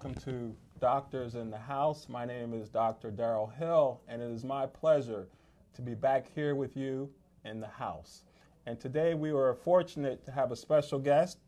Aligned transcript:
Good 0.00 0.10
evening 0.10 0.16
and 0.16 0.24
welcome 0.24 0.32
to 0.32 0.80
Doctors 0.80 1.34
in 1.34 1.50
the 1.50 1.58
House. 1.58 2.08
My 2.08 2.24
name 2.24 2.54
is 2.54 2.68
Dr. 2.68 3.10
Daryl 3.10 3.54
Hill, 3.56 4.00
and 4.08 4.22
it 4.22 4.30
is 4.30 4.44
my 4.44 4.66
pleasure 4.66 5.26
to 5.74 5.82
be 5.82 5.94
back 5.94 6.26
here 6.34 6.54
with 6.54 6.76
you 6.76 7.10
in 7.44 7.60
the 7.60 7.66
house. 7.66 8.22
And 8.66 8.80
today 8.80 9.14
we 9.14 9.32
were 9.32 9.54
fortunate 9.54 10.24
to 10.24 10.32
have 10.32 10.52
a 10.52 10.56
special 10.56 10.98
guest, 10.98 11.38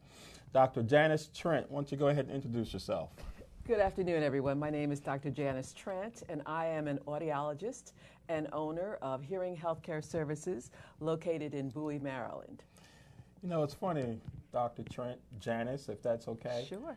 Dr. 0.53 0.83
Janice 0.83 1.31
Trent. 1.35 1.71
Why 1.71 1.79
don't 1.79 1.93
you 1.93 1.97
go 1.97 2.09
ahead 2.09 2.27
and 2.27 2.35
introduce 2.35 2.73
yourself? 2.73 3.11
Good 3.67 3.81
afternoon, 3.81 4.23
everyone. 4.23 4.59
My 4.59 4.71
name 4.71 4.93
is 4.93 5.01
Dr. 5.01 5.31
Janice 5.31 5.73
Trent, 5.73 6.23
and 6.29 6.43
I 6.47 6.67
am 6.67 6.89
an 6.89 6.99
audiologist 7.07 7.93
and 8.29 8.49
owner 8.53 8.99
of 9.03 9.23
Hearing 9.23 9.57
Healthcare 9.57 10.05
Services 10.05 10.71
located 11.01 11.55
in 11.55 11.71
Bowie, 11.71 11.99
Maryland. 11.99 12.65
You 13.43 13.49
know, 13.49 13.63
it's 13.63 13.75
funny, 13.75 14.21
Dr. 14.53 14.83
Trent, 14.83 15.19
Janice, 15.41 15.89
if 15.89 16.03
that's 16.03 16.29
okay. 16.29 16.67
Sure. 16.69 16.97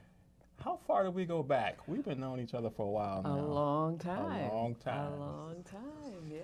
How 0.63 0.79
far 0.87 1.03
did 1.03 1.13
we 1.13 1.25
go 1.25 1.43
back? 1.43 1.77
We've 1.87 2.03
been 2.03 2.19
knowing 2.19 2.39
each 2.39 2.53
other 2.53 2.69
for 2.69 2.85
a 2.85 2.89
while 2.89 3.21
now. 3.23 3.35
A 3.35 3.41
long 3.41 3.97
time. 3.97 4.49
A 4.49 4.53
long 4.53 4.75
time. 4.75 5.13
A 5.13 5.15
long 5.17 5.63
time, 5.63 6.31
yeah. 6.31 6.39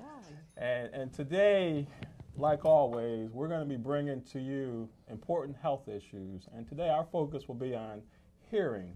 And, 0.58 0.94
and 0.94 1.14
today, 1.14 1.88
like 2.36 2.66
always, 2.66 3.32
we're 3.32 3.48
going 3.48 3.62
to 3.62 3.66
be 3.66 3.78
bringing 3.78 4.22
to 4.24 4.40
you 4.40 4.88
important 5.10 5.58
health 5.58 5.88
issues. 5.88 6.48
And 6.56 6.68
today, 6.68 6.90
our 6.90 7.06
focus 7.12 7.48
will 7.48 7.56
be 7.56 7.76
on 7.76 8.02
hearing. 8.50 8.96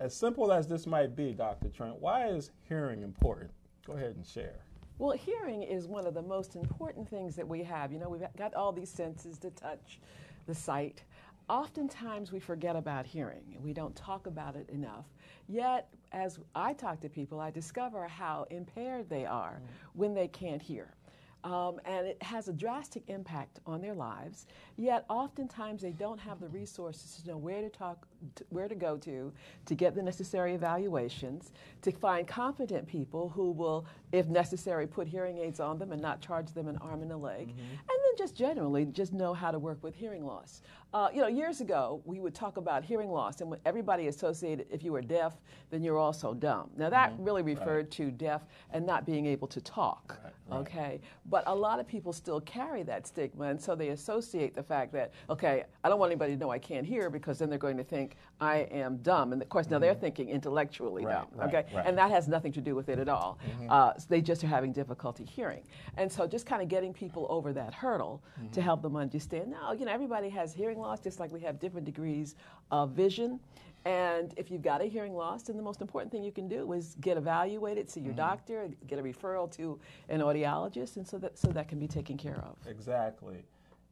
As 0.00 0.16
simple 0.16 0.52
as 0.52 0.66
this 0.66 0.86
might 0.86 1.14
be, 1.14 1.32
Dr. 1.32 1.68
Trent, 1.68 2.00
why 2.00 2.28
is 2.28 2.50
hearing 2.66 3.02
important? 3.02 3.50
Go 3.86 3.92
ahead 3.92 4.14
and 4.16 4.26
share. 4.26 4.60
Well, 4.98 5.16
hearing 5.16 5.62
is 5.62 5.86
one 5.86 6.06
of 6.06 6.14
the 6.14 6.22
most 6.22 6.56
important 6.56 7.08
things 7.08 7.36
that 7.36 7.46
we 7.46 7.62
have. 7.62 7.92
You 7.92 7.98
know, 7.98 8.08
we've 8.08 8.22
got 8.36 8.54
all 8.54 8.72
these 8.72 8.90
senses 8.90 9.38
the 9.38 9.50
touch, 9.50 9.98
the 10.46 10.54
sight. 10.54 11.04
Oftentimes 11.50 12.30
we 12.30 12.38
forget 12.38 12.76
about 12.76 13.04
hearing 13.04 13.42
and 13.56 13.64
we 13.64 13.72
don't 13.72 13.96
talk 13.96 14.28
about 14.28 14.54
it 14.54 14.70
enough. 14.70 15.06
Yet, 15.48 15.92
as 16.12 16.38
I 16.54 16.72
talk 16.72 17.00
to 17.00 17.08
people, 17.08 17.40
I 17.40 17.50
discover 17.50 18.06
how 18.06 18.46
impaired 18.50 19.10
they 19.10 19.26
are 19.26 19.60
mm. 19.60 19.68
when 19.94 20.14
they 20.14 20.28
can't 20.28 20.62
hear. 20.62 20.94
Um, 21.42 21.80
and 21.86 22.06
it 22.06 22.22
has 22.22 22.48
a 22.48 22.52
drastic 22.52 23.02
impact 23.08 23.60
on 23.66 23.80
their 23.80 23.94
lives. 23.94 24.46
Yet, 24.76 25.06
oftentimes, 25.08 25.80
they 25.80 25.92
don't 25.92 26.20
have 26.20 26.38
the 26.38 26.48
resources 26.48 27.22
to 27.22 27.30
know 27.30 27.38
where 27.38 27.62
to 27.62 27.70
talk, 27.70 28.06
to, 28.34 28.44
where 28.50 28.68
to 28.68 28.74
go 28.74 28.98
to, 28.98 29.32
to 29.64 29.74
get 29.74 29.94
the 29.94 30.02
necessary 30.02 30.54
evaluations, 30.54 31.52
to 31.80 31.92
find 31.92 32.28
competent 32.28 32.86
people 32.86 33.30
who 33.30 33.52
will, 33.52 33.86
if 34.12 34.26
necessary, 34.26 34.86
put 34.86 35.08
hearing 35.08 35.38
aids 35.38 35.60
on 35.60 35.78
them 35.78 35.92
and 35.92 36.02
not 36.02 36.20
charge 36.20 36.52
them 36.52 36.68
an 36.68 36.76
arm 36.78 37.00
and 37.02 37.10
a 37.10 37.16
leg, 37.16 37.48
mm-hmm. 37.48 37.58
and 37.58 37.88
then 37.88 38.16
just 38.18 38.36
generally 38.36 38.84
just 38.84 39.14
know 39.14 39.32
how 39.32 39.50
to 39.50 39.58
work 39.58 39.82
with 39.82 39.94
hearing 39.94 40.26
loss. 40.26 40.60
Uh, 40.92 41.08
you 41.14 41.20
know, 41.20 41.28
years 41.28 41.60
ago, 41.60 42.02
we 42.04 42.18
would 42.18 42.34
talk 42.34 42.56
about 42.56 42.82
hearing 42.82 43.10
loss, 43.10 43.40
and 43.40 43.54
everybody 43.64 44.08
associated 44.08 44.66
if 44.70 44.82
you 44.82 44.90
were 44.92 45.00
deaf, 45.00 45.34
then 45.70 45.84
you're 45.84 45.98
also 45.98 46.34
dumb. 46.34 46.68
Now, 46.76 46.90
that 46.90 47.12
mm-hmm. 47.12 47.22
really 47.24 47.42
referred 47.42 47.86
right. 47.86 47.90
to 47.92 48.10
deaf 48.10 48.42
and 48.72 48.84
not 48.84 49.06
being 49.06 49.24
able 49.26 49.46
to 49.48 49.60
talk, 49.60 50.18
right, 50.24 50.32
right. 50.48 50.58
okay? 50.58 51.00
But 51.26 51.44
a 51.46 51.54
lot 51.54 51.78
of 51.78 51.86
people 51.86 52.12
still 52.12 52.40
carry 52.40 52.82
that 52.84 53.06
stigma, 53.06 53.44
and 53.44 53.60
so 53.60 53.76
they 53.76 53.90
associate 53.90 54.52
the 54.52 54.64
fact 54.64 54.92
that, 54.94 55.12
okay, 55.28 55.62
I 55.84 55.88
don't 55.88 56.00
want 56.00 56.10
anybody 56.10 56.32
to 56.34 56.40
know 56.40 56.50
I 56.50 56.58
can't 56.58 56.84
hear 56.84 57.08
because 57.08 57.38
then 57.38 57.50
they're 57.50 57.58
going 57.58 57.76
to 57.76 57.84
think 57.84 58.16
I 58.40 58.66
am 58.72 58.96
dumb. 58.98 59.32
And 59.32 59.40
of 59.40 59.48
course, 59.48 59.70
now 59.70 59.76
mm-hmm. 59.76 59.82
they're 59.82 59.94
thinking 59.94 60.28
intellectually 60.28 61.04
dumb, 61.04 61.28
okay? 61.40 61.66
And 61.84 61.96
that 61.98 62.10
has 62.10 62.26
nothing 62.26 62.50
to 62.52 62.60
do 62.60 62.74
with 62.74 62.88
it 62.88 62.98
at 62.98 63.08
all. 63.08 63.38
Mm-hmm. 63.48 63.70
Uh, 63.70 63.92
they 64.08 64.20
just 64.20 64.42
are 64.42 64.48
having 64.48 64.72
difficulty 64.72 65.24
hearing. 65.24 65.62
And 65.96 66.10
so 66.10 66.26
just 66.26 66.46
kind 66.46 66.62
of 66.62 66.68
getting 66.68 66.92
people 66.92 67.28
over 67.30 67.52
that 67.52 67.74
hurdle 67.74 68.24
to 68.34 68.42
mm-hmm. 68.42 68.60
help 68.60 68.82
them 68.82 68.96
understand, 68.96 69.52
no, 69.52 69.70
you 69.70 69.84
know, 69.84 69.92
everybody 69.92 70.28
has 70.30 70.52
hearing 70.52 70.79
loss, 70.80 71.00
just 71.00 71.20
like 71.20 71.32
we 71.32 71.40
have 71.40 71.58
different 71.60 71.86
degrees 71.86 72.34
of 72.70 72.90
vision. 72.92 73.40
And 73.84 74.34
if 74.36 74.50
you've 74.50 74.62
got 74.62 74.82
a 74.82 74.84
hearing 74.84 75.14
loss, 75.14 75.44
then 75.44 75.56
the 75.56 75.62
most 75.62 75.80
important 75.80 76.12
thing 76.12 76.22
you 76.22 76.32
can 76.32 76.48
do 76.48 76.70
is 76.72 76.96
get 77.00 77.16
evaluated, 77.16 77.88
see 77.88 78.00
your 78.00 78.10
mm-hmm. 78.10 78.18
doctor, 78.18 78.68
get 78.86 78.98
a 78.98 79.02
referral 79.02 79.50
to 79.56 79.78
an 80.10 80.20
audiologist, 80.20 80.96
and 80.96 81.06
so 81.06 81.18
that 81.18 81.38
so 81.38 81.48
that 81.48 81.68
can 81.68 81.78
be 81.78 81.88
taken 81.88 82.18
care 82.18 82.42
of. 82.44 82.56
Exactly. 82.66 83.42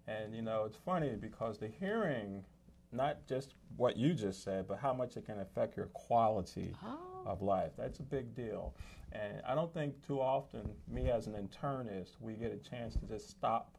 And 0.07 0.35
you 0.35 0.43
know, 0.43 0.65
it's 0.65 0.77
funny 0.77 1.17
because 1.19 1.59
the 1.59 1.69
hearing, 1.69 2.45
not 2.93 3.27
just 3.27 3.55
what 3.77 3.97
you 3.97 4.13
just 4.13 4.43
said, 4.43 4.69
but 4.69 4.79
how 4.79 4.93
much 4.93 5.17
it 5.17 5.25
can 5.25 5.41
affect 5.41 5.77
your 5.77 5.87
quality 5.87 6.75
oh. 6.85 7.23
of 7.25 7.41
life. 7.41 7.73
That's 7.79 7.99
a 8.01 8.03
big 8.03 8.35
deal. 8.35 8.75
And 9.13 9.41
I 9.47 9.55
don't 9.55 9.73
think 9.73 10.07
too 10.07 10.21
often, 10.21 10.69
me 10.87 11.11
as 11.11 11.29
an 11.29 11.35
internist, 11.35 12.17
we 12.21 12.35
get 12.35 12.53
a 12.53 12.69
chance 12.69 12.95
to 12.95 13.07
just 13.07 13.31
stop 13.31 13.78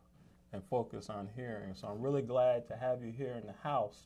and 0.54 0.64
focus 0.70 1.10
on 1.10 1.30
hearing. 1.36 1.74
So 1.76 1.88
I'm 1.88 2.02
really 2.02 2.22
glad 2.22 2.68
to 2.68 2.76
have 2.76 3.04
you 3.04 3.12
here 3.12 3.34
in 3.40 3.46
the 3.46 3.56
house. 3.64 4.04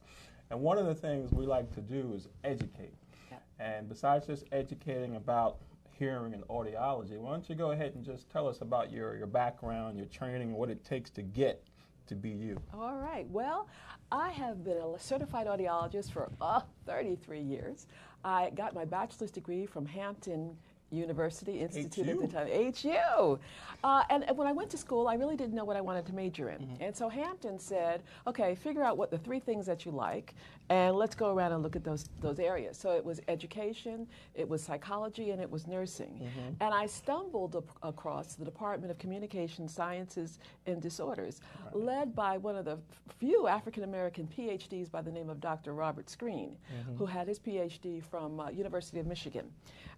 And 0.49 0.61
one 0.61 0.77
of 0.77 0.85
the 0.85 0.95
things 0.95 1.31
we 1.31 1.45
like 1.45 1.73
to 1.75 1.81
do 1.81 2.13
is 2.15 2.27
educate. 2.43 2.93
Yeah. 3.31 3.37
And 3.59 3.87
besides 3.87 4.27
just 4.27 4.43
educating 4.51 5.15
about 5.15 5.57
hearing 5.97 6.33
and 6.33 6.43
audiology, 6.47 7.17
why 7.17 7.31
don't 7.31 7.49
you 7.49 7.55
go 7.55 7.71
ahead 7.71 7.93
and 7.95 8.03
just 8.03 8.29
tell 8.29 8.47
us 8.47 8.61
about 8.61 8.91
your, 8.91 9.15
your 9.15 9.27
background, 9.27 9.97
your 9.97 10.07
training, 10.07 10.49
and 10.49 10.57
what 10.57 10.69
it 10.69 10.83
takes 10.83 11.09
to 11.11 11.21
get 11.21 11.63
to 12.07 12.15
be 12.15 12.29
you? 12.29 12.59
All 12.73 12.95
right. 12.95 13.27
Well, 13.29 13.69
I 14.11 14.31
have 14.31 14.63
been 14.63 14.77
a 14.77 14.99
certified 14.99 15.47
audiologist 15.47 16.11
for 16.11 16.29
uh, 16.41 16.61
33 16.85 17.39
years. 17.41 17.87
I 18.23 18.51
got 18.51 18.73
my 18.73 18.85
bachelor's 18.85 19.31
degree 19.31 19.65
from 19.65 19.85
Hampton 19.85 20.55
University 20.93 21.59
Institute 21.59 22.05
HU. 22.05 22.11
at 22.11 22.19
the 22.19 22.27
time, 22.27 22.73
HU. 22.81 23.39
Uh, 23.83 24.03
and, 24.09 24.23
and, 24.23 24.37
when 24.37 24.47
I 24.47 24.53
went 24.53 24.69
to 24.69 24.77
school, 24.77 25.07
I 25.07 25.15
really 25.15 25.35
didn't 25.35 25.55
know 25.55 25.65
what 25.65 25.75
I 25.75 25.81
wanted 25.81 26.05
to 26.05 26.13
major 26.13 26.49
in. 26.49 26.59
Mm-hmm. 26.59 26.83
And 26.83 26.95
so 26.95 27.09
Hampton 27.09 27.59
said, 27.59 28.01
okay, 28.27 28.55
figure 28.55 28.83
out 28.83 28.97
what 28.97 29.11
the 29.11 29.17
three 29.17 29.39
things 29.39 29.65
that 29.65 29.85
you 29.85 29.91
like, 29.91 30.35
and 30.69 30.95
let's 30.95 31.15
go 31.15 31.33
around 31.33 31.51
and 31.51 31.61
look 31.61 31.75
at 31.75 31.83
those, 31.83 32.09
those 32.21 32.39
areas. 32.39 32.77
So 32.77 32.91
it 32.91 33.03
was 33.03 33.19
education, 33.27 34.07
it 34.35 34.47
was 34.47 34.63
psychology, 34.63 35.31
and 35.31 35.41
it 35.41 35.49
was 35.49 35.67
nursing. 35.67 36.21
Mm-hmm. 36.23 36.63
And 36.63 36.73
I 36.73 36.85
stumbled 36.85 37.61
across 37.81 38.35
the 38.35 38.45
Department 38.45 38.89
of 38.89 38.97
Communication 38.97 39.67
Sciences 39.67 40.39
and 40.65 40.81
Disorders, 40.81 41.41
right. 41.65 41.75
led 41.75 42.15
by 42.15 42.37
one 42.37 42.55
of 42.55 42.63
the 42.63 42.77
few 43.19 43.47
African 43.47 43.83
American 43.83 44.27
PhDs 44.27 44.89
by 44.89 45.01
the 45.01 45.11
name 45.11 45.29
of 45.29 45.41
Dr. 45.41 45.73
Robert 45.73 46.09
Screen, 46.09 46.55
mm-hmm. 46.73 46.95
who 46.95 47.05
had 47.05 47.27
his 47.27 47.39
PhD 47.39 48.01
from 48.01 48.39
uh, 48.39 48.49
University 48.49 48.99
of 48.99 49.07
Michigan 49.07 49.51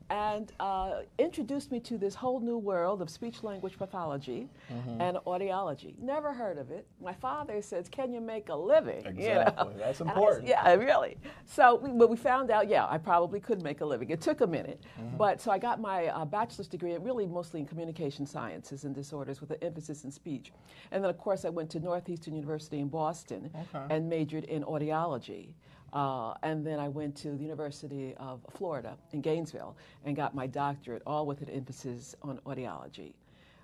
and 0.10 0.52
uh, 0.60 1.02
introduced 1.18 1.72
me 1.72 1.80
to 1.80 1.98
this 1.98 2.14
whole 2.14 2.40
new 2.40 2.58
world 2.58 3.02
of 3.02 3.10
speech 3.10 3.44
language 3.44 3.78
pathology 3.78 4.48
mm-hmm. 4.72 5.02
and 5.02 5.18
audiology. 5.26 5.98
Never 6.00 6.32
heard 6.34 6.58
of 6.58 6.70
it. 6.72 6.86
My 7.02 7.14
father 7.14 7.62
says, 7.62 7.90
"Can 7.90 8.14
you 8.14 8.22
make 8.22 8.50
a 8.50 8.56
living?" 8.56 9.06
Exactly, 9.06 9.24
you 9.24 9.34
know? 9.34 9.74
that's 9.78 10.02
important. 10.08 10.46
I, 10.46 10.50
yeah, 10.50 10.74
really. 10.76 11.18
So, 11.46 11.76
we, 11.76 11.92
but 11.92 12.10
we 12.10 12.18
found 12.18 12.52
out, 12.52 12.70
yeah, 12.70 12.86
I 12.88 12.98
probably 12.98 13.40
could 13.40 13.64
make 13.64 13.82
a 13.82 13.86
living. 13.86 14.10
It 14.10 14.22
took 14.22 14.42
a 14.42 14.48
minute, 14.48 14.84
mm-hmm. 15.00 15.18
but 15.18 15.42
so 15.42 15.52
I 15.52 15.58
got 15.58 15.82
my 15.82 16.08
uh, 16.08 16.26
bachelor's 16.26 16.68
degree, 16.68 16.96
really 16.98 17.26
mostly 17.26 17.60
in 17.60 17.66
communication 17.66 18.26
sciences 18.26 18.84
and 18.84 18.94
disorders, 18.94 19.42
with 19.42 19.52
an 19.52 19.58
emphasis 19.62 20.04
in 20.04 20.12
speech. 20.12 20.52
And 20.92 21.04
then, 21.04 21.10
of 21.10 21.18
course, 21.18 21.46
I 21.46 21.50
went 21.50 21.70
to 21.72 21.80
Northeastern 21.80 22.36
University 22.36 22.80
in 22.80 22.90
Boston 22.90 23.50
okay. 23.54 23.86
and 23.90 24.08
majored 24.08 24.44
in 24.46 24.64
audiology. 24.64 25.50
Uh, 25.96 26.34
and 26.44 26.68
then 26.68 26.78
I 26.78 26.90
went 26.90 27.16
to 27.24 27.32
the 27.32 27.44
University 27.44 28.14
of 28.18 28.42
Florida 28.52 28.98
in 29.14 29.22
Gainesville 29.22 29.78
and 30.04 30.14
got 30.14 30.36
my 30.36 30.46
doctorate, 30.46 31.02
all 31.08 31.26
with 31.26 31.42
an 31.42 31.50
emphasis 31.50 32.16
on 32.22 32.38
audiology. 32.46 33.14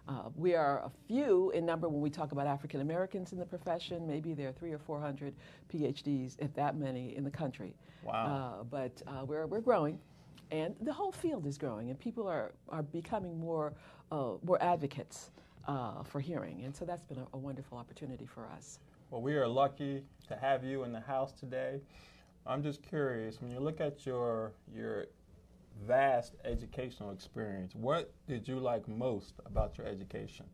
Uh, 0.08 0.30
we 0.36 0.56
are 0.56 0.80
a 0.80 0.92
few 1.08 1.52
in 1.52 1.66
number 1.66 1.90
when 1.90 2.02
we 2.02 2.10
talk 2.10 2.32
about 2.32 2.48
African 2.48 2.80
Americans 2.82 3.34
in 3.34 3.38
the 3.38 3.46
profession. 3.46 4.08
Maybe 4.08 4.34
there 4.34 4.48
are 4.48 4.54
three 4.54 4.72
or 4.72 4.80
four 4.80 5.00
hundred 5.00 5.34
PhDs, 5.72 6.38
if 6.40 6.54
that 6.56 6.78
many, 6.78 7.16
in 7.18 7.24
the 7.26 7.30
country. 7.30 7.76
Wow. 8.04 8.60
Uh, 8.62 8.64
but 8.64 9.02
uh, 9.08 9.26
we're, 9.26 9.46
we're 9.46 9.60
growing, 9.60 10.00
and 10.52 10.74
the 10.82 10.94
whole 10.94 11.12
field 11.12 11.46
is 11.46 11.58
growing, 11.58 11.90
and 11.90 12.00
people 12.00 12.28
are, 12.28 12.54
are 12.70 12.82
becoming 12.82 13.38
more, 13.40 13.74
uh, 14.12 14.32
more 14.44 14.62
advocates 14.64 15.32
uh, 15.68 16.02
for 16.04 16.22
hearing. 16.22 16.64
And 16.64 16.76
so 16.76 16.86
that's 16.86 17.04
been 17.04 17.20
a, 17.20 17.28
a 17.34 17.38
wonderful 17.38 17.78
opportunity 17.78 18.26
for 18.26 18.48
us. 18.58 18.80
Well, 19.12 19.22
we 19.22 19.36
are 19.36 19.48
lucky 19.48 20.04
to 20.30 20.36
have 20.38 20.64
you 20.64 20.84
in 20.86 20.94
the 20.94 21.02
house 21.02 21.34
today. 21.34 21.82
I'm 22.46 22.64
just 22.64 22.82
curious 22.82 23.42
when 23.42 23.52
you 23.52 23.60
look 23.60 23.80
at 23.80 24.06
your 24.06 24.54
your 24.74 25.06
vast 25.88 26.36
educational 26.46 27.12
experience, 27.12 27.74
what 27.76 28.14
did 28.28 28.48
you 28.48 28.60
like 28.60 28.88
most 28.88 29.36
about 29.46 29.78
your 29.78 29.88
education? 29.88 30.46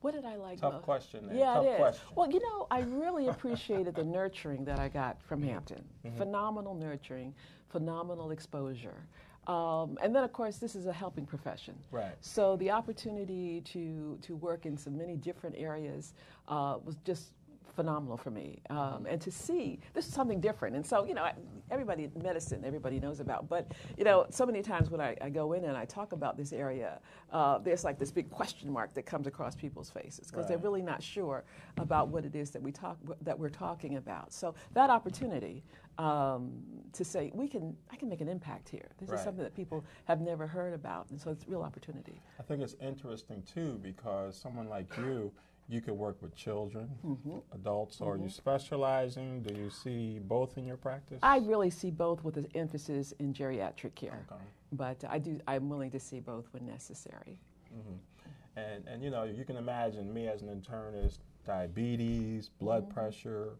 What 0.00 0.14
did 0.14 0.24
I 0.24 0.34
like 0.34 0.60
Tough 0.60 0.74
most? 0.74 0.84
question. 0.84 1.28
There. 1.28 1.36
Yeah, 1.36 1.54
Tough 1.54 1.64
it 1.64 1.68
is. 1.68 1.76
Question. 1.76 2.08
Well, 2.16 2.30
you 2.30 2.40
know, 2.40 2.66
I 2.70 2.80
really 2.80 3.28
appreciated 3.28 3.94
the 3.94 4.04
nurturing 4.04 4.64
that 4.64 4.80
I 4.80 4.88
got 4.88 5.22
from 5.22 5.42
Hampton. 5.42 5.84
Mm-hmm. 6.04 6.18
Phenomenal 6.18 6.74
nurturing, 6.74 7.34
phenomenal 7.70 8.32
exposure. 8.32 9.06
Um, 9.46 9.98
and 10.02 10.14
then, 10.14 10.22
of 10.22 10.32
course, 10.32 10.58
this 10.58 10.74
is 10.74 10.86
a 10.86 10.92
helping 10.92 11.26
profession. 11.26 11.74
Right. 11.90 12.14
So 12.20 12.56
the 12.56 12.70
opportunity 12.70 13.60
to 13.72 14.18
to 14.22 14.36
work 14.36 14.66
in 14.66 14.76
so 14.76 14.90
many 14.90 15.16
different 15.16 15.56
areas 15.58 16.14
uh, 16.48 16.78
was 16.84 16.96
just 17.04 17.32
phenomenal 17.74 18.16
for 18.16 18.30
me. 18.30 18.58
Um, 18.70 19.06
and 19.08 19.20
to 19.20 19.30
see 19.30 19.78
this 19.94 20.06
is 20.06 20.14
something 20.14 20.40
different. 20.40 20.76
And 20.76 20.86
so, 20.86 21.04
you 21.04 21.14
know, 21.14 21.28
everybody, 21.70 22.10
medicine, 22.22 22.62
everybody 22.64 23.00
knows 23.00 23.20
about. 23.20 23.48
But, 23.48 23.72
you 23.96 24.04
know, 24.04 24.26
so 24.30 24.46
many 24.46 24.62
times 24.62 24.90
when 24.90 25.00
I, 25.00 25.16
I 25.20 25.30
go 25.30 25.52
in 25.54 25.64
and 25.64 25.76
I 25.76 25.84
talk 25.84 26.12
about 26.12 26.36
this 26.36 26.52
area, 26.52 27.00
uh, 27.32 27.58
there's 27.58 27.84
like 27.84 27.98
this 27.98 28.10
big 28.10 28.30
question 28.30 28.70
mark 28.70 28.94
that 28.94 29.06
comes 29.06 29.26
across 29.26 29.54
people's 29.54 29.90
faces 29.90 30.30
because 30.30 30.44
right. 30.44 30.48
they're 30.48 30.58
really 30.58 30.82
not 30.82 31.02
sure 31.02 31.44
about 31.78 32.08
what 32.08 32.24
it 32.24 32.34
is 32.34 32.50
that, 32.50 32.62
we 32.62 32.72
talk, 32.72 32.98
that 33.22 33.38
we're 33.38 33.48
talking 33.48 33.96
about. 33.96 34.32
So 34.32 34.54
that 34.74 34.90
opportunity 34.90 35.64
um, 35.98 36.52
to 36.92 37.04
say, 37.04 37.30
we 37.34 37.48
can, 37.48 37.76
I 37.90 37.96
can 37.96 38.08
make 38.08 38.20
an 38.20 38.28
impact 38.28 38.68
here. 38.68 38.88
This 38.98 39.10
right. 39.10 39.18
is 39.18 39.24
something 39.24 39.44
that 39.44 39.54
people 39.54 39.84
have 40.04 40.20
never 40.20 40.46
heard 40.46 40.74
about. 40.74 41.10
And 41.10 41.20
so 41.20 41.30
it's 41.30 41.44
a 41.44 41.48
real 41.48 41.62
opportunity. 41.62 42.20
I 42.38 42.42
think 42.42 42.62
it's 42.62 42.76
interesting, 42.80 43.42
too, 43.42 43.78
because 43.82 44.36
someone 44.36 44.68
like 44.68 44.86
you, 44.96 45.32
you 45.68 45.80
could 45.80 45.94
work 45.94 46.20
with 46.20 46.34
children, 46.34 46.90
mm-hmm. 47.04 47.38
adults, 47.52 47.96
mm-hmm. 47.96 48.10
are 48.10 48.16
you 48.16 48.28
specializing? 48.28 49.42
Do 49.42 49.54
you 49.54 49.70
see 49.70 50.18
both 50.18 50.58
in 50.58 50.66
your 50.66 50.76
practice? 50.76 51.18
I 51.22 51.38
really 51.38 51.70
see 51.70 51.90
both 51.90 52.22
with 52.24 52.36
an 52.36 52.46
emphasis 52.54 53.12
in 53.18 53.32
geriatric 53.32 53.94
care. 53.94 54.26
Okay. 54.30 54.42
But 54.72 55.04
I 55.08 55.18
do, 55.18 55.40
I'm 55.46 55.68
willing 55.68 55.90
to 55.90 56.00
see 56.00 56.20
both 56.20 56.46
when 56.52 56.66
necessary. 56.66 57.38
Mm-hmm. 57.74 58.58
And, 58.58 58.86
and, 58.86 59.02
you 59.02 59.10
know, 59.10 59.24
you 59.24 59.44
can 59.44 59.56
imagine 59.56 60.12
me 60.12 60.28
as 60.28 60.42
an 60.42 60.48
internist, 60.48 61.18
diabetes, 61.46 62.50
blood 62.60 62.84
mm-hmm. 62.84 62.94
pressure, 62.94 63.54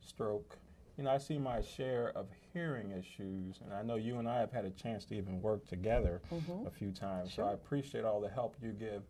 stroke. 0.00 0.56
You 0.96 1.04
know, 1.04 1.10
I 1.10 1.18
see 1.18 1.36
my 1.36 1.60
share 1.60 2.12
of 2.14 2.26
hearing 2.52 2.92
issues, 2.92 3.60
and 3.62 3.74
I 3.74 3.82
know 3.82 3.96
you 3.96 4.18
and 4.18 4.28
I 4.28 4.38
have 4.38 4.52
had 4.52 4.64
a 4.64 4.70
chance 4.70 5.04
to 5.06 5.14
even 5.14 5.42
work 5.42 5.66
together 5.66 6.22
mm-hmm. 6.32 6.66
a 6.66 6.70
few 6.70 6.90
times. 6.90 7.32
Sure. 7.32 7.44
So 7.44 7.50
I 7.50 7.54
appreciate 7.54 8.04
all 8.04 8.20
the 8.20 8.30
help 8.30 8.56
you 8.62 8.70
give 8.70 9.02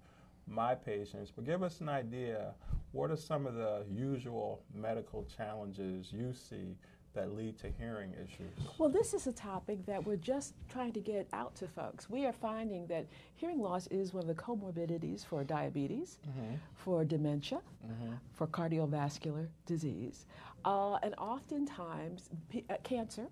my 0.47 0.75
patients, 0.75 1.33
but 1.35 1.45
give 1.45 1.63
us 1.63 1.81
an 1.81 1.89
idea 1.89 2.55
what 2.93 3.11
are 3.11 3.17
some 3.17 3.47
of 3.47 3.55
the 3.55 3.85
usual 3.93 4.63
medical 4.75 5.27
challenges 5.37 6.13
you 6.13 6.33
see 6.33 6.77
that 7.17 7.35
lead 7.35 7.59
to 7.59 7.69
hearing 7.79 8.13
issues? 8.13 8.53
Well, 8.79 8.89
this 8.89 9.13
is 9.13 9.27
a 9.27 9.33
topic 9.33 9.85
that 9.87 10.05
we're 10.05 10.17
just 10.17 10.55
trying 10.69 10.93
to 10.93 11.01
get 11.01 11.27
out 11.33 11.57
to 11.57 11.67
folks. 11.67 12.09
We 12.09 12.27
are 12.27 12.33
finding 12.33 12.87
that 12.87 13.07
hearing 13.35 13.59
loss 13.59 13.87
is 13.89 14.15
one 14.15 14.23
of 14.23 14.29
the 14.29 14.43
comorbidities 14.43 15.27
for 15.27 15.43
diabetes, 15.43 16.19
mm-hmm. 16.29 16.55
for 16.75 17.05
dementia, 17.05 17.61
mm-hmm. 17.85 18.13
for 18.33 18.47
cardiovascular 18.47 19.49
disease, 19.65 20.27
uh, 20.65 20.99
and 21.03 21.15
oftentimes 21.17 22.31
p- 22.51 22.65
uh, 22.71 22.77
cancer. 22.83 23.27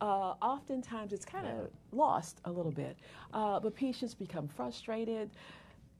Uh, 0.00 0.34
oftentimes 0.42 1.12
it's 1.12 1.24
kind 1.24 1.46
of 1.46 1.54
yeah. 1.54 1.66
lost 1.92 2.40
a 2.44 2.50
little 2.50 2.72
bit, 2.72 2.96
uh, 3.32 3.60
but 3.60 3.74
patients 3.74 4.14
become 4.14 4.48
frustrated. 4.48 5.30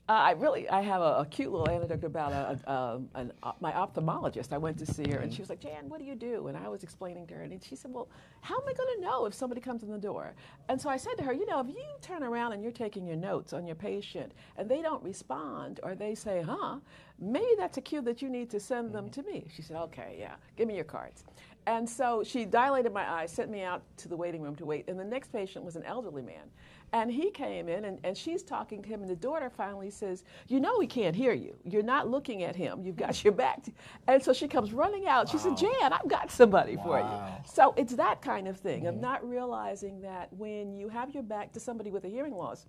Uh, 0.09 0.15
I 0.15 0.31
really, 0.33 0.69
I 0.69 0.81
have 0.81 1.01
a, 1.01 1.21
a, 1.21 1.27
cute 1.27 1.53
little 1.53 1.71
anecdote 1.71 2.03
about 2.03 2.33
a, 2.33 2.59
a, 2.67 2.73
um, 2.73 3.09
an, 3.15 3.33
uh, 3.45 3.53
my 3.61 3.71
ophthalmologist. 3.71 4.53
I 4.53 4.59
went 4.59 4.77
to 4.79 4.87
see 4.87 5.09
her, 5.09 5.19
and 5.19 5.33
she 5.33 5.41
was 5.41 5.49
like, 5.49 5.61
"Jan, 5.61 5.89
what 5.89 6.01
do 6.01 6.05
you 6.05 6.17
do?" 6.17 6.49
And 6.49 6.59
I 6.59 6.69
was 6.69 6.83
explaining 6.83 7.29
to 7.29 7.35
her, 7.35 7.43
and 7.43 7.63
she 7.63 7.77
said, 7.77 7.93
"Well, 7.95 8.09
how 8.41 8.57
am 8.57 8.63
I 8.69 8.73
going 8.73 8.97
to 8.97 9.01
know 9.01 9.27
if 9.27 9.35
somebody 9.35 9.61
comes 9.61 9.85
in 9.85 9.93
the 9.93 9.99
door?" 9.99 10.35
And 10.69 10.81
so 10.81 10.91
I 10.91 10.97
said 10.97 11.17
to 11.19 11.25
her, 11.25 11.33
"You 11.33 11.47
know, 11.47 11.61
if 11.61 11.69
you 11.69 11.85
turn 12.01 12.25
around 12.25 12.53
and 12.53 12.65
you're 12.65 12.73
taking 12.73 13.07
your 13.07 13.17
notes 13.17 13.53
on 13.53 13.65
your 13.65 13.77
patient, 13.77 14.33
and 14.57 14.69
they 14.69 14.83
don't 14.83 15.03
respond, 15.05 15.79
or 15.85 15.95
they 15.95 16.17
say, 16.17 16.43
huh, 16.43 16.79
maybe 17.21 17.55
that's 17.57 17.79
a 17.79 17.81
cue 17.81 18.03
that 18.03 18.21
you 18.21 18.29
need 18.29 18.51
to 18.51 18.59
send 18.59 18.93
them 18.93 19.09
to 19.11 19.23
me." 19.23 19.47
She 19.55 19.63
said, 19.63 19.77
"Okay, 19.77 20.17
yeah, 20.19 20.35
give 20.57 20.67
me 20.67 20.75
your 20.75 20.85
cards." 20.85 21.23
And 21.67 21.89
so 21.89 22.25
she 22.25 22.45
dilated 22.45 22.93
my 22.93 23.09
eyes, 23.09 23.31
sent 23.31 23.49
me 23.49 23.63
out 23.63 23.83
to 23.99 24.09
the 24.09 24.17
waiting 24.17 24.43
room 24.43 24.57
to 24.57 24.67
wait, 24.67 24.89
and 24.89 24.99
the 24.99 25.05
next 25.05 25.33
patient 25.33 25.65
was 25.65 25.77
an 25.77 25.85
elderly 25.85 26.23
man. 26.23 26.51
And 26.93 27.11
he 27.11 27.31
came 27.31 27.69
in 27.69 27.87
and, 27.87 27.99
and 28.05 28.17
she's 28.17 28.43
talking 28.43 28.83
to 28.83 28.89
him, 28.89 29.01
and 29.01 29.11
the 29.11 29.17
daughter 29.17 29.49
finally 29.49 29.91
says, 29.91 30.25
You 30.49 30.61
know, 30.61 30.79
he 30.79 30.87
can't 30.87 31.17
hear 31.17 31.33
you. 31.33 31.57
You're 31.65 31.83
not 31.83 32.09
looking 32.09 32.43
at 32.43 32.55
him. 32.55 32.85
You've 32.85 32.97
got 32.97 33.25
your 33.25 33.33
back. 33.33 33.65
And 34.07 34.23
so 34.23 34.33
she 34.33 34.47
comes 34.47 34.73
running 34.73 35.07
out. 35.07 35.29
She 35.29 35.39
wow. 35.39 35.43
said, 35.43 35.57
Jan, 35.57 35.93
I've 35.93 36.09
got 36.09 36.31
somebody 36.31 36.77
wow. 36.77 36.83
for 36.85 36.99
you. 36.99 37.53
So 37.53 37.75
it's 37.77 37.95
that 37.95 38.21
kind 38.21 38.47
of 38.47 38.59
thing 38.59 38.81
mm-hmm. 38.81 38.89
of 38.89 39.01
not 39.01 39.27
realizing 39.27 40.01
that 40.03 40.33
when 40.35 40.77
you 40.77 40.89
have 40.89 41.15
your 41.15 41.23
back 41.23 41.53
to 41.53 41.61
somebody 41.61 41.91
with 41.91 42.05
a 42.05 42.09
hearing 42.09 42.35
loss, 42.35 42.67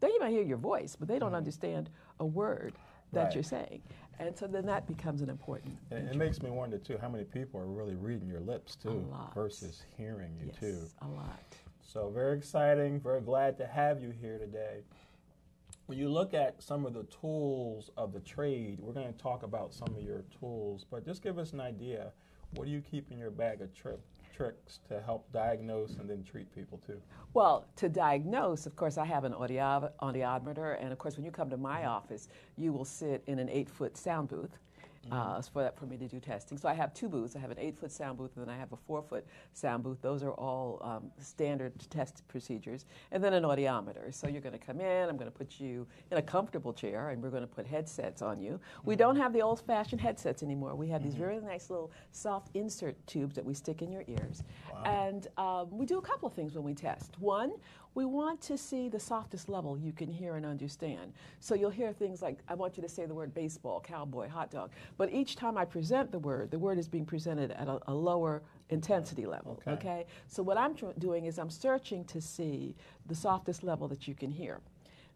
they 0.00 0.10
might 0.18 0.30
hear 0.30 0.42
your 0.42 0.58
voice, 0.58 0.96
but 0.96 1.08
they 1.08 1.18
don't 1.18 1.28
mm-hmm. 1.28 1.36
understand 1.36 1.88
a 2.20 2.26
word 2.26 2.74
that 3.12 3.24
right. 3.24 3.34
you're 3.34 3.42
saying. 3.42 3.80
And 4.18 4.36
so 4.36 4.46
then 4.46 4.66
that 4.66 4.86
becomes 4.86 5.22
an 5.22 5.30
important. 5.30 5.76
And 5.90 6.08
it 6.08 6.16
makes 6.16 6.42
me 6.42 6.50
wonder 6.50 6.78
too 6.78 6.98
how 7.00 7.08
many 7.08 7.24
people 7.24 7.60
are 7.60 7.66
really 7.66 7.96
reading 7.96 8.28
your 8.28 8.40
lips 8.40 8.76
too 8.76 9.06
versus 9.34 9.82
hearing 9.96 10.36
you 10.38 10.46
yes, 10.46 10.60
too. 10.60 10.86
A 11.02 11.08
lot. 11.08 11.40
So, 11.86 12.10
very 12.10 12.36
exciting, 12.36 12.98
very 12.98 13.20
glad 13.20 13.56
to 13.58 13.66
have 13.66 14.00
you 14.00 14.10
here 14.10 14.38
today. 14.38 14.80
When 15.86 15.98
you 15.98 16.08
look 16.08 16.32
at 16.32 16.62
some 16.62 16.86
of 16.86 16.94
the 16.94 17.04
tools 17.04 17.90
of 17.96 18.12
the 18.12 18.20
trade, 18.20 18.80
we're 18.80 18.94
going 18.94 19.12
to 19.12 19.18
talk 19.18 19.42
about 19.42 19.74
some 19.74 19.94
of 19.94 20.02
your 20.02 20.24
tools, 20.40 20.86
but 20.90 21.04
just 21.04 21.22
give 21.22 21.38
us 21.38 21.52
an 21.52 21.60
idea. 21.60 22.10
What 22.54 22.64
do 22.64 22.70
you 22.70 22.80
keep 22.80 23.12
in 23.12 23.18
your 23.18 23.30
bag 23.30 23.60
of 23.60 23.72
tri- 23.74 23.92
tricks 24.34 24.80
to 24.88 25.00
help 25.02 25.30
diagnose 25.30 25.96
and 25.96 26.08
then 26.08 26.24
treat 26.24 26.52
people 26.54 26.80
too? 26.84 27.00
Well, 27.34 27.66
to 27.76 27.88
diagnose, 27.88 28.66
of 28.66 28.74
course, 28.76 28.96
I 28.96 29.04
have 29.04 29.24
an 29.24 29.34
audiometer, 29.34 30.82
and 30.82 30.90
of 30.90 30.98
course, 30.98 31.16
when 31.16 31.24
you 31.24 31.30
come 31.30 31.50
to 31.50 31.58
my 31.58 31.80
mm-hmm. 31.80 31.88
office, 31.88 32.28
you 32.56 32.72
will 32.72 32.86
sit 32.86 33.22
in 33.26 33.38
an 33.38 33.50
eight 33.50 33.68
foot 33.68 33.96
sound 33.96 34.28
booth 34.28 34.58
uh, 35.10 35.40
for, 35.42 35.62
that, 35.62 35.78
for 35.78 35.86
me 35.86 35.96
to 35.96 36.08
do 36.08 36.20
testing. 36.20 36.58
So 36.58 36.68
I 36.68 36.74
have 36.74 36.94
two 36.94 37.08
booths. 37.08 37.36
I 37.36 37.38
have 37.38 37.50
an 37.50 37.58
eight 37.58 37.78
foot 37.78 37.92
sound 37.92 38.18
booth 38.18 38.30
and 38.36 38.46
then 38.46 38.54
I 38.54 38.58
have 38.58 38.72
a 38.72 38.76
four 38.76 39.02
foot 39.02 39.26
sound 39.52 39.82
booth. 39.82 39.98
Those 40.00 40.22
are 40.22 40.32
all 40.32 40.80
um, 40.82 41.10
standard 41.20 41.72
test 41.90 42.26
procedures. 42.28 42.86
And 43.12 43.22
then 43.22 43.32
an 43.32 43.44
audiometer. 43.44 44.12
So 44.14 44.28
you're 44.28 44.40
going 44.40 44.58
to 44.58 44.64
come 44.64 44.80
in, 44.80 45.08
I'm 45.08 45.16
going 45.16 45.30
to 45.30 45.36
put 45.36 45.60
you 45.60 45.86
in 46.10 46.18
a 46.18 46.22
comfortable 46.22 46.72
chair, 46.72 47.10
and 47.10 47.22
we're 47.22 47.30
going 47.30 47.42
to 47.42 47.46
put 47.46 47.66
headsets 47.66 48.22
on 48.22 48.40
you. 48.40 48.52
Mm-hmm. 48.52 48.88
We 48.88 48.96
don't 48.96 49.16
have 49.16 49.32
the 49.32 49.42
old 49.42 49.60
fashioned 49.60 50.00
headsets 50.00 50.42
anymore. 50.42 50.74
We 50.74 50.88
have 50.88 51.00
mm-hmm. 51.00 51.10
these 51.10 51.18
very 51.18 51.40
nice 51.40 51.70
little 51.70 51.92
soft 52.12 52.50
insert 52.54 52.94
tubes 53.06 53.34
that 53.34 53.44
we 53.44 53.54
stick 53.54 53.82
in 53.82 53.90
your 53.90 54.04
ears. 54.08 54.42
Wow. 54.72 54.82
And 54.84 55.26
um, 55.36 55.76
we 55.76 55.86
do 55.86 55.98
a 55.98 56.02
couple 56.02 56.28
of 56.28 56.34
things 56.34 56.54
when 56.54 56.64
we 56.64 56.74
test. 56.74 57.18
One, 57.18 57.52
we 57.94 58.04
want 58.04 58.40
to 58.42 58.58
see 58.58 58.88
the 58.88 58.98
softest 58.98 59.48
level 59.48 59.78
you 59.78 59.92
can 59.92 60.10
hear 60.10 60.34
and 60.36 60.44
understand. 60.44 61.12
So 61.40 61.54
you'll 61.54 61.70
hear 61.70 61.92
things 61.92 62.22
like, 62.22 62.38
I 62.48 62.54
want 62.54 62.76
you 62.76 62.82
to 62.82 62.88
say 62.88 63.06
the 63.06 63.14
word 63.14 63.34
baseball, 63.34 63.80
cowboy, 63.80 64.28
hot 64.28 64.50
dog. 64.50 64.70
But 64.98 65.12
each 65.12 65.36
time 65.36 65.56
I 65.56 65.64
present 65.64 66.10
the 66.10 66.18
word, 66.18 66.50
the 66.50 66.58
word 66.58 66.78
is 66.78 66.88
being 66.88 67.06
presented 67.06 67.52
at 67.52 67.68
a, 67.68 67.78
a 67.86 67.94
lower 67.94 68.42
intensity 68.70 69.26
level. 69.26 69.60
Okay. 69.62 69.72
okay? 69.72 70.06
So 70.26 70.42
what 70.42 70.58
I'm 70.58 70.74
tr- 70.74 70.86
doing 70.98 71.26
is 71.26 71.38
I'm 71.38 71.50
searching 71.50 72.04
to 72.06 72.20
see 72.20 72.74
the 73.06 73.14
softest 73.14 73.62
level 73.62 73.86
that 73.88 74.08
you 74.08 74.14
can 74.14 74.30
hear. 74.30 74.60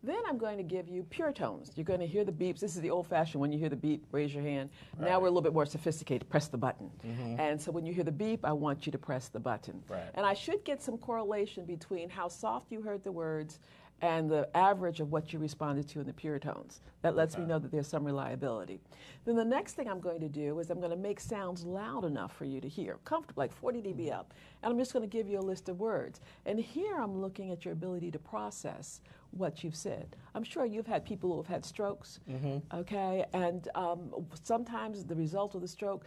Then 0.02 0.19
I'm 0.28 0.38
going 0.38 0.57
to 0.59 0.62
give 0.62 0.88
you 0.88 1.02
pure 1.02 1.33
tones. 1.33 1.73
You're 1.75 1.85
going 1.85 2.00
to 2.00 2.07
hear 2.07 2.25
the 2.25 2.33
beeps. 2.33 2.61
This 2.61 2.76
is 2.76 2.83
the 2.83 2.90
old 2.90 3.09
fashioned 3.09 3.40
when 3.40 3.52
you 3.52 3.59
hear 3.59 3.69
the 3.69 3.76
beep, 3.76 4.05
raise 4.12 4.33
your 4.33 4.45
hand. 4.45 4.71
Right. 4.97 5.11
Now 5.11 5.19
we're 5.19 5.26
a 5.26 5.31
little 5.31 5.43
bit 5.43 5.52
more 5.52 5.67
sophisticated. 5.67 6.28
Press 6.28 6.47
the 6.47 6.57
button. 6.57 6.90
Mm-hmm. 7.05 7.40
And 7.40 7.61
so 7.61 7.73
when 7.73 7.85
you 7.85 7.93
hear 7.93 8.05
the 8.05 8.12
beep, 8.12 8.45
I 8.45 8.52
want 8.52 8.87
you 8.87 8.93
to 8.93 8.99
press 8.99 9.28
the 9.28 9.40
button. 9.40 9.83
Right. 9.88 10.02
And 10.14 10.25
I 10.25 10.35
should 10.35 10.64
get 10.64 10.83
some 10.83 10.99
correlation 10.99 11.64
between 11.64 12.09
how 12.09 12.28
soft 12.28 12.71
you 12.71 12.81
heard 12.81 13.02
the 13.02 13.12
words 13.12 13.59
and 14.00 14.31
the 14.31 14.49
average 14.57 15.00
of 15.00 15.11
what 15.11 15.33
you 15.33 15.38
responded 15.38 15.88
to 15.88 16.00
in 16.00 16.07
the 16.07 16.12
pure 16.12 16.38
tones. 16.38 16.81
That 17.02 17.17
lets 17.17 17.35
okay. 17.35 17.43
me 17.43 17.49
know 17.49 17.59
that 17.59 17.73
there's 17.73 17.88
some 17.88 18.05
reliability. 18.05 18.81
Then 19.25 19.35
the 19.35 19.45
next 19.45 19.73
thing 19.73 19.88
I'm 19.88 20.00
going 20.00 20.21
to 20.21 20.28
do 20.28 20.59
is 20.61 20.71
I'm 20.71 20.78
going 20.78 20.90
to 20.90 20.97
make 20.97 21.19
sounds 21.19 21.64
loud 21.64 22.05
enough 22.05 22.37
for 22.37 22.45
you 22.45 22.61
to 22.61 22.69
hear, 22.69 22.99
comfortable, 23.05 23.40
like 23.40 23.52
40 23.52 23.83
dB 23.83 24.12
up. 24.12 24.33
And 24.62 24.73
I'm 24.73 24.78
just 24.78 24.93
going 24.93 25.09
to 25.09 25.09
give 25.09 25.28
you 25.28 25.38
a 25.38 25.43
list 25.43 25.69
of 25.69 25.81
words. 25.81 26.21
And 26.47 26.61
here 26.61 26.97
I'm 26.97 27.21
looking 27.21 27.50
at 27.50 27.64
your 27.64 27.73
ability 27.73 28.12
to 28.12 28.19
process 28.19 29.00
what 29.30 29.62
you've 29.62 29.76
said. 29.76 30.16
I'm 30.35 30.44
sure 30.44 30.64
you've 30.64 30.87
had 30.87 31.04
people 31.04 31.30
who 31.30 31.38
have 31.38 31.47
had 31.47 31.64
strokes, 31.64 32.20
mm-hmm. 32.30 32.58
okay, 32.76 33.25
and 33.32 33.68
um, 33.75 34.11
sometimes 34.42 35.04
the 35.04 35.14
result 35.14 35.54
of 35.54 35.61
the 35.61 35.68
stroke, 35.68 36.04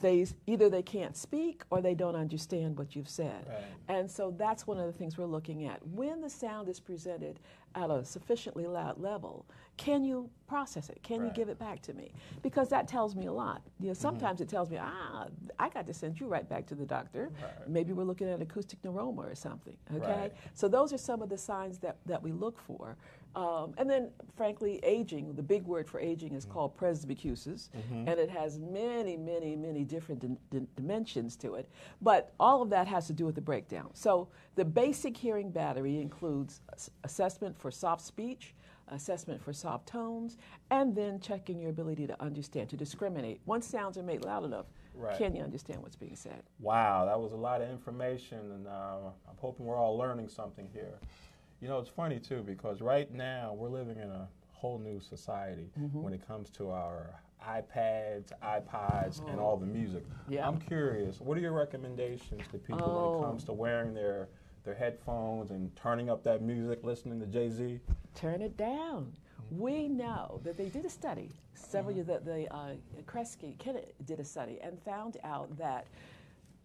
they 0.00 0.26
either 0.46 0.68
they 0.70 0.82
can't 0.82 1.16
speak 1.16 1.62
or 1.70 1.80
they 1.80 1.94
don't 1.94 2.16
understand 2.16 2.78
what 2.78 2.96
you've 2.96 3.08
said, 3.08 3.46
right. 3.48 3.64
and 3.88 4.10
so 4.10 4.34
that's 4.38 4.66
one 4.66 4.78
of 4.78 4.86
the 4.86 4.92
things 4.92 5.18
we're 5.18 5.26
looking 5.26 5.66
at. 5.66 5.86
When 5.88 6.20
the 6.20 6.30
sound 6.30 6.68
is 6.68 6.80
presented 6.80 7.40
at 7.76 7.90
a 7.90 8.04
sufficiently 8.04 8.66
loud 8.66 8.98
level, 8.98 9.46
can 9.76 10.02
you 10.04 10.30
process 10.48 10.88
it? 10.88 11.02
Can 11.02 11.20
right. 11.20 11.26
you 11.26 11.32
give 11.34 11.48
it 11.48 11.58
back 11.58 11.82
to 11.82 11.92
me? 11.92 12.10
Because 12.42 12.68
that 12.70 12.88
tells 12.88 13.14
me 13.14 13.26
a 13.26 13.32
lot. 13.32 13.62
You 13.78 13.88
know, 13.88 13.92
mm-hmm. 13.92 14.00
sometimes 14.00 14.36
mm-hmm. 14.36 14.44
it 14.44 14.48
tells 14.48 14.70
me, 14.70 14.78
ah, 14.80 15.26
I 15.58 15.68
got 15.68 15.86
to 15.86 15.94
send 15.94 16.18
you 16.18 16.26
right 16.26 16.48
back 16.48 16.66
to 16.68 16.74
the 16.74 16.86
doctor. 16.86 17.30
Right. 17.42 17.68
Maybe 17.68 17.92
we're 17.92 18.04
looking 18.04 18.28
at 18.28 18.40
acoustic 18.40 18.80
neuroma 18.82 19.30
or 19.30 19.34
something. 19.34 19.76
Okay, 19.94 20.06
right. 20.06 20.32
so 20.54 20.66
those 20.66 20.92
are 20.92 20.98
some 20.98 21.20
of 21.20 21.28
the 21.28 21.38
signs 21.38 21.78
that 21.78 21.98
that 22.06 22.22
we 22.22 22.32
look 22.32 22.58
for. 22.58 22.96
Um, 23.36 23.74
and 23.76 23.88
then, 23.88 24.08
frankly, 24.34 24.80
aging, 24.82 25.34
the 25.34 25.42
big 25.42 25.64
word 25.64 25.86
for 25.86 26.00
aging 26.00 26.32
is 26.32 26.44
mm-hmm. 26.44 26.54
called 26.54 26.76
presbycusis, 26.76 27.68
mm-hmm. 27.68 28.08
and 28.08 28.18
it 28.18 28.30
has 28.30 28.58
many, 28.58 29.18
many, 29.18 29.54
many 29.54 29.84
different 29.84 30.22
di- 30.22 30.58
di- 30.58 30.66
dimensions 30.74 31.36
to 31.36 31.56
it. 31.56 31.68
But 32.00 32.32
all 32.40 32.62
of 32.62 32.70
that 32.70 32.88
has 32.88 33.06
to 33.08 33.12
do 33.12 33.26
with 33.26 33.34
the 33.34 33.42
breakdown. 33.42 33.90
So 33.92 34.28
the 34.54 34.64
basic 34.64 35.14
hearing 35.14 35.50
battery 35.50 36.00
includes 36.00 36.62
assessment 37.04 37.58
for 37.58 37.70
soft 37.70 38.00
speech, 38.00 38.54
assessment 38.88 39.42
for 39.42 39.52
soft 39.52 39.86
tones, 39.86 40.38
and 40.70 40.96
then 40.96 41.20
checking 41.20 41.60
your 41.60 41.68
ability 41.68 42.06
to 42.06 42.22
understand, 42.22 42.70
to 42.70 42.76
discriminate. 42.76 43.42
Once 43.44 43.66
sounds 43.66 43.98
are 43.98 44.02
made 44.02 44.24
loud 44.24 44.44
enough, 44.44 44.66
right. 44.94 45.18
can 45.18 45.36
you 45.36 45.42
understand 45.42 45.82
what's 45.82 45.96
being 45.96 46.16
said? 46.16 46.42
Wow, 46.58 47.04
that 47.04 47.20
was 47.20 47.32
a 47.32 47.36
lot 47.36 47.60
of 47.60 47.68
information, 47.68 48.38
and 48.38 48.66
uh, 48.66 49.10
I'm 49.28 49.36
hoping 49.36 49.66
we're 49.66 49.76
all 49.76 49.98
learning 49.98 50.28
something 50.28 50.68
here. 50.72 50.98
You 51.60 51.68
know, 51.68 51.78
it's 51.78 51.88
funny 51.90 52.18
too 52.18 52.42
because 52.42 52.80
right 52.80 53.12
now 53.12 53.54
we're 53.54 53.68
living 53.68 53.96
in 53.96 54.10
a 54.10 54.28
whole 54.52 54.78
new 54.78 55.00
society 55.00 55.70
mm-hmm. 55.78 56.02
when 56.02 56.12
it 56.12 56.26
comes 56.26 56.50
to 56.50 56.70
our 56.70 57.20
iPads, 57.46 58.32
iPods, 58.42 59.26
and 59.30 59.38
all 59.38 59.56
the 59.56 59.66
music. 59.66 60.04
Yeah. 60.28 60.46
I'm 60.46 60.58
curious, 60.58 61.20
what 61.20 61.38
are 61.38 61.40
your 61.40 61.52
recommendations 61.52 62.42
to 62.50 62.58
people 62.58 62.78
when 62.78 63.04
Oh. 63.04 63.18
it 63.20 63.26
comes 63.26 63.44
to 63.44 63.52
wearing 63.52 63.94
their 63.94 64.28
their 64.64 64.74
headphones 64.74 65.52
and 65.52 65.74
turning 65.76 66.10
up 66.10 66.24
that 66.24 66.42
music, 66.42 66.82
listening 66.82 67.20
to 67.20 67.26
Jay 67.26 67.48
Z? 67.50 67.78
turn 68.16 68.40
it 68.42 68.56
down. 68.56 69.12
We 69.50 69.86
know 69.88 70.40
that 70.42 70.56
they 70.56 70.68
did 70.70 70.84
a 70.84 70.90
study, 70.90 71.30
several 71.54 71.94
years 71.94 72.08
that 72.08 72.24
the 72.24 72.52
uh, 72.52 72.72
Kresge 73.06 73.54
did 74.06 74.18
a 74.18 74.24
study 74.24 74.58
and 74.60 74.76
found 74.82 75.18
out 75.22 75.56
that 75.58 75.86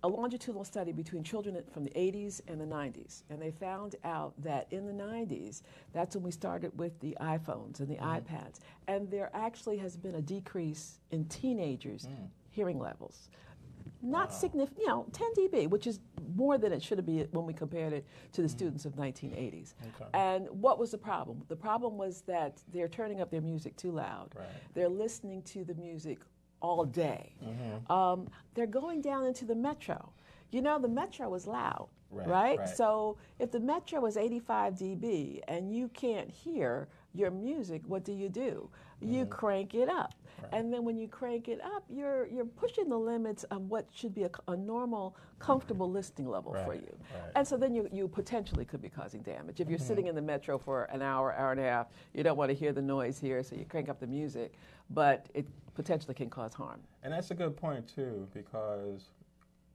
a 0.04 0.08
longitudinal 0.08 0.64
study 0.64 0.92
between 0.92 1.24
children 1.24 1.58
from 1.72 1.84
the 1.84 1.92
80s 1.92 2.42
and 2.48 2.60
the 2.60 2.66
90s, 2.66 3.24
and 3.30 3.42
they 3.42 3.52
found 3.52 3.96
out 4.04 4.34
that 4.44 4.68
in 4.72 4.86
the 4.86 4.94
90s, 4.94 5.62
that's 5.94 6.16
when 6.16 6.24
we 6.24 6.32
started 6.32 6.78
with 6.78 7.00
the 7.02 7.16
iPhones 7.22 7.80
and 7.80 7.88
the 7.88 7.96
mm-hmm. 7.96 8.18
iPads, 8.18 8.60
and 8.88 9.10
there 9.12 9.30
actually 9.34 9.78
has 9.78 9.96
been 9.96 10.16
a 10.16 10.22
decrease 10.22 11.00
in 11.12 11.26
teenagers' 11.26 12.08
mm. 12.08 12.28
hearing 12.50 12.80
levels. 12.80 13.30
Not 14.04 14.34
significant, 14.34 14.80
you 14.80 14.88
know, 14.88 15.06
10 15.14 15.28
dB, 15.38 15.70
which 15.70 15.86
is 15.86 16.00
more 16.36 16.58
than 16.58 16.74
it 16.74 16.82
should 16.82 17.06
be 17.06 17.28
when 17.32 17.46
we 17.46 17.54
compared 17.54 17.94
it 17.94 18.06
to 18.32 18.42
the 18.42 18.48
mm. 18.48 18.52
students 18.52 18.86
of 18.86 18.94
1980s. 18.94 19.74
Okay. 19.96 20.10
And 20.16 20.48
what 20.50 20.80
was 20.80 20.90
the 20.90 20.98
problem? 20.98 21.44
The 21.48 21.56
problem 21.56 21.98
was 21.98 22.22
that 22.22 22.62
they're 22.74 22.88
turning 22.88 23.22
up 23.22 23.30
their 23.30 23.42
music 23.42 23.76
too 23.78 23.92
loud. 23.92 24.34
Right. 24.36 24.48
They're 24.74 24.90
listening 24.90 25.44
to 25.44 25.64
the 25.64 25.76
music 25.76 26.20
all 26.62 26.86
day. 26.86 27.34
Mm-hmm. 27.44 27.92
Um, 27.92 28.28
they're 28.54 28.68
going 28.68 29.02
down 29.02 29.26
into 29.26 29.46
the 29.46 29.56
metro. 29.56 30.12
You 30.52 30.62
know, 30.62 30.80
the 30.80 30.88
metro 30.88 31.34
is 31.34 31.48
loud, 31.48 31.88
Right, 32.10 32.28
right? 32.28 32.60
right. 32.60 32.68
So 32.70 33.18
if 33.40 33.52
the 33.52 33.60
metro 33.60 34.06
is 34.06 34.18
85 34.18 34.76
dB 34.76 35.40
and 35.48 35.74
you 35.74 35.88
can't 35.90 36.30
hear 36.30 36.88
your 37.14 37.32
music, 37.32 37.82
what 37.88 38.04
do 38.04 38.14
you 38.14 38.30
do? 38.30 38.70
You 39.02 39.24
Mm-hmm. 39.26 39.32
crank 39.32 39.74
it 39.76 39.90
up. 39.90 40.14
And 40.54 40.74
then 40.74 40.84
when 40.84 40.98
you 40.98 41.08
crank 41.08 41.48
it 41.48 41.62
up, 41.64 41.84
you're, 41.90 42.28
you're 42.28 42.46
pushing 42.46 42.90
the 42.90 42.98
limits 42.98 43.44
of 43.46 43.70
what 43.70 43.88
should 43.94 44.14
be 44.14 44.24
a, 44.24 44.30
a 44.50 44.58
normal, 44.58 45.16
comfortable 45.40 45.90
listening 45.90 46.28
level 46.28 46.54
for 46.66 46.74
you. 46.74 46.82
right. 47.14 47.32
And 47.36 47.48
so 47.48 47.58
then 47.58 47.74
you, 47.74 47.88
you 47.94 48.08
potentially 48.08 48.66
could 48.66 48.82
be 48.82 48.90
causing 48.90 49.22
damage. 49.22 49.62
If 49.62 49.70
you're 49.70 49.78
Mm-hmm. 49.78 49.88
sitting 49.88 50.08
in 50.08 50.16
the 50.16 50.22
metro 50.22 50.58
for 50.58 50.86
an 50.86 51.02
hour, 51.02 51.34
hour 51.34 51.52
and 51.52 51.60
a 51.62 51.64
half, 51.64 51.88
you 52.14 52.24
don't 52.24 52.38
want 52.38 52.50
to 52.50 52.56
hear 52.56 52.74
the 52.74 52.82
noise 52.82 53.18
here, 53.20 53.44
so 53.44 53.56
you 53.56 53.64
crank 53.66 53.88
up 53.88 54.00
the 54.00 54.08
music, 54.08 54.54
but 54.90 55.28
it 55.34 55.46
potentially 55.74 56.14
can 56.14 56.30
cause 56.30 56.54
harm. 56.54 56.82
And 57.04 57.14
that's 57.14 57.32
a 57.32 57.36
good 57.36 57.56
point 57.56 57.88
too, 57.88 58.28
because 58.34 59.10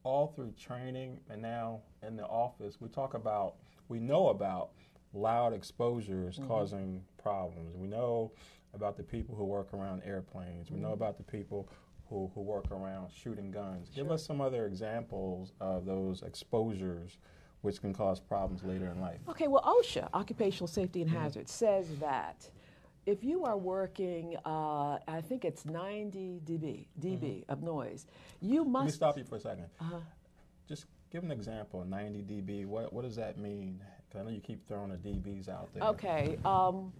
all 0.04 0.28
through 0.28 0.52
training 0.52 1.18
and 1.30 1.42
now 1.42 1.80
in 2.06 2.16
the 2.16 2.24
office, 2.26 2.76
we 2.80 2.88
talk 2.88 3.14
about, 3.14 3.54
we 3.88 3.98
know 3.98 4.28
about 4.28 4.70
loud 5.12 5.52
exposures 5.52 6.36
mm-hmm. 6.36 6.48
causing 6.48 7.02
problems. 7.20 7.76
We 7.76 7.88
know 7.88 8.32
about 8.74 8.96
the 8.96 9.02
people 9.02 9.34
who 9.34 9.44
work 9.44 9.72
around 9.72 10.02
airplanes. 10.04 10.70
We 10.70 10.78
know 10.78 10.88
mm-hmm. 10.88 10.94
about 10.94 11.16
the 11.16 11.24
people 11.24 11.68
who, 12.08 12.30
who 12.34 12.42
work 12.42 12.70
around 12.70 13.10
shooting 13.12 13.50
guns. 13.50 13.90
Give 13.94 14.10
us 14.10 14.24
some 14.24 14.40
other 14.40 14.66
examples 14.66 15.52
of 15.60 15.86
those 15.86 16.22
exposures 16.22 17.18
which 17.62 17.80
can 17.80 17.92
cause 17.92 18.20
problems 18.20 18.62
later 18.62 18.86
in 18.86 19.00
life. 19.00 19.18
Okay, 19.28 19.48
well, 19.48 19.62
OSHA, 19.62 20.08
Occupational 20.14 20.68
Safety 20.68 21.02
and 21.02 21.10
mm-hmm. 21.10 21.20
Hazards, 21.20 21.50
says 21.50 21.88
that 21.98 22.48
if 23.06 23.22
you 23.22 23.44
are 23.44 23.56
working, 23.56 24.36
uh, 24.44 24.98
I 25.06 25.20
think 25.20 25.44
it's 25.44 25.64
90 25.64 26.40
dB, 26.44 26.86
dB 27.00 27.44
of 27.48 27.62
noise, 27.62 28.06
you 28.40 28.64
must. 28.64 28.84
Let 28.84 28.86
me 28.86 28.92
stop 28.92 29.18
you 29.18 29.24
for 29.24 29.36
a 29.36 29.40
2nd 29.40 29.66
Uh-huh. 29.80 29.96
Just 30.68 30.86
give 31.12 31.22
an 31.22 31.30
example, 31.30 31.84
90 31.84 32.22
dB. 32.24 32.66
What, 32.66 32.92
what 32.92 33.02
does 33.02 33.14
that 33.16 33.38
mean? 33.38 33.80
Because 34.08 34.20
I 34.20 34.24
know 34.24 34.30
you 34.34 34.40
keep 34.40 34.66
throwing 34.66 34.90
the 34.90 34.96
dBs 34.96 35.48
out 35.48 35.72
there. 35.72 35.84
Okay, 35.84 36.36
um, 36.44 36.92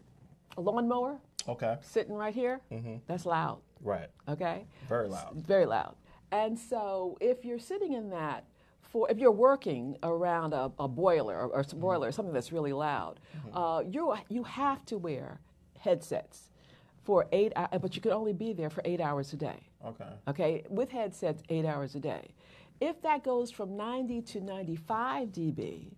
a 0.56 0.60
lawnmower 0.60 1.18
Okay. 1.48 1.76
sitting 1.82 2.14
right 2.14 2.34
here, 2.34 2.60
Mm-hmm. 2.70 2.96
that's 3.08 3.26
loud, 3.26 3.58
Right. 3.82 4.08
okay? 4.28 4.66
Very 4.88 5.08
loud. 5.08 5.34
Very 5.46 5.66
loud. 5.66 5.96
And 6.30 6.56
so 6.58 7.16
if 7.20 7.44
you're 7.44 7.58
sitting 7.58 7.92
in 7.94 8.10
that 8.10 8.44
for, 8.80 9.10
if 9.10 9.18
you're 9.18 9.32
working 9.32 9.96
around 10.04 10.52
a, 10.54 10.70
a 10.78 10.86
boiler 10.88 11.36
or, 11.40 11.48
or 11.48 11.64
some 11.64 11.80
boiler, 11.80 12.10
something 12.12 12.32
that's 12.34 12.52
really 12.52 12.72
loud, 12.72 13.18
uh, 13.52 13.82
you 13.88 14.14
you 14.28 14.42
have 14.44 14.84
to 14.86 14.98
wear 14.98 15.40
headsets 15.86 16.50
for 17.04 17.26
eight, 17.32 17.52
hou- 17.56 17.78
but 17.78 17.94
you 17.96 18.02
can 18.02 18.12
only 18.12 18.32
be 18.32 18.52
there 18.52 18.70
for 18.70 18.82
eight 18.84 19.00
hours 19.00 19.32
a 19.32 19.36
day. 19.36 19.60
Okay. 19.90 20.10
Okay, 20.28 20.64
with 20.68 20.90
headsets, 20.90 21.42
eight 21.48 21.64
hours 21.64 21.94
a 21.94 22.00
day. 22.00 22.34
If 22.80 23.00
that 23.02 23.22
goes 23.24 23.50
from 23.50 23.76
90 23.76 24.20
to 24.32 24.40
95 24.40 25.28
dB, 25.28 25.92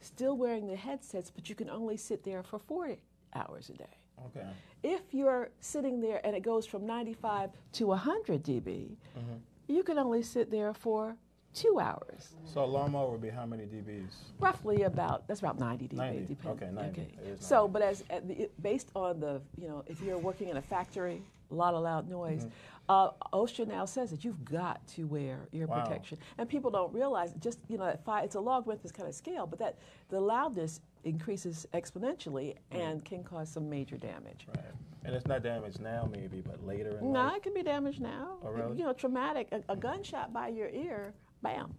still 0.00 0.36
wearing 0.36 0.66
the 0.66 0.76
headsets, 0.76 1.30
but 1.30 1.48
you 1.48 1.54
can 1.54 1.68
only 1.70 1.96
sit 1.96 2.24
there 2.24 2.42
for 2.42 2.58
40 2.58 2.96
hours 3.34 3.68
a 3.70 3.74
day. 3.74 3.94
Okay. 4.26 4.46
If 4.82 5.02
you're 5.12 5.50
sitting 5.60 6.00
there 6.00 6.20
and 6.26 6.34
it 6.34 6.42
goes 6.42 6.66
from 6.66 6.86
95 6.86 7.50
to 7.72 7.86
100 7.86 8.42
dB, 8.42 8.96
Mm-hmm. 9.18 9.36
you 9.68 9.82
can 9.82 9.98
only 9.98 10.22
sit 10.22 10.50
there 10.50 10.72
for 10.74 11.16
two 11.54 11.78
hours. 11.80 12.34
So 12.44 12.64
a 12.64 12.66
lawnmower 12.66 13.10
would 13.12 13.22
be 13.22 13.30
how 13.30 13.46
many 13.46 13.64
dBs? 13.64 14.10
Roughly 14.40 14.82
about 14.82 15.26
that's 15.28 15.40
about 15.40 15.58
90 15.58 15.88
dBs. 15.88 15.92
90, 15.94 16.20
depend- 16.26 16.62
okay, 16.62 16.72
90, 16.72 17.00
it 17.00 17.28
is 17.40 17.46
So, 17.46 17.68
but 17.68 17.82
as 17.82 18.02
the, 18.26 18.50
based 18.60 18.90
on 18.94 19.20
the 19.20 19.40
you 19.56 19.68
know, 19.68 19.84
if 19.86 20.00
you're 20.00 20.18
working 20.18 20.48
in 20.48 20.56
a 20.56 20.62
factory, 20.62 21.22
a 21.50 21.54
lot 21.54 21.74
of 21.74 21.82
loud 21.82 22.08
noise. 22.08 22.40
Mm-hmm. 22.44 22.48
Uh, 22.86 23.08
OSHA 23.32 23.66
now 23.66 23.86
says 23.86 24.10
that 24.10 24.24
you've 24.26 24.44
got 24.44 24.86
to 24.88 25.04
wear 25.06 25.48
ear 25.52 25.66
Wow. 25.66 25.82
protection, 25.84 26.18
and 26.36 26.46
people 26.46 26.70
don't 26.70 26.92
realize 26.92 27.32
just 27.40 27.58
you 27.68 27.78
know 27.78 27.86
at 27.86 28.04
five, 28.04 28.24
it's 28.24 28.34
a 28.34 28.40
logarithmic 28.40 28.92
kind 28.92 29.08
of 29.08 29.14
scale, 29.14 29.46
but 29.46 29.58
that 29.58 29.78
the 30.10 30.20
loudness 30.20 30.80
increases 31.04 31.66
exponentially 31.72 32.56
and 32.72 33.02
can 33.04 33.24
cause 33.24 33.48
some 33.48 33.70
major 33.70 33.96
damage. 33.96 34.46
Right. 34.54 34.66
And 35.06 35.14
it's 35.14 35.26
not 35.26 35.42
damaged 35.42 35.80
now, 35.80 36.08
maybe, 36.10 36.40
but 36.40 36.64
later 36.66 36.90
in 36.98 37.12
No, 37.12 37.20
life. 37.20 37.30
No, 37.30 37.36
it 37.36 37.42
can 37.42 37.54
be 37.54 37.62
damaged 37.62 38.00
now. 38.00 38.36
Oh, 38.42 38.48
really? 38.50 38.78
You 38.78 38.84
know, 38.84 38.92
traumatic. 38.94 39.48
A, 39.52 39.62
a 39.70 39.76
gunshot 39.76 40.32
by 40.32 40.48
your 40.48 40.68
ear, 40.70 41.12
bam, 41.44 41.72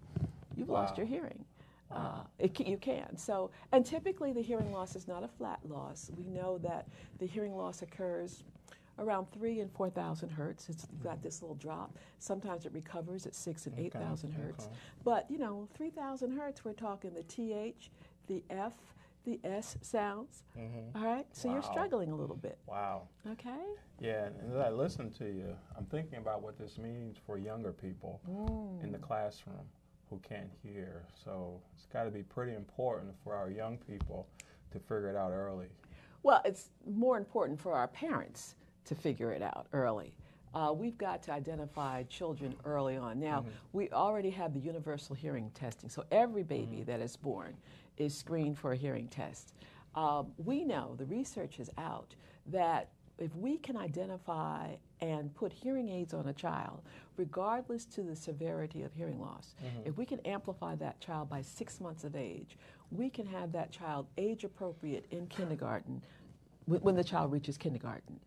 you've 0.55 0.69
lost 0.69 0.97
your 0.97 1.05
hearing. 1.05 1.43
Uh, 1.91 2.21
it 2.39 2.57
you 2.59 2.77
can. 2.77 3.17
So, 3.17 3.51
and 3.71 3.85
typically 3.85 4.31
the 4.31 4.41
hearing 4.41 4.71
loss 4.71 4.95
is 4.95 5.07
not 5.07 5.23
a 5.23 5.27
flat 5.27 5.59
loss. 5.67 6.11
We 6.17 6.25
know 6.25 6.57
that 6.59 6.87
the 7.19 7.25
hearing 7.25 7.55
loss 7.55 7.81
occurs 7.81 8.43
around 8.97 9.27
three 9.31 9.59
and 9.59 9.71
four 9.71 9.89
thousand 9.89 10.29
hertz. 10.29 10.69
It's 10.69 10.87
got 11.03 11.21
this 11.21 11.41
little 11.41 11.55
drop. 11.55 11.97
Sometimes 12.19 12.65
it 12.65 12.73
recovers 12.73 13.25
at 13.25 13.35
six 13.35 13.65
and 13.65 13.77
eight 13.77 13.93
thousand 13.93 14.31
hertz. 14.31 14.69
But 15.03 15.29
you 15.29 15.37
know, 15.37 15.67
three 15.75 15.89
thousand 15.89 16.31
hertz. 16.31 16.63
We're 16.63 16.73
talking 16.73 17.13
the 17.13 17.23
th, 17.23 17.89
the 18.27 18.43
f, 18.49 18.73
the 19.25 19.39
s 19.43 19.77
sounds. 19.81 20.43
All 20.95 21.01
right. 21.03 21.25
So 21.33 21.49
you're 21.51 21.61
Mm-hmm. 21.61 21.71
Struggling 21.71 22.11
a 22.11 22.15
little 22.15 22.35
bit. 22.35 22.57
Wow. 22.67 23.03
Okay. 23.31 23.49
Yeah, 23.99 24.25
and 24.27 24.35
as 24.51 24.57
I 24.57 24.69
listen 24.69 25.11
to 25.13 25.25
you, 25.25 25.55
I'm 25.77 25.85
thinking 25.85 26.17
about 26.19 26.41
what 26.41 26.57
this 26.57 26.77
means 26.77 27.17
for 27.25 27.37
younger 27.37 27.71
people 27.71 28.21
in 28.83 28.91
the 28.91 28.97
classroom 28.97 29.65
who 30.09 30.19
can't 30.19 30.51
hear. 30.63 31.03
So 31.23 31.59
it's 31.75 31.87
got 31.87 32.03
to 32.03 32.11
be 32.11 32.21
pretty 32.23 32.53
important 32.53 33.13
for 33.23 33.33
our 33.35 33.49
young 33.49 33.77
people 33.77 34.27
to 34.71 34.79
figure 34.79 35.09
it 35.09 35.15
out 35.15 35.31
early. 35.31 35.67
Well, 36.23 36.41
it's 36.45 36.69
more 36.87 37.17
important 37.17 37.59
for 37.59 37.73
our 37.73 37.87
parents 37.87 38.55
to 38.85 38.95
figure 38.95 39.31
it 39.31 39.41
out 39.41 39.67
early. 39.73 40.15
Uh, 40.53 40.71
we've 40.73 40.97
got 40.97 41.21
to 41.23 41.31
identify 41.33 42.03
children 42.03 42.55
early 42.65 42.95
on. 42.97 43.19
Now, 43.19 43.45
we 43.73 43.89
already 43.89 44.29
have 44.29 44.53
the 44.53 44.59
universal 44.59 45.13
hearing 45.15 45.51
testing, 45.53 45.89
so 45.89 46.05
every 46.11 46.43
baby 46.43 46.83
that 46.83 47.01
is 47.01 47.17
born 47.17 47.55
is 47.97 48.17
screened 48.17 48.57
for 48.57 48.71
a 48.73 48.75
hearing 48.75 49.07
test. 49.07 49.53
Um, 49.95 50.27
we 50.37 50.63
know, 50.63 50.95
the 50.97 51.05
research 51.05 51.59
is 51.59 51.69
out, 51.77 52.15
that 52.47 52.89
if 53.17 53.33
we 53.35 53.57
can 53.57 53.77
identify 53.77 54.75
and 54.99 55.33
put 55.35 55.53
hearing 55.53 55.87
aids 55.87 56.13
on 56.13 56.27
a 56.27 56.33
child, 56.33 56.81
regardless 57.15 57.85
to 57.85 58.01
the 58.01 58.15
severity 58.15 58.83
of 58.83 58.93
hearing 58.93 59.19
loss, 59.21 59.55
if 59.85 59.97
we 59.97 60.05
can 60.05 60.19
amplify 60.25 60.75
that 60.75 60.99
child 60.99 61.29
by 61.29 61.41
six 61.41 61.79
months 61.79 62.03
of 62.03 62.15
age, 62.15 62.57
we 62.91 63.09
can 63.09 63.25
have 63.25 63.51
that 63.53 63.71
child 63.71 64.07
age 64.17 64.43
appropriate 64.43 65.05
in 65.11 65.27
kindergarten 65.27 66.01
wh- 66.65 66.83
when 66.83 66.95
the 66.95 67.03
child 67.03 67.31
reaches 67.31 67.57
kindergarten. 67.57 68.19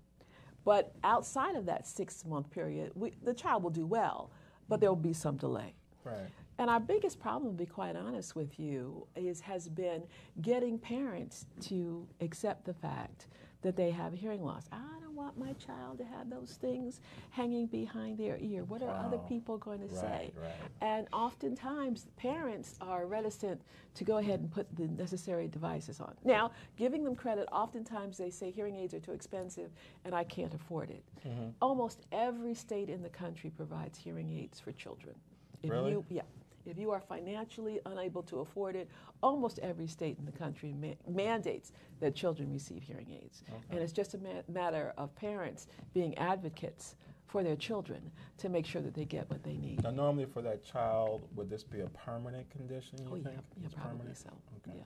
But 0.64 0.94
outside 1.04 1.54
of 1.54 1.66
that 1.66 1.86
six 1.86 2.24
month 2.24 2.50
period, 2.50 2.92
we, 2.94 3.12
the 3.22 3.34
child 3.34 3.62
will 3.62 3.70
do 3.70 3.86
well, 3.86 4.30
but 4.68 4.80
there 4.80 4.88
will 4.90 4.96
be 4.96 5.12
some 5.12 5.36
delay. 5.36 5.74
Right. 6.04 6.28
And 6.58 6.68
our 6.68 6.80
biggest 6.80 7.20
problem, 7.20 7.52
to 7.52 7.56
be 7.58 7.66
quite 7.66 7.94
honest 7.96 8.34
with 8.34 8.58
you, 8.58 9.06
is 9.14 9.40
has 9.42 9.68
been 9.68 10.02
getting 10.42 10.78
parents 10.78 11.46
to 11.62 12.06
accept 12.20 12.64
the 12.64 12.74
fact 12.74 13.26
that 13.62 13.76
they 13.76 13.90
have 13.90 14.12
hearing 14.12 14.44
loss. 14.44 14.66
I 14.72 14.78
don't 15.02 15.14
want 15.16 15.36
my 15.36 15.52
child 15.54 15.98
to 15.98 16.04
have 16.04 16.30
those 16.30 16.58
things 16.60 17.00
hanging 17.30 17.66
behind 17.66 18.16
their 18.16 18.38
ear. 18.40 18.62
What 18.64 18.82
are 18.82 18.90
other 19.04 19.18
people 19.18 19.56
going 19.58 19.80
to 19.80 19.86
Right, 19.86 20.00
say? 20.00 20.32
right. 20.40 20.52
And 20.80 21.08
oftentimes, 21.12 22.06
parents 22.16 22.76
are 22.80 23.06
reticent 23.06 23.60
to 23.94 24.04
go 24.04 24.18
ahead 24.18 24.38
and 24.40 24.50
put 24.50 24.66
the 24.76 24.86
necessary 24.86 25.48
devices 25.48 26.00
on. 26.00 26.14
Now, 26.24 26.52
giving 26.76 27.02
them 27.02 27.16
credit, 27.16 27.48
oftentimes 27.50 28.16
they 28.16 28.30
say 28.30 28.50
hearing 28.52 28.76
aids 28.76 28.94
are 28.94 29.00
too 29.00 29.12
expensive 29.12 29.70
and 30.04 30.14
I 30.14 30.22
can't 30.22 30.54
afford 30.54 30.90
it. 30.90 31.02
Mm-hmm. 31.26 31.48
Almost 31.60 32.00
every 32.12 32.54
state 32.54 32.88
in 32.88 33.02
the 33.02 33.08
country 33.08 33.50
provides 33.50 33.98
hearing 33.98 34.30
aids 34.30 34.60
for 34.60 34.70
children. 34.72 35.16
If 35.64 35.70
Really? 35.70 35.90
you, 35.90 36.04
yeah. 36.08 36.22
If 36.68 36.78
you 36.78 36.90
are 36.90 37.00
financially 37.00 37.80
unable 37.86 38.22
to 38.24 38.40
afford 38.40 38.76
it, 38.76 38.88
almost 39.22 39.58
every 39.60 39.86
state 39.86 40.16
in 40.18 40.24
the 40.24 40.32
country 40.32 40.74
ma- 40.78 41.10
mandates 41.10 41.72
that 42.00 42.14
children 42.14 42.52
receive 42.52 42.82
hearing 42.82 43.10
aids. 43.10 43.42
And 43.70 43.80
it's 43.80 43.92
just 43.92 44.14
a 44.14 44.18
ma- 44.18 44.42
matter 44.48 44.92
of 44.98 45.14
parents 45.16 45.66
being 45.94 46.16
advocates 46.18 46.96
for 47.28 47.42
their 47.42 47.56
children 47.56 48.10
to 48.38 48.48
make 48.48 48.66
sure 48.66 48.80
that 48.80 48.94
they 48.94 49.04
get 49.04 49.28
what 49.30 49.42
they 49.42 49.56
need. 49.56 49.82
Now, 49.82 49.90
normally 49.90 50.24
for 50.24 50.42
that 50.42 50.64
child, 50.64 51.22
would 51.36 51.50
this 51.50 51.62
be 51.62 51.80
a 51.80 51.88
permanent 51.88 52.48
condition? 52.50 52.98
You 53.02 53.08
oh, 53.10 53.14
think? 53.14 53.26
yeah, 53.26 53.32
yeah, 53.62 53.68
probably 53.74 53.98
permanent? 53.98 54.16
so. 54.16 54.30
Okay. 54.66 54.78
Yeah, 54.78 54.84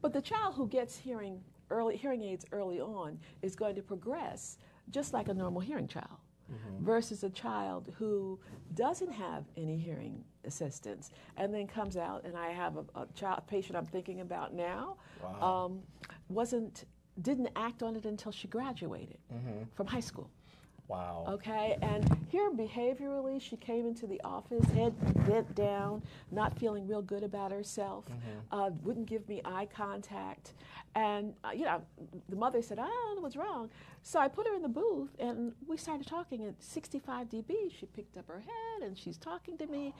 but 0.00 0.12
the 0.12 0.22
child 0.22 0.54
who 0.54 0.66
gets 0.66 0.96
hearing 0.96 1.40
early 1.70 1.96
hearing 1.96 2.22
aids 2.22 2.46
early 2.52 2.80
on 2.80 3.18
is 3.42 3.54
going 3.54 3.74
to 3.74 3.82
progress 3.82 4.56
just 4.90 5.12
like 5.12 5.28
a 5.28 5.34
normal 5.34 5.60
hearing 5.60 5.86
child. 5.86 6.06
Mm-hmm. 6.50 6.82
Versus 6.82 7.24
a 7.24 7.28
child 7.28 7.92
who 7.98 8.40
doesn't 8.74 9.12
have 9.12 9.44
any 9.58 9.76
hearing 9.76 10.24
assistance 10.48 11.10
and 11.36 11.54
then 11.54 11.66
comes 11.68 11.96
out, 11.96 12.24
and 12.24 12.36
I 12.36 12.48
have 12.50 12.76
a, 12.76 12.84
a 13.02 13.06
child 13.14 13.42
patient 13.46 13.76
I'm 13.76 13.86
thinking 13.86 14.20
about 14.22 14.52
now, 14.54 14.96
Wow. 15.22 15.66
um, 15.66 15.80
wasn't 16.28 16.84
didn't 17.22 17.48
act 17.56 17.82
on 17.82 17.96
it 17.96 18.04
until 18.04 18.30
she 18.32 18.46
graduated 18.48 19.18
Mm-hmm. 19.32 19.62
from 19.74 19.86
high 19.86 20.00
school. 20.00 20.30
Wow. 20.86 21.26
Okay, 21.28 21.76
and 21.82 22.08
here 22.30 22.50
behaviorally, 22.50 23.42
she 23.42 23.56
came 23.58 23.86
into 23.86 24.06
the 24.06 24.18
office, 24.24 24.64
head 24.70 24.94
bent 25.26 25.54
down, 25.54 26.02
not 26.30 26.58
feeling 26.58 26.86
real 26.88 27.02
good 27.02 27.22
about 27.24 27.50
herself, 27.52 28.06
uh, 28.52 28.70
wouldn't 28.84 29.04
give 29.04 29.28
me 29.28 29.42
eye 29.44 29.66
contact. 29.66 30.54
And, 30.94 31.34
uh, 31.44 31.50
you 31.54 31.66
know, 31.66 31.82
the 32.30 32.36
mother 32.36 32.62
said, 32.62 32.78
I 32.78 32.86
don't 32.86 33.16
know 33.16 33.20
what's 33.22 33.36
wrong. 33.36 33.68
So 34.02 34.18
I 34.18 34.28
put 34.28 34.46
her 34.46 34.54
in 34.54 34.62
the 34.62 34.68
booth 34.68 35.10
and 35.18 35.52
we 35.66 35.76
started 35.76 36.06
talking 36.06 36.42
at 36.46 36.54
65 36.62 37.28
dB. 37.28 37.52
She 37.78 37.84
picked 37.84 38.16
up 38.16 38.26
her 38.28 38.40
head 38.40 38.86
and 38.86 38.96
she's 38.96 39.18
talking 39.18 39.58
to 39.58 39.66
me. 39.66 39.92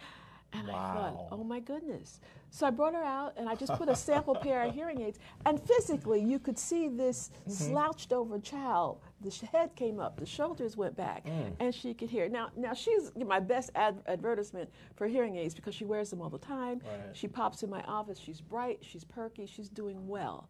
And 0.52 0.70
I 0.70 0.94
thought, 0.94 1.28
oh 1.30 1.44
my 1.44 1.60
goodness. 1.60 2.20
So 2.50 2.66
I 2.66 2.70
brought 2.70 2.94
her 2.94 3.04
out 3.04 3.34
and 3.36 3.48
I 3.48 3.54
just 3.54 3.74
put 3.74 3.88
a 3.88 3.94
sample 3.94 4.34
pair 4.42 4.62
of 4.62 4.74
hearing 4.74 5.02
aids. 5.02 5.18
And 5.44 5.60
physically, 5.60 6.22
you 6.22 6.38
could 6.38 6.58
see 6.58 6.88
this 6.88 7.30
mm-hmm. 7.40 7.50
slouched 7.50 8.12
over 8.12 8.38
child. 8.38 9.00
The 9.20 9.30
head 9.52 9.74
came 9.74 10.00
up, 10.00 10.18
the 10.18 10.26
shoulders 10.26 10.76
went 10.76 10.96
back, 10.96 11.26
mm. 11.26 11.52
and 11.58 11.74
she 11.74 11.92
could 11.92 12.08
hear. 12.08 12.28
Now, 12.28 12.50
now 12.56 12.72
she's 12.72 13.10
my 13.16 13.40
best 13.40 13.70
ad- 13.74 14.00
advertisement 14.06 14.70
for 14.94 15.08
hearing 15.08 15.36
aids 15.36 15.54
because 15.54 15.74
she 15.74 15.84
wears 15.84 16.08
them 16.08 16.22
all 16.22 16.30
the 16.30 16.38
time. 16.38 16.80
Right. 16.86 17.00
She 17.14 17.26
pops 17.26 17.62
in 17.62 17.68
my 17.68 17.82
office. 17.82 18.18
She's 18.18 18.40
bright, 18.40 18.78
she's 18.80 19.04
perky, 19.04 19.46
she's 19.46 19.68
doing 19.68 20.06
well. 20.06 20.48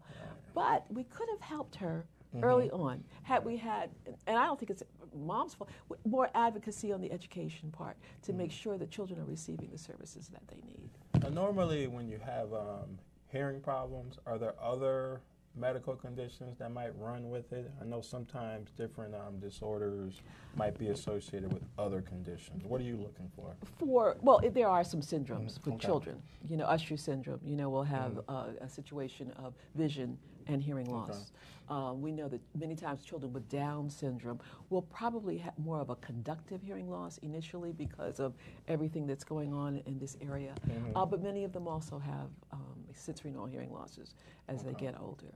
But 0.55 0.85
we 0.91 1.05
could 1.05 1.29
have 1.31 1.41
helped 1.41 1.77
her 1.77 2.05
early 2.43 2.71
on 2.71 3.03
had 3.23 3.45
we 3.45 3.57
had, 3.57 3.91
and 4.27 4.37
I 4.37 4.47
don't 4.47 4.59
think 4.59 4.71
it's 4.71 4.83
mom's 5.15 5.55
fault, 5.55 5.71
more 6.05 6.31
advocacy 6.35 6.93
on 6.93 7.01
the 7.01 7.11
education 7.13 7.71
part 7.71 7.97
to 8.23 8.33
make 8.33 8.53
sure 8.53 8.79
that 8.79 8.91
children 8.91 9.19
are 9.21 9.25
receiving 9.25 9.71
the 9.71 9.79
services 9.79 10.29
that 10.29 10.47
they 10.49 10.61
need. 10.67 10.91
Now, 11.23 11.31
normally, 11.31 11.87
when 11.87 12.09
you 12.09 12.19
have 12.25 12.53
um, 12.53 12.99
hearing 13.29 13.61
problems, 13.61 14.19
are 14.27 14.39
there 14.39 14.55
other 14.63 15.21
medical 15.57 15.95
conditions 15.97 16.57
that 16.59 16.71
might 16.71 16.97
run 16.99 17.31
with 17.31 17.53
it? 17.53 17.71
I 17.81 17.85
know 17.85 18.01
sometimes 18.01 18.71
different 18.77 19.15
um, 19.15 19.39
disorders 19.41 20.23
might 20.57 20.79
be 20.79 20.89
associated 20.89 21.53
with 21.53 21.63
other 21.79 22.01
conditions. 22.01 22.65
What 22.65 22.81
are 22.81 22.85
you 22.85 22.97
looking 22.97 23.31
for? 23.35 23.55
For 23.79 24.17
well, 24.21 24.39
if 24.39 24.55
there 24.55 24.69
are 24.69 24.85
some 24.85 25.01
syndromes 25.01 25.57
with 25.65 25.69
okay. 25.69 25.71
Mm-hmm. 25.71 25.79
children. 25.79 26.23
You 26.49 26.57
know, 26.57 26.65
Usher 26.67 26.97
syndrome. 26.97 27.41
You 27.45 27.57
know, 27.57 27.69
we'll 27.69 27.83
have 27.83 28.21
uh, 28.29 28.47
a 28.61 28.69
situation 28.69 29.33
of 29.43 29.55
vision 29.75 30.19
and 30.49 30.63
hearing 30.63 30.91
loss. 30.91 31.33
Uh, 31.69 31.93
we 31.95 32.11
know 32.11 32.29
that 32.29 32.41
many 32.59 32.75
times 32.75 33.05
children 33.05 33.33
with 33.33 33.47
Down 33.51 33.91
syndrome 33.91 34.41
will 34.71 34.83
probably 34.83 35.37
have 35.37 35.53
more 35.59 35.81
of 35.81 35.91
a 35.91 35.97
conductive 35.97 36.63
hearing 36.63 36.91
loss 36.91 37.19
initially 37.19 37.73
because 37.73 38.21
of 38.21 38.35
everything 38.69 39.07
that's 39.07 39.25
going 39.25 39.53
on 39.53 39.83
in 39.85 39.99
this 39.99 40.17
area. 40.23 40.55
Mm-hmm. 40.67 40.97
Uh, 40.97 41.05
but 41.05 41.23
many 41.23 41.45
of 41.45 41.53
them 41.53 41.69
also 41.69 41.99
have 41.99 42.31
um, 42.53 42.85
sensorineural 42.95 43.51
hearing 43.51 43.71
losses 43.71 44.15
as 44.49 44.63
they 44.63 44.73
get 44.73 44.95
older. 44.99 45.27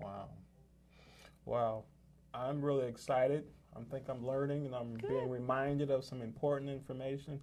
Wow. 0.00 0.28
Wow. 1.44 1.84
I'm 2.32 2.64
really 2.64 2.86
excited. 2.86 3.44
I 3.76 3.80
think 3.90 4.08
I'm 4.08 4.24
learning 4.24 4.66
and 4.66 4.74
I'm 4.74 4.94
being 5.08 5.28
reminded 5.28 5.90
of 5.90 6.04
some 6.04 6.22
important 6.22 6.70
information. 6.70 7.40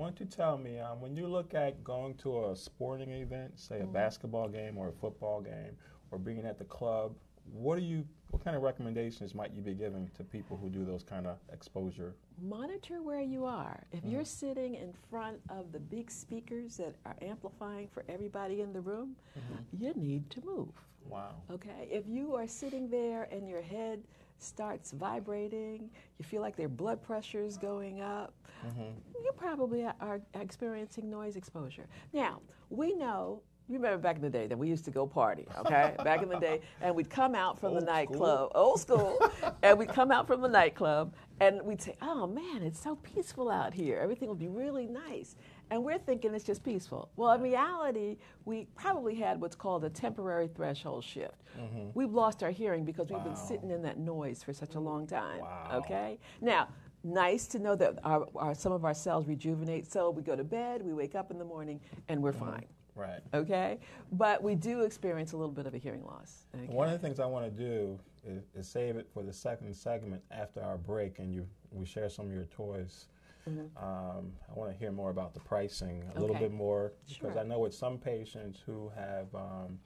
Why 0.00 0.06
don't 0.06 0.18
you 0.18 0.24
tell 0.24 0.56
me, 0.56 0.78
um, 0.78 0.98
when 1.02 1.14
you 1.14 1.26
look 1.26 1.52
at 1.52 1.84
going 1.84 2.14
to 2.22 2.46
a 2.46 2.56
sporting 2.56 3.10
event, 3.10 3.60
say 3.60 3.80
a 3.80 3.82
mm-hmm. 3.82 3.92
basketball 3.92 4.48
game 4.48 4.78
or 4.78 4.88
a 4.88 4.92
football 4.92 5.42
game, 5.42 5.76
or 6.10 6.16
being 6.16 6.46
at 6.46 6.56
the 6.56 6.64
club, 6.64 7.12
what 7.52 7.78
do 7.78 7.84
you, 7.84 8.06
what 8.30 8.42
kind 8.42 8.56
of 8.56 8.62
recommendations 8.62 9.34
might 9.34 9.52
you 9.52 9.60
be 9.60 9.74
giving 9.74 10.10
to 10.16 10.24
people 10.24 10.56
who 10.56 10.70
do 10.70 10.86
those 10.86 11.02
kind 11.02 11.26
of 11.26 11.36
exposure? 11.52 12.14
Monitor 12.40 13.02
where 13.02 13.20
you 13.20 13.44
are. 13.44 13.84
If 13.92 14.02
you're 14.06 14.22
mm-hmm. 14.22 14.46
sitting 14.46 14.74
in 14.76 14.94
front 15.10 15.36
of 15.50 15.70
the 15.70 15.78
big 15.78 16.10
speakers 16.10 16.78
that 16.78 16.94
are 17.04 17.16
amplifying 17.20 17.86
for 17.86 18.02
everybody 18.08 18.62
in 18.62 18.72
the 18.72 18.80
room, 18.80 19.16
mm-hmm. 19.38 19.84
you 19.84 19.92
need 19.96 20.30
to 20.30 20.40
move. 20.46 20.72
Wow. 21.10 21.34
Okay? 21.50 21.88
If 21.90 22.04
you 22.08 22.34
are 22.36 22.48
sitting 22.48 22.88
there 22.88 23.28
and 23.30 23.46
your 23.46 23.60
head 23.60 24.02
starts 24.42 24.92
vibrating, 24.92 25.90
you 26.18 26.24
feel 26.24 26.42
like 26.42 26.56
their 26.56 26.68
blood 26.68 27.02
pressure 27.02 27.42
is 27.42 27.56
going 27.56 28.00
up, 28.00 28.34
mm-hmm. 28.66 28.90
you 29.22 29.32
probably 29.36 29.84
are- 29.84 30.20
experiencing 30.34 31.10
noise 31.10 31.36
exposure. 31.36 31.86
Now, 32.12 32.40
we 32.68 32.94
know. 32.94 33.42
You 33.68 33.76
remember 33.76 33.98
back 33.98 34.16
in 34.16 34.22
the 34.22 34.30
day 34.30 34.48
that 34.48 34.58
we 34.58 34.68
used 34.68 34.84
to 34.86 34.90
go 34.90 35.06
party, 35.06 35.46
okay? 35.58 35.94
back 36.04 36.22
in 36.22 36.28
the 36.28 36.40
day, 36.40 36.60
and 36.80 36.92
we'd 36.94 37.08
come 37.08 37.36
out 37.36 37.58
from 37.58 37.74
the 37.74 37.80
Old 37.80 37.86
nightclub, 37.86 38.50
old 38.56 38.80
school, 38.80 39.18
and 39.62 39.78
we'd 39.78 39.90
come 39.90 40.10
out 40.10 40.26
from 40.26 40.40
the 40.40 40.48
nightclub, 40.48 41.14
and 41.38 41.62
we'd 41.62 41.80
say, 41.80 41.96
"Oh 42.02 42.26
man, 42.26 42.64
it's 42.64 42.80
so 42.80 42.96
peaceful 42.96 43.48
out 43.48 43.72
here. 43.72 44.00
Everything 44.00 44.28
would 44.28 44.40
be 44.40 44.48
really 44.48 44.88
nice." 44.88 45.36
And 45.70 45.84
we're 45.84 45.98
thinking 45.98 46.34
it's 46.34 46.44
just 46.44 46.64
peaceful. 46.64 47.10
Well, 47.16 47.32
in 47.32 47.40
reality, 47.40 48.16
we 48.44 48.66
probably 48.74 49.14
had 49.14 49.40
what's 49.40 49.54
called 49.54 49.84
a 49.84 49.90
temporary 49.90 50.48
threshold 50.48 51.04
shift. 51.04 51.42
Mm-hmm. 51.58 51.90
We've 51.94 52.12
lost 52.12 52.42
our 52.42 52.50
hearing 52.50 52.84
because 52.84 53.08
we've 53.08 53.22
been 53.22 53.36
sitting 53.36 53.70
in 53.70 53.82
that 53.82 53.98
noise 53.98 54.42
for 54.42 54.52
such 54.52 54.74
a 54.74 54.80
long 54.80 55.06
time. 55.06 55.40
Wow. 55.40 55.82
Okay? 55.84 56.18
Now, 56.40 56.68
nice 57.04 57.46
to 57.48 57.60
know 57.60 57.76
that 57.76 57.98
our, 58.02 58.26
our, 58.34 58.54
some 58.54 58.72
of 58.72 58.84
our 58.84 58.94
cells 58.94 59.28
rejuvenate. 59.28 59.90
So 59.90 60.10
we 60.10 60.22
go 60.22 60.34
to 60.34 60.44
bed, 60.44 60.82
we 60.84 60.92
wake 60.92 61.14
up 61.14 61.30
in 61.30 61.38
the 61.38 61.44
morning, 61.44 61.80
and 62.08 62.20
we're 62.20 62.32
mm-hmm. 62.32 62.50
fine. 62.50 62.66
Right. 62.96 63.20
Okay? 63.32 63.78
But 64.12 64.42
we 64.42 64.56
do 64.56 64.80
experience 64.80 65.32
a 65.32 65.36
little 65.36 65.54
bit 65.54 65.66
of 65.66 65.74
a 65.74 65.78
hearing 65.78 66.04
loss. 66.04 66.46
Okay? 66.54 66.66
One 66.66 66.88
of 66.88 66.92
the 66.92 66.98
things 66.98 67.20
I 67.20 67.26
want 67.26 67.44
to 67.44 67.50
do 67.50 67.98
is, 68.26 68.42
is 68.54 68.68
save 68.68 68.96
it 68.96 69.08
for 69.14 69.22
the 69.22 69.32
second 69.32 69.74
segment 69.74 70.22
after 70.32 70.60
our 70.62 70.76
break, 70.76 71.20
and 71.20 71.32
you 71.32 71.46
we 71.70 71.86
share 71.86 72.08
some 72.08 72.26
of 72.26 72.32
your 72.32 72.46
toys. 72.46 73.06
Um, 73.46 74.32
I 74.48 74.58
want 74.58 74.70
to 74.72 74.76
hear 74.78 74.92
more 74.92 75.10
about 75.10 75.34
the 75.34 75.40
pricing 75.40 76.02
a 76.14 76.20
little 76.20 76.36
bit 76.36 76.52
more 76.52 76.92
because 77.08 77.32
Sure. 77.34 77.38
I 77.38 77.44
know 77.44 77.58
with 77.60 77.74
some 77.74 77.98
patients 77.98 78.60
who 78.64 78.90
have 78.94 79.34
um, 79.34 79.78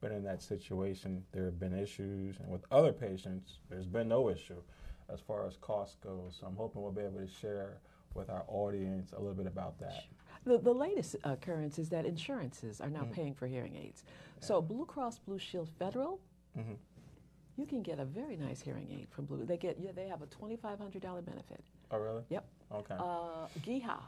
been 0.00 0.12
in 0.12 0.22
that 0.24 0.42
situation, 0.42 1.24
there 1.32 1.44
have 1.46 1.58
been 1.58 1.74
issues, 1.76 2.38
and 2.40 2.48
with 2.50 2.64
other 2.70 2.92
patients, 2.92 3.58
there's 3.68 3.86
been 3.86 4.08
no 4.08 4.28
issue 4.28 4.62
as 5.08 5.20
far 5.20 5.46
as 5.46 5.56
cost 5.56 6.00
goes. 6.00 6.36
So 6.40 6.46
I'm 6.46 6.56
hoping 6.56 6.82
we'll 6.82 6.92
be 6.92 7.02
able 7.02 7.20
to 7.20 7.26
share 7.28 7.78
with 8.14 8.28
our 8.30 8.44
audience 8.48 9.12
a 9.12 9.18
little 9.18 9.34
bit 9.34 9.46
about 9.46 9.78
that. 9.78 10.04
The, 10.44 10.58
the 10.58 10.72
latest 10.72 11.16
occurrence 11.24 11.78
is 11.78 11.88
that 11.90 12.06
insurances 12.06 12.80
are 12.80 12.90
now 12.90 13.06
paying 13.12 13.34
for 13.34 13.46
hearing 13.46 13.76
aids. 13.76 14.04
So 14.40 14.60
Blue 14.62 14.86
Cross 14.86 15.18
Blue 15.20 15.38
Shield 15.38 15.68
Federal, 15.78 16.18
Mhm. 16.58 16.76
you 17.56 17.66
can 17.66 17.82
get 17.82 17.98
a 17.98 18.04
very 18.04 18.36
nice 18.36 18.60
hearing 18.62 18.90
aid 18.90 19.08
from 19.10 19.26
Blue. 19.26 19.44
They 19.44 19.58
get 19.58 19.78
yeah, 19.78 19.92
they 19.92 20.08
have 20.08 20.22
a 20.22 20.26
twenty 20.26 20.56
five 20.56 20.78
hundred 20.78 21.02
dollar 21.02 21.20
benefit. 21.22 21.62
Oh, 21.90 21.98
really? 21.98 22.22
Yep. 22.28 22.44
Okay. 22.72 22.94
Uh, 22.98 23.46
GEHA 23.62 23.98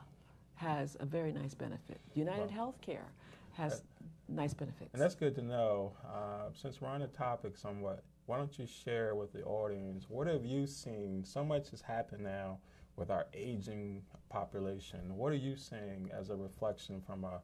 has 0.55 0.97
a 1.01 1.05
very 1.05 1.33
nice 1.33 1.55
benefit. 1.55 1.99
United 2.14 2.51
Healthcare 2.51 3.09
has 3.53 3.83
nice 4.29 4.55
benefits. 4.55 4.90
And 4.92 5.03
that's 5.03 5.14
good 5.14 5.35
to 5.35 5.42
know. 5.42 5.92
Uh, 6.07 6.51
since 6.55 6.81
we're 6.81 6.88
on 6.88 7.01
the 7.01 7.09
topic 7.09 7.57
somewhat, 7.57 8.05
why 8.27 8.38
don't 8.38 8.57
you 8.59 8.66
share 8.66 9.14
with 9.14 9.33
the 9.33 9.42
audience 9.42 10.07
what 10.09 10.27
have 10.29 10.45
you 10.45 10.66
seen? 10.66 11.25
So 11.25 11.45
much 11.45 11.71
has 11.71 11.81
happened 11.81 12.23
now 12.23 12.59
with 12.97 13.11
our 13.11 13.27
aging 13.35 14.03
population. 14.29 15.01
What 15.16 15.33
are 15.33 15.37
you 15.37 15.57
seeing 15.57 16.11
as 16.16 16.31
a 16.31 16.37
reflection 16.37 17.03
from 17.05 17.25
a 17.25 17.40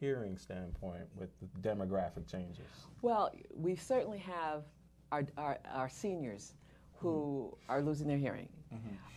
hearing 0.00 0.36
standpoint 0.38 1.04
with 1.16 1.28
the 1.40 1.68
demographic 1.68 2.26
changes? 2.30 2.66
Well, 3.02 3.30
we 3.54 3.76
certainly 3.76 4.18
have 4.18 4.64
our, 5.10 5.24
our, 5.36 5.58
our 5.72 5.88
seniors 5.88 6.54
who 7.02 7.56
are 7.68 7.82
losing 7.82 8.06
their 8.08 8.18
hearing. 8.18 8.48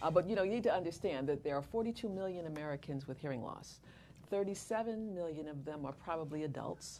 Uh, 0.02 0.12
but 0.12 0.28
you 0.30 0.36
know, 0.36 0.44
you 0.44 0.52
need 0.52 0.64
to 0.64 0.74
understand 0.74 1.28
that 1.30 1.44
there 1.44 1.56
are 1.56 1.62
42 1.62 2.10
million 2.10 2.46
Americans 2.48 3.08
with 3.08 3.18
hearing 3.18 3.42
loss. 3.42 3.80
37 4.30 5.14
million 5.16 5.48
of 5.48 5.64
them 5.66 5.86
are 5.86 5.94
probably 5.94 6.44
adults. 6.44 7.00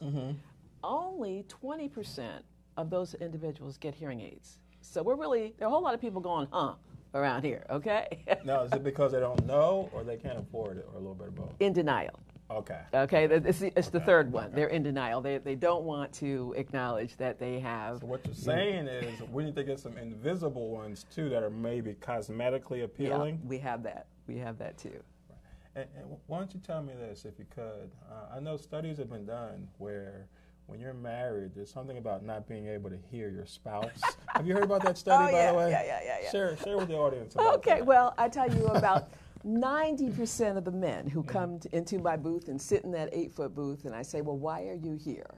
Only 0.84 1.46
20% 1.64 2.42
of 2.78 2.90
those 2.90 3.14
individuals 3.16 3.78
get 3.78 3.94
hearing 3.96 4.22
aids. 4.22 4.60
So 4.82 5.02
we're 5.04 5.16
really, 5.16 5.54
there 5.58 5.68
are 5.68 5.70
a 5.70 5.74
whole 5.74 5.82
lot 5.82 5.94
of 5.96 6.02
people 6.02 6.22
going, 6.22 6.48
huh, 6.52 6.76
around 7.14 7.44
here, 7.44 7.66
okay? 7.70 8.24
Now, 8.46 8.62
is 8.64 8.72
it 8.74 8.84
because 8.84 9.12
they 9.14 9.20
don't 9.20 9.46
know 9.46 9.90
or 9.94 10.04
they 10.04 10.18
can't 10.18 10.38
afford 10.38 10.78
it 10.78 10.88
or 10.92 10.96
a 10.96 11.00
little 11.00 11.16
bit 11.16 11.28
of 11.30 11.36
both? 11.36 11.54
in 11.60 11.74
denial. 11.74 12.20
Okay. 12.50 12.80
Okay, 12.94 13.26
it's, 13.26 13.60
the- 13.60 13.74
it's 13.78 13.90
the 13.90 14.00
third 14.00 14.32
one. 14.32 14.52
They're 14.54 14.68
in 14.68 14.84
denial. 14.84 15.20
They, 15.22 15.40
they 15.40 15.56
don't 15.56 15.84
want 15.84 16.14
to 16.14 16.54
acknowledge 16.56 17.18
that 17.18 17.40
they 17.40 17.60
have. 17.60 18.00
So 18.02 18.06
what 18.06 18.26
you're 18.26 18.36
saying 18.36 18.88
is 18.88 19.20
we 19.32 19.44
need 19.44 19.56
to 19.56 19.64
get 19.64 19.80
some 19.80 19.98
invisible 19.98 20.70
ones 20.70 21.06
too 21.14 21.30
that 21.30 21.42
are 21.42 21.50
maybe 21.50 21.94
cosmetically 21.96 22.84
appealing. 22.84 23.40
Yeah, 23.44 23.50
we 23.50 23.58
have 23.60 23.84
that. 23.84 24.08
We 24.28 24.38
have 24.38 24.60
that 24.60 24.78
too. 24.78 25.02
And, 25.76 25.88
and 25.98 26.06
why 26.28 26.38
don't 26.40 26.54
you 26.54 26.60
tell 26.66 26.84
me 26.84 26.94
this, 26.94 27.26
if 27.26 27.38
you 27.40 27.46
could? 27.54 27.90
Uh, 28.10 28.36
I 28.36 28.40
know 28.40 28.58
studies 28.58 28.98
have 28.98 29.10
been 29.10 29.26
done 29.26 29.68
where 29.80 30.28
when 30.68 30.80
you're 30.80 30.94
married, 30.94 31.52
there's 31.56 31.72
something 31.72 31.98
about 31.98 32.24
not 32.24 32.48
being 32.48 32.68
able 32.68 32.90
to 32.90 32.98
hear 33.12 33.30
your 33.30 33.46
spouse. 33.46 34.02
Have 34.28 34.48
you 34.48 34.54
heard 34.54 34.64
about 34.64 34.84
that 34.84 34.98
study, 34.98 35.26
oh, 35.30 35.32
by 35.32 35.38
yeah, 35.38 35.52
the 35.52 35.58
way? 35.58 35.70
Yeah, 35.70 35.84
yeah, 35.84 36.00
yeah, 36.04 36.18
yeah. 36.24 36.32
Share, 36.32 36.58
share 36.58 36.78
with 36.78 36.88
the 36.88 36.96
audience 36.96 37.36
about 37.36 37.56
Okay, 37.58 37.76
that. 37.76 37.86
well, 37.86 38.14
I 38.18 38.30
tell 38.30 38.50
you 38.52 38.66
about 38.68 39.10
90% 39.46 40.58
of 40.58 40.66
the 40.66 40.72
men 40.72 41.08
who 41.08 41.24
come 41.24 41.60
to, 41.60 41.76
into 41.76 42.00
my 42.00 42.18
booth 42.18 42.48
and 42.48 42.60
sit 42.60 42.84
in 42.84 42.92
that 42.92 43.10
eight 43.12 43.32
foot 43.32 43.54
booth, 43.54 43.86
and 43.86 43.94
I 43.94 44.02
say, 44.02 44.22
Well, 44.22 44.38
why 44.38 44.64
are 44.64 44.76
you 44.76 44.96
here? 44.96 45.30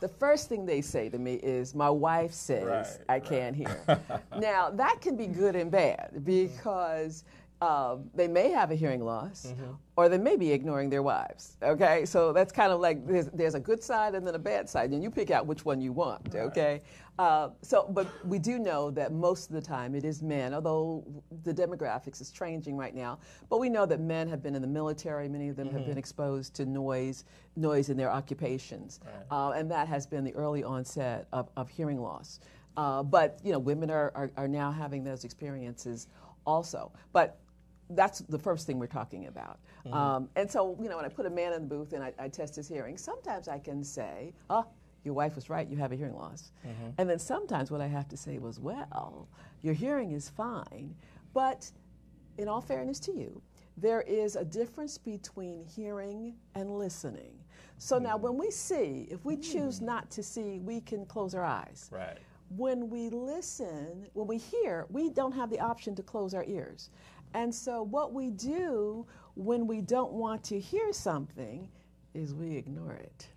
The 0.00 0.08
first 0.08 0.48
thing 0.48 0.66
they 0.66 0.82
say 0.82 1.08
to 1.08 1.18
me 1.18 1.34
is, 1.34 1.74
My 1.74 1.90
wife 1.90 2.32
says 2.32 2.64
Right, 2.64 2.86
I 3.08 3.12
right. 3.14 3.24
can't 3.24 3.56
hear. 3.56 3.84
now, 4.38 4.70
that 4.70 5.00
can 5.00 5.16
be 5.16 5.26
good 5.26 5.56
and 5.56 5.70
bad 5.70 6.22
because 6.24 7.24
um, 7.62 8.10
they 8.14 8.28
may 8.28 8.50
have 8.50 8.70
a 8.70 8.74
hearing 8.74 9.02
loss 9.02 9.52
or 9.96 10.08
they 10.10 10.18
may 10.18 10.36
be 10.36 10.52
ignoring 10.52 10.90
their 10.90 11.02
wives. 11.02 11.56
Okay, 11.62 12.04
so 12.04 12.32
that's 12.32 12.52
kind 12.52 12.70
of 12.70 12.80
like 12.80 13.06
there's, 13.06 13.26
there's 13.28 13.54
a 13.54 13.60
good 13.60 13.82
side 13.82 14.14
and 14.14 14.26
then 14.26 14.34
a 14.34 14.38
bad 14.38 14.68
side, 14.68 14.90
and 14.90 15.02
you 15.02 15.10
pick 15.10 15.30
out 15.30 15.46
which 15.46 15.64
one 15.64 15.80
you 15.80 15.92
want. 15.92 16.34
Okay, 16.34 16.82
uh, 17.18 17.50
so 17.62 17.86
but 17.90 18.06
we 18.26 18.38
do 18.38 18.58
know 18.58 18.90
that 18.90 19.12
most 19.12 19.48
of 19.48 19.54
the 19.54 19.62
time 19.62 19.94
it 19.94 20.04
is 20.04 20.22
men, 20.22 20.52
although 20.52 21.04
the 21.44 21.52
demographics 21.54 22.20
is 22.20 22.30
changing 22.30 22.76
right 22.76 22.94
now. 22.94 23.18
But 23.48 23.58
we 23.58 23.70
know 23.70 23.86
that 23.86 24.00
men 24.00 24.28
have 24.28 24.42
been 24.42 24.54
in 24.54 24.62
the 24.62 24.68
military. 24.68 25.28
Many 25.28 25.48
of 25.48 25.56
them 25.56 25.70
have 25.70 25.86
been 25.86 25.98
exposed 25.98 26.54
to 26.56 26.66
noise, 26.66 27.24
noise 27.56 27.88
in 27.88 27.96
their 27.96 28.10
occupations, 28.10 29.00
uh, 29.30 29.50
and 29.50 29.70
that 29.70 29.88
has 29.88 30.06
been 30.06 30.24
the 30.24 30.34
early 30.34 30.62
onset 30.62 31.26
of, 31.32 31.48
of 31.56 31.70
hearing 31.70 32.00
loss. 32.00 32.40
Uh, 32.76 33.02
but 33.02 33.38
you 33.42 33.52
know, 33.52 33.58
women 33.58 33.90
are, 33.90 34.12
are, 34.14 34.30
are 34.36 34.48
now 34.48 34.70
having 34.70 35.02
those 35.02 35.24
experiences 35.24 36.08
also. 36.46 36.92
But 37.12 37.38
that's 37.90 38.18
the 38.20 38.38
first 38.38 38.66
thing 38.66 38.78
we're 38.78 38.86
talking 38.88 39.26
about. 39.28 39.58
Um, 39.92 40.28
and 40.34 40.50
so, 40.50 40.76
you 40.82 40.88
know, 40.88 40.96
when 40.96 41.04
I 41.04 41.08
put 41.08 41.26
a 41.26 41.30
man 41.30 41.52
in 41.52 41.62
the 41.62 41.68
booth 41.68 41.92
and 41.92 42.02
I, 42.02 42.12
I 42.18 42.28
test 42.28 42.56
his 42.56 42.68
hearing, 42.68 42.98
sometimes 42.98 43.46
I 43.48 43.58
can 43.60 43.84
say, 43.84 44.34
oh, 44.50 44.66
your 45.06 45.14
wife 45.14 45.36
was 45.36 45.48
right, 45.48 45.68
you 45.68 45.76
have 45.76 45.92
a 45.92 45.96
hearing 45.96 46.16
loss. 46.16 46.50
Mm-hmm. 46.66 46.90
And 46.98 47.08
then 47.08 47.20
sometimes 47.20 47.70
what 47.70 47.80
I 47.80 47.86
have 47.86 48.08
to 48.08 48.16
say 48.16 48.38
was, 48.38 48.58
well, 48.58 49.28
your 49.62 49.72
hearing 49.72 50.10
is 50.10 50.28
fine, 50.28 50.94
but 51.32 51.70
in 52.38 52.48
all 52.48 52.60
fairness 52.60 52.98
to 53.00 53.12
you, 53.12 53.40
there 53.76 54.02
is 54.02 54.34
a 54.36 54.44
difference 54.44 54.98
between 54.98 55.64
hearing 55.64 56.34
and 56.56 56.70
listening. 56.76 57.38
So 57.78 57.98
now, 57.98 58.14
mm-hmm. 58.14 58.24
when 58.24 58.38
we 58.38 58.50
see, 58.50 59.06
if 59.10 59.24
we 59.24 59.36
choose 59.36 59.76
mm-hmm. 59.76 59.86
not 59.86 60.10
to 60.10 60.22
see, 60.22 60.58
we 60.58 60.80
can 60.80 61.06
close 61.06 61.34
our 61.34 61.44
eyes 61.44 61.88
Right. 61.92 62.18
when 62.50 62.90
we 62.90 63.08
listen, 63.10 64.08
when 64.14 64.26
we 64.26 64.38
hear, 64.38 64.86
we 64.90 65.10
don't 65.10 65.32
have 65.32 65.50
the 65.50 65.60
option 65.60 65.94
to 65.94 66.02
close 66.02 66.34
our 66.34 66.44
ears. 66.44 66.90
And 67.34 67.54
so, 67.54 67.82
what 67.82 68.12
we 68.12 68.30
do 68.30 69.06
when 69.34 69.66
we 69.66 69.82
don't 69.82 70.12
want 70.12 70.42
to 70.44 70.58
hear 70.58 70.92
something 70.92 71.68
is 72.14 72.34
we 72.34 72.56
ignore 72.56 72.94
it, 72.94 73.28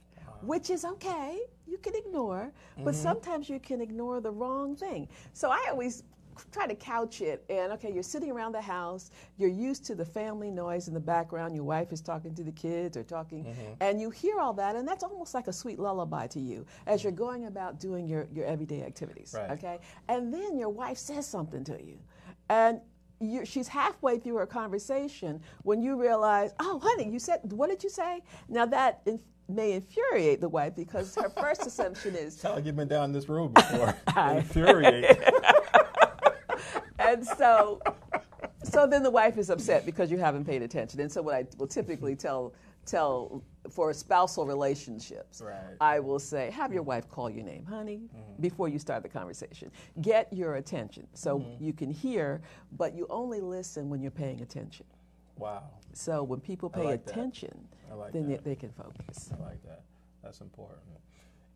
which 0.42 0.70
is 0.70 0.86
okay. 0.86 1.40
You 1.68 1.78
can 1.78 1.96
ignore, 1.96 2.52
but 2.78 2.94
mm-hmm. 2.94 3.04
sometimes 3.04 3.50
you 3.50 3.60
can 3.60 3.82
ignore 3.82 4.22
the 4.22 4.32
wrong 4.32 4.76
thing. 4.76 5.08
So, 5.34 5.52
I 5.52 5.68
always 5.70 6.04
try 6.52 6.68
to 6.68 6.76
couch 6.76 7.22
it 7.22 7.44
and 7.50 7.72
okay 7.74 7.92
you're 7.92 8.04
sitting 8.04 8.32
around 8.32 8.54
the 8.54 8.62
house 8.62 9.12
you're 9.38 9.50
used 9.50 9.86
to 9.86 9.96
the 9.96 10.06
family 10.06 10.50
noise 10.50 10.88
in 10.88 10.94
the 10.94 11.00
background 11.00 11.56
your 11.56 11.64
wife 11.64 11.92
is 11.92 12.02
talking 12.02 12.34
to 12.34 12.44
the 12.44 12.52
kids 12.52 12.96
or 12.96 13.04
talking 13.04 13.44
mm-hmm. 13.44 13.74
and 13.82 14.00
you 14.00 14.10
hear 14.10 14.40
all 14.40 14.54
that 14.54 14.76
and 14.76 14.88
that's 14.88 15.04
almost 15.04 15.34
like 15.34 15.48
a 15.48 15.54
sweet 15.54 15.80
lullaby 15.80 16.28
to 16.28 16.40
you 16.40 16.66
as 16.88 17.04
you're 17.04 17.12
going 17.12 17.46
about 17.46 17.80
doing 17.80 18.08
your, 18.08 18.28
your 18.34 18.46
everyday 18.46 18.84
activities 18.84 19.36
Right. 19.38 19.52
okay 19.52 19.80
and 20.08 20.34
then 20.34 20.58
your 20.58 20.70
wife 20.70 20.98
says 20.98 21.28
something 21.28 21.64
to 21.66 21.74
you 21.84 22.00
and 22.50 22.80
you, 23.20 23.46
she's 23.46 23.68
halfway 23.68 24.18
through 24.18 24.36
her 24.36 24.46
conversation 24.46 25.42
when 25.64 25.82
you 25.82 26.00
realize 26.00 26.52
oh 26.60 26.80
honey 26.82 27.10
you 27.12 27.20
said 27.20 27.40
what 27.52 27.70
did 27.70 27.84
you 27.84 27.90
say 27.90 28.22
now 28.48 28.66
that 28.66 29.02
in, 29.06 29.20
may 29.48 29.74
infuriate 29.74 30.40
the 30.40 30.48
wife 30.48 30.76
because 30.76 31.16
her 31.16 31.30
first 31.30 31.66
assumption 31.66 32.16
is 32.16 32.38
Sound 32.38 32.56
like 32.56 32.66
you've 32.66 32.76
been 32.76 32.88
down 32.88 33.12
this 33.12 33.28
road 33.28 33.54
before. 33.54 33.96
Infuriate. 34.36 35.18
and 37.00 37.26
so 37.26 37.82
so 38.64 38.86
then 38.86 39.02
the 39.02 39.10
wife 39.10 39.38
is 39.38 39.50
upset 39.50 39.86
because 39.86 40.12
you 40.12 40.18
haven't 40.18 40.46
paid 40.46 40.62
attention 40.62 41.00
and 41.00 41.12
so 41.12 41.22
what 41.22 41.36
i 41.36 41.46
will 41.58 41.68
typically 41.68 42.16
tell 42.16 42.54
tell 42.86 43.44
for 43.70 43.92
spousal 43.94 44.46
relationships 44.46 45.42
Right. 45.42 45.76
i 45.82 46.00
will 46.00 46.20
say 46.20 46.50
have 46.52 46.72
your 46.74 46.84
wife 46.84 47.10
call 47.10 47.30
your 47.30 47.44
name 47.44 47.66
honey 47.66 48.02
before 48.40 48.68
you 48.70 48.80
start 48.80 49.04
the 49.04 49.10
conversation 49.10 49.72
get 50.02 50.32
your 50.32 50.56
attention 50.56 51.08
so 51.14 51.44
you 51.60 51.74
can 51.74 51.92
hear 51.92 52.42
but 52.78 52.96
you 52.96 53.06
only 53.10 53.42
listen 53.42 53.90
when 53.90 54.02
you're 54.02 54.12
paying 54.12 54.42
attention 54.42 54.86
Wow. 55.38 55.64
so 55.94 56.24
when 56.24 56.40
people 56.40 56.70
pay 56.70 56.84
like 56.84 57.02
attention 57.08 57.54
like 57.96 58.14
then. 58.14 58.28
They, 58.30 58.38
they 58.38 58.56
can 58.56 58.72
focus 58.72 59.30
I 59.38 59.44
like 59.44 59.62
that. 59.64 59.82
That's 60.24 60.42
important. 60.42 60.80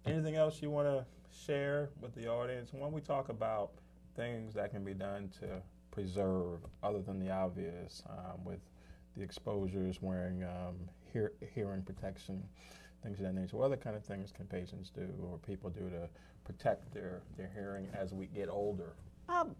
Anything 0.05 0.35
else 0.35 0.61
you 0.61 0.69
want 0.69 0.87
to 0.87 1.05
share 1.45 1.89
with 2.01 2.13
the 2.15 2.27
audience? 2.27 2.73
When 2.73 2.91
we 2.91 3.01
talk 3.01 3.29
about 3.29 3.71
things 4.15 4.53
that 4.55 4.71
can 4.71 4.83
be 4.83 4.93
done 4.93 5.29
to 5.39 5.61
preserve, 5.91 6.59
other 6.81 7.01
than 7.01 7.19
the 7.19 7.29
obvious, 7.31 8.03
um, 8.09 8.43
with 8.43 8.59
the 9.15 9.21
exposures, 9.23 10.01
wearing 10.01 10.43
um, 10.43 10.75
hear, 11.13 11.33
hearing 11.53 11.83
protection, 11.83 12.43
things 13.03 13.19
of 13.19 13.25
that 13.25 13.35
nature. 13.35 13.55
What 13.57 13.65
other 13.65 13.77
kind 13.77 13.95
of 13.95 14.03
things 14.03 14.31
can 14.35 14.45
patients 14.47 14.89
do 14.89 15.07
or 15.23 15.37
people 15.37 15.69
do 15.69 15.89
to 15.89 16.09
protect 16.43 16.93
their, 16.93 17.21
their 17.37 17.49
hearing 17.53 17.87
as 17.93 18.13
we 18.13 18.25
get 18.25 18.49
older? 18.49 18.93
Um, 19.29 19.55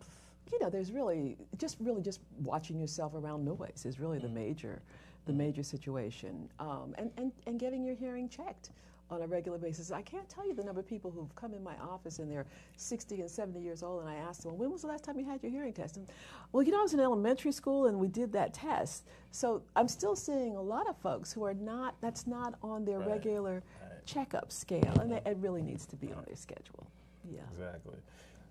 you 0.51 0.59
know, 0.59 0.69
there's 0.69 0.91
really 0.91 1.37
just 1.57 1.77
really 1.79 2.01
just 2.01 2.19
watching 2.41 2.79
yourself 2.79 3.13
around 3.13 3.45
noise 3.45 3.85
is 3.85 3.99
really 3.99 4.19
the 4.19 4.27
major, 4.27 4.81
the 5.25 5.31
major 5.31 5.63
situation, 5.63 6.49
um, 6.59 6.93
and, 6.97 7.11
and 7.17 7.31
and 7.47 7.59
getting 7.59 7.83
your 7.83 7.95
hearing 7.95 8.27
checked 8.27 8.71
on 9.13 9.21
a 9.21 9.27
regular 9.27 9.57
basis. 9.57 9.91
I 9.91 10.01
can't 10.01 10.27
tell 10.27 10.45
you 10.45 10.53
the 10.53 10.63
number 10.63 10.81
of 10.81 10.87
people 10.87 11.11
who've 11.11 11.33
come 11.35 11.53
in 11.53 11.63
my 11.63 11.75
office 11.77 12.19
and 12.19 12.29
they're 12.31 12.45
60 12.77 13.21
and 13.21 13.29
70 13.29 13.61
years 13.61 13.83
old, 13.83 14.01
and 14.01 14.09
I 14.09 14.15
ask 14.15 14.41
them, 14.41 14.51
well, 14.51 14.59
when 14.59 14.71
was 14.71 14.81
the 14.81 14.87
last 14.87 15.03
time 15.03 15.17
you 15.19 15.25
had 15.25 15.41
your 15.43 15.51
hearing 15.51 15.73
test? 15.73 15.97
And, 15.97 16.07
well, 16.51 16.63
you 16.63 16.71
know, 16.71 16.79
I 16.79 16.83
was 16.83 16.93
in 16.93 16.99
elementary 16.99 17.51
school 17.51 17.87
and 17.87 17.99
we 17.99 18.07
did 18.07 18.33
that 18.33 18.53
test. 18.53 19.03
So 19.31 19.61
I'm 19.75 19.87
still 19.87 20.15
seeing 20.15 20.55
a 20.55 20.61
lot 20.61 20.87
of 20.89 20.97
folks 20.97 21.31
who 21.31 21.43
are 21.43 21.53
not. 21.53 21.95
That's 22.01 22.27
not 22.27 22.55
on 22.61 22.85
their 22.85 22.99
Right, 22.99 23.09
regular 23.09 23.63
right. 23.81 24.05
checkup 24.05 24.51
scale, 24.51 24.93
and 25.01 25.13
it, 25.13 25.37
really 25.39 25.61
needs 25.61 25.85
to 25.87 25.95
be 25.95 26.11
on 26.13 26.23
their 26.27 26.35
schedule. 26.35 26.87
Yeah. 27.29 27.41
Exactly. 27.51 27.97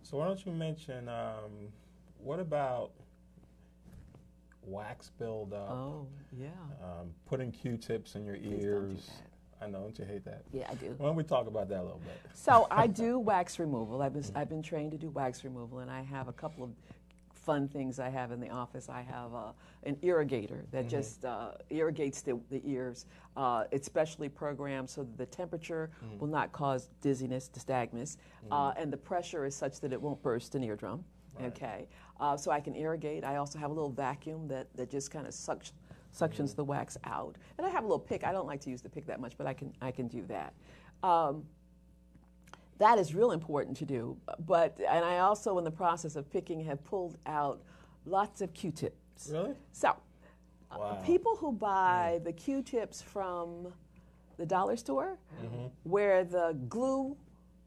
So 0.02 0.18
why 0.18 0.26
don't 0.26 0.44
you 0.44 0.52
mention 0.52 1.08
um, 1.08 1.68
what 2.18 2.40
about 2.40 2.90
wax 4.62 5.10
buildup? 5.18 5.70
Oh, 5.70 6.06
yeah. 6.36 6.48
um, 6.82 7.10
putting 7.26 7.50
Q-tips 7.52 8.14
in 8.14 8.24
your 8.24 8.36
Please 8.36 8.64
ears. 8.64 9.10
I 9.62 9.68
know, 9.68 9.80
don't 9.80 9.98
you 9.98 10.04
hate 10.04 10.24
that? 10.24 10.42
Yeah, 10.52 10.66
I 10.68 10.74
do. 10.74 10.94
Why 10.98 11.06
don't 11.06 11.16
we 11.16 11.22
talk 11.22 11.46
about 11.46 11.68
that 11.68 11.80
a 11.80 11.82
little 11.82 12.00
bit? 12.04 12.20
So 12.34 12.66
I 12.70 12.86
do 12.86 13.18
wax 13.30 13.58
removal. 13.58 14.02
I've 14.02 14.12
been, 14.12 14.24
I've 14.34 14.48
been 14.48 14.62
trained 14.62 14.90
to 14.92 14.98
do 14.98 15.10
wax 15.10 15.44
removal, 15.44 15.78
and 15.80 15.90
I 15.90 16.02
have 16.02 16.28
a 16.28 16.32
couple 16.32 16.64
of 16.64 16.70
fun 17.32 17.68
things 17.68 17.98
I 17.98 18.08
have 18.08 18.30
in 18.30 18.40
the 18.40 18.50
office. 18.50 18.88
I 18.88 19.02
have 19.02 19.34
uh, 19.34 19.52
an 19.84 19.96
irrigator 19.96 20.62
that 20.70 20.88
just 20.88 21.24
uh, 21.24 21.52
irrigates 21.70 22.22
the, 22.22 22.38
the 22.50 22.60
ears. 22.64 23.06
Uh, 23.36 23.64
it's 23.72 23.86
specially 23.86 24.28
programmed 24.28 24.88
so 24.88 25.02
that 25.02 25.18
the 25.18 25.26
temperature 25.26 25.90
will 26.20 26.28
not 26.28 26.52
cause 26.52 26.88
dizziness, 27.00 27.50
nystagmus, 27.52 28.16
uh, 28.50 28.72
and 28.76 28.92
the 28.92 28.96
pressure 28.96 29.44
is 29.44 29.54
such 29.56 29.80
that 29.80 29.92
it 29.92 30.00
won't 30.00 30.22
burst 30.22 30.54
an 30.54 30.62
eardrum. 30.62 31.04
Okay, 31.42 31.88
uh, 32.20 32.36
so 32.36 32.50
I 32.50 32.60
can 32.60 32.76
irrigate. 32.76 33.24
I 33.24 33.36
also 33.36 33.58
have 33.58 33.70
a 33.70 33.74
little 33.74 33.90
vacuum 33.90 34.46
that, 34.48 34.66
that 34.76 34.90
just 34.90 35.10
kind 35.10 35.26
of 35.26 35.32
sucks, 35.32 35.72
suctions 36.14 36.54
the 36.54 36.64
wax 36.64 36.96
out, 37.04 37.36
and 37.58 37.66
I 37.66 37.70
have 37.70 37.84
a 37.84 37.86
little 37.86 37.98
pick. 37.98 38.24
I 38.24 38.32
don't 38.32 38.46
like 38.46 38.60
to 38.62 38.70
use 38.70 38.82
the 38.82 38.88
pick 38.88 39.06
that 39.06 39.20
much, 39.20 39.34
but 39.38 39.46
I 39.46 39.54
can 39.54 39.72
I 39.80 39.90
can 39.90 40.08
do 40.08 40.24
that. 40.28 40.52
Um, 41.02 41.44
that 42.78 42.98
is 42.98 43.14
real 43.14 43.30
important 43.32 43.76
to 43.78 43.84
do. 43.84 44.16
But 44.46 44.78
and 44.88 45.04
I 45.04 45.18
also, 45.18 45.58
in 45.58 45.64
the 45.64 45.70
process 45.70 46.16
of 46.16 46.30
picking, 46.30 46.64
have 46.64 46.82
pulled 46.84 47.16
out 47.26 47.62
lots 48.06 48.40
of 48.40 48.52
Q-tips. 48.54 49.30
Really? 49.30 49.54
So, 49.72 49.94
uh, 50.70 50.94
people 51.04 51.36
who 51.36 51.52
buy 51.52 52.20
the 52.24 52.32
Q-tips 52.32 53.00
from 53.00 53.72
the 54.36 54.46
dollar 54.46 54.76
store, 54.76 55.18
where 55.84 56.24
the 56.24 56.56
glue 56.68 57.16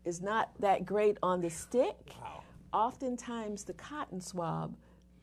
is 0.03 0.21
not 0.21 0.49
that 0.59 0.85
great 0.85 1.17
on 1.23 1.39
the 1.41 1.49
stick, 1.49 2.13
Wow. 2.21 2.41
oftentimes 2.73 3.63
the 3.63 3.73
cotton 3.73 4.19
swab 4.19 4.75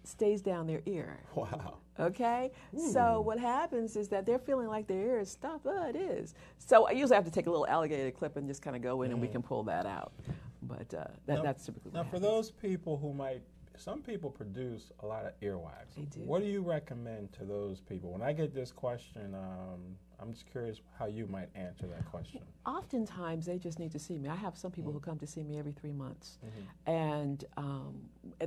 stays 0.04 0.42
down 0.42 0.66
their 0.66 0.82
ear. 0.86 1.18
Wow. 1.34 1.78
Okay? 2.00 2.50
So 2.92 3.20
what 3.20 3.38
happens 3.38 3.96
is 3.96 4.08
that 4.08 4.24
they're 4.24 4.38
feeling 4.38 4.66
like 4.68 4.86
their 4.86 4.98
ear 5.00 5.20
is 5.20 5.30
stuffed. 5.30 5.66
Oh, 5.66 5.88
it 5.88 5.94
is. 5.96 6.34
So 6.58 6.86
I 6.88 6.92
usually 6.92 7.14
have 7.16 7.24
to 7.26 7.30
take 7.30 7.46
a 7.46 7.50
little 7.50 7.66
alligator 7.66 8.10
clip 8.10 8.36
and 8.36 8.48
just 8.48 8.62
kind 8.62 8.74
of 8.74 8.82
go 8.82 9.02
in 9.02 9.10
and 9.12 9.20
we 9.20 9.28
can 9.28 9.42
pull 9.42 9.62
that 9.64 9.84
out. 9.84 10.12
But 10.62 10.92
uh, 10.94 11.04
that, 11.26 11.36
Now- 11.36 11.42
that's 11.42 11.66
typically 11.66 11.92
Now, 11.92 12.04
for 12.04 12.18
those 12.18 12.50
people 12.50 12.96
who 12.96 13.12
might, 13.12 13.42
some 13.76 14.00
people 14.00 14.30
produce 14.30 14.90
a 15.00 15.06
lot 15.06 15.26
of 15.26 15.32
earwax. 15.40 15.94
They 15.96 16.02
do. 16.04 16.20
What 16.20 16.40
do 16.40 16.48
you 16.48 16.62
recommend 16.62 17.32
to 17.34 17.44
those 17.44 17.80
people? 17.80 18.10
When 18.12 18.22
I 18.22 18.32
get 18.32 18.54
this 18.54 18.72
question, 18.72 19.34
um, 19.34 19.80
I'm 20.22 20.32
just 20.32 20.48
curious 20.50 20.80
how 20.96 21.06
you 21.06 21.26
might 21.26 21.48
answer 21.56 21.86
that 21.88 22.08
question. 22.08 22.40
Oftentimes 22.64 23.44
they 23.44 23.58
just 23.58 23.80
need 23.80 23.90
to 23.90 23.98
see 23.98 24.18
me. 24.18 24.28
I 24.28 24.36
have 24.36 24.56
some 24.56 24.70
people 24.70 24.92
who 24.92 25.00
come 25.00 25.18
to 25.18 25.26
see 25.26 25.42
me 25.42 25.58
every 25.58 25.72
three 25.72 25.90
months. 25.92 26.38
Mm-hmm. 26.46 26.90
And 26.90 27.44
um, 27.56 27.94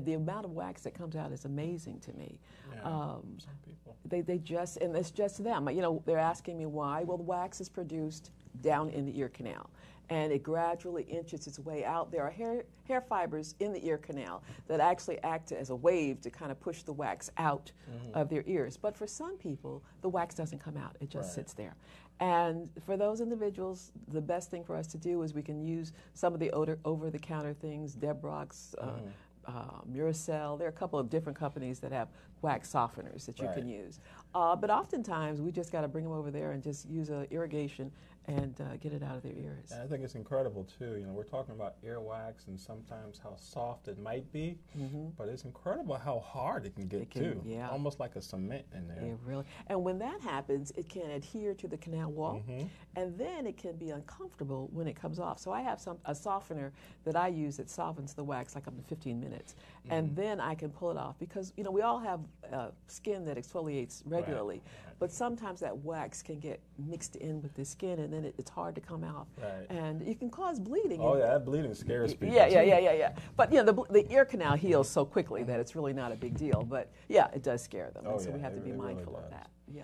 the 0.06 0.14
amount 0.14 0.46
of 0.46 0.52
wax 0.52 0.84
that 0.84 0.94
comes 0.94 1.18
out 1.18 1.34
is 1.34 1.44
amazing 1.44 2.00
to 2.00 2.14
me. 2.14 2.40
Yeah, 2.74 2.82
Um, 2.84 3.38
some 3.40 3.54
people. 3.66 3.98
they, 4.06 4.22
they 4.22 4.38
just, 4.38 4.78
and 4.78 4.96
it's 4.96 5.12
just 5.12 5.44
them. 5.44 5.70
You 5.70 5.82
know, 5.82 6.02
they're 6.06 6.18
asking 6.18 6.58
me 6.58 6.66
why. 6.66 7.04
Well, 7.04 7.18
the 7.18 7.24
wax 7.24 7.60
is 7.60 7.68
produced 7.68 8.32
down 8.62 8.90
in 8.92 9.06
the 9.06 9.20
ear 9.20 9.28
canal. 9.28 9.70
And 10.10 10.32
it 10.32 10.44
gradually 10.44 11.04
inches 11.04 11.48
its 11.48 11.60
way 11.60 11.84
out. 11.84 12.12
There 12.12 12.24
are 12.24 12.30
hair, 12.30 12.64
hair 12.88 13.02
fibers 13.02 13.56
in 13.60 13.74
the 13.74 13.86
ear 13.86 13.98
canal 13.98 14.44
that 14.68 14.80
actually 14.80 15.20
act 15.24 15.52
as 15.52 15.70
a 15.70 15.76
wave 15.76 16.22
to 16.22 16.30
kind 16.30 16.52
of 16.52 16.60
push 16.60 16.84
the 16.84 16.94
wax 16.94 17.30
out 17.38 17.72
mm-hmm. 17.90 18.18
of 18.18 18.30
their 18.30 18.44
ears. 18.46 18.78
But 18.78 18.96
for 18.96 19.08
some 19.08 19.38
people, 19.38 19.84
the 20.02 20.10
wax 20.10 20.36
doesn't 20.36 20.60
come 20.60 20.78
out, 20.78 20.96
it 21.00 21.10
just 21.10 21.30
right. 21.30 21.36
sits 21.36 21.54
there. 21.54 21.76
And 22.20 22.70
for 22.86 22.96
those 22.96 23.20
individuals, 23.20 23.92
the 24.14 24.22
best 24.22 24.50
thing 24.50 24.64
for 24.64 24.76
us 24.76 24.88
to 24.88 24.98
do 24.98 25.22
is 25.24 25.34
we 25.34 25.42
can 25.42 25.62
use 25.62 25.92
some 26.14 26.34
of 26.34 26.40
the 26.40 26.50
over 26.52 27.10
the 27.10 27.20
counter 27.20 27.54
things, 27.54 27.96
Debrox, 27.96 28.74
uh, 28.78 28.86
mm 28.86 29.12
uh, 29.48 29.82
Muracell. 29.92 30.58
There 30.58 30.68
are 30.68 30.70
a 30.70 30.74
couple 30.74 31.00
of 31.00 31.10
different 31.10 31.38
companies 31.38 31.80
that 31.80 31.92
have 31.92 32.10
wax 32.42 32.72
softeners 32.72 33.26
that 33.26 33.40
you 33.40 33.48
right. 33.48 33.56
can 33.56 33.68
use. 33.68 34.00
Uh, 34.34 34.56
but 34.56 34.70
oftentimes, 34.70 35.42
we 35.42 35.52
just 35.52 35.72
got 35.72 35.82
to 35.82 35.88
bring 35.88 36.04
them 36.04 36.14
over 36.14 36.32
there 36.32 36.52
and 36.52 36.64
just 36.64 36.88
use 36.90 37.10
a 37.10 37.28
irrigation 37.32 37.92
and 38.28 38.60
uh, 38.62 38.78
get 38.78 38.94
it 38.94 39.04
out 39.04 39.16
of 39.16 39.24
their 39.24 39.34
ears. 39.34 39.72
And 39.72 39.82
I 39.82 39.88
think 39.88 40.04
it's 40.04 40.16
incredible 40.16 40.68
too. 40.80 40.96
You 40.98 41.06
know, 41.06 41.14
we're 41.14 41.24
talking 41.24 41.54
about 41.54 41.76
earwax 41.84 42.48
and 42.48 42.60
sometimes 42.60 43.20
how 43.22 43.36
soft 43.36 43.88
it 43.88 44.00
might 44.00 44.32
be, 44.32 44.58
mm-hmm. 44.78 45.10
but 45.18 45.28
it's 45.28 45.44
incredible 45.44 45.96
how 45.96 46.20
hard 46.20 46.66
it 46.66 46.76
can 46.76 46.88
get 46.88 47.02
it 47.02 47.12
can, 47.12 47.22
too. 47.22 47.42
Yeah. 47.46 47.70
Almost 47.70 48.00
like 48.00 48.16
a 48.16 48.22
cement 48.22 48.66
in 48.74 48.88
there. 48.88 49.02
Yeah, 49.02 49.14
really. 49.24 49.46
And 49.68 49.84
when 49.84 50.00
that 50.00 50.22
happens, 50.22 50.72
it 50.76 50.90
can 50.90 51.10
adhere 51.12 51.54
to 51.56 51.68
the 51.68 51.78
canal 51.78 52.12
wall, 52.12 52.44
mm-hmm. 52.48 52.68
and 52.96 53.18
then 53.18 53.46
it 53.46 53.58
can 53.58 53.76
be 53.76 53.92
uncomfortable 53.92 54.70
when 54.72 54.88
it 54.88 54.96
comes 54.96 55.20
off. 55.20 55.40
So 55.40 55.52
I 55.52 55.62
have 55.62 55.80
some 55.80 55.98
a 56.06 56.16
softener 56.16 56.72
that 57.04 57.16
I 57.16 57.28
use 57.28 57.58
that 57.58 57.70
softens 57.70 58.14
the 58.14 58.24
wax 58.24 58.56
like 58.56 58.68
up 58.68 58.76
to 58.76 58.84
15 58.84 59.20
minutes, 59.20 59.56
mm-hmm. 59.86 59.94
and 59.94 60.16
then 60.16 60.40
I 60.40 60.56
can 60.56 60.70
pull 60.70 60.92
it 60.92 60.98
off 60.98 61.18
because 61.20 61.54
you 61.58 61.64
know 61.64 61.72
we 61.72 61.82
all 61.82 62.00
have 62.00 62.20
uh, 62.52 62.68
skin 62.88 63.26
that 63.26 63.38
exfoliates 63.38 64.02
regularly, 64.06 64.56
right. 64.56 64.96
but 65.00 65.12
sometimes 65.12 65.60
that 65.62 65.76
wax 65.78 66.22
can 66.22 66.40
get 66.40 66.60
mixed 66.78 67.16
in 67.16 67.42
with 67.42 67.54
the 67.56 67.66
skin 67.66 68.00
and 68.00 68.14
then 68.14 68.26
it, 68.26 68.36
it's 68.38 68.50
hard 68.50 68.76
to 68.76 68.82
come 68.82 69.04
out. 69.04 69.28
Right. 69.42 69.70
And 69.70 70.02
it 70.08 70.20
can 70.20 70.30
cause 70.30 70.60
bleeding. 70.60 71.00
Oh, 71.02 71.16
yeah, 71.18 71.34
that 71.34 71.46
bleeding 71.46 71.74
scares 71.74 72.14
people. 72.14 72.36
Yeah, 72.36 72.48
yeah, 72.48 72.62
yeah, 72.62 72.80
yeah, 72.80 72.94
yeah. 72.94 73.12
But, 73.36 73.52
you 73.52 73.64
know, 73.64 73.72
the, 73.72 73.94
the 73.94 74.12
ear 74.12 74.26
canal 74.26 74.56
heals 74.56 74.90
so 74.90 75.06
quickly 75.06 75.44
that 75.44 75.60
it's 75.60 75.76
really 75.76 75.94
not 75.94 76.12
a 76.12 76.16
big 76.16 76.38
deal. 76.38 76.64
But, 76.64 76.92
yeah, 77.08 77.28
it 77.34 77.44
does 77.44 77.62
scare 77.62 77.92
them. 77.92 78.04
Oh, 78.08 78.14
and 78.14 78.22
so 78.22 78.30
yeah, 78.30 78.36
we 78.36 78.42
have 78.42 78.56
to 78.56 78.62
be 78.62 78.72
mindful 78.72 79.14
really 79.14 79.26
of 79.26 79.32
that. 79.32 79.50
Yeah. 79.72 79.84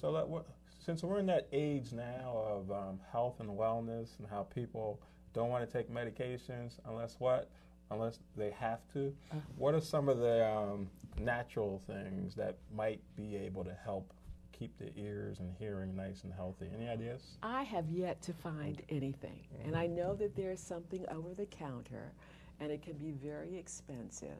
So, 0.00 0.12
that, 0.12 0.28
what, 0.28 0.46
since 0.78 1.02
we're 1.02 1.18
in 1.18 1.26
that 1.26 1.48
age 1.52 1.92
now 1.92 2.44
of 2.46 2.70
um, 2.70 3.00
health 3.10 3.40
and 3.40 3.48
wellness 3.48 4.18
and 4.18 4.28
how 4.28 4.42
people 4.42 5.00
don't 5.34 5.50
want 5.50 5.68
to 5.68 5.72
take 5.72 5.90
medications 5.90 6.78
unless 6.86 7.16
what? 7.18 7.50
Unless 7.90 8.18
they 8.36 8.50
have 8.50 8.80
to. 8.92 9.14
Uh-huh. 9.30 9.40
What 9.56 9.74
are 9.74 9.80
some 9.80 10.08
of 10.08 10.18
the 10.18 10.46
um, 10.46 10.88
natural 11.18 11.80
things 11.86 12.34
that 12.34 12.56
might 12.74 13.00
be 13.16 13.36
able 13.36 13.64
to 13.64 13.74
help 13.84 14.12
keep 14.52 14.76
the 14.78 14.90
ears 15.00 15.38
and 15.38 15.54
hearing 15.58 15.96
nice 15.96 16.24
and 16.24 16.32
healthy? 16.32 16.66
Any 16.76 16.88
ideas? 16.88 17.38
I 17.42 17.62
have 17.62 17.88
yet 17.88 18.20
to 18.22 18.32
find 18.32 18.82
anything. 18.88 19.40
Mm-hmm. 19.54 19.68
And 19.68 19.76
I 19.76 19.86
know 19.86 20.14
that 20.16 20.36
there's 20.36 20.60
something 20.60 21.04
over 21.10 21.34
the 21.34 21.46
counter, 21.46 22.12
and 22.60 22.70
it 22.70 22.82
can 22.82 22.94
be 22.94 23.12
very 23.12 23.56
expensive. 23.56 24.36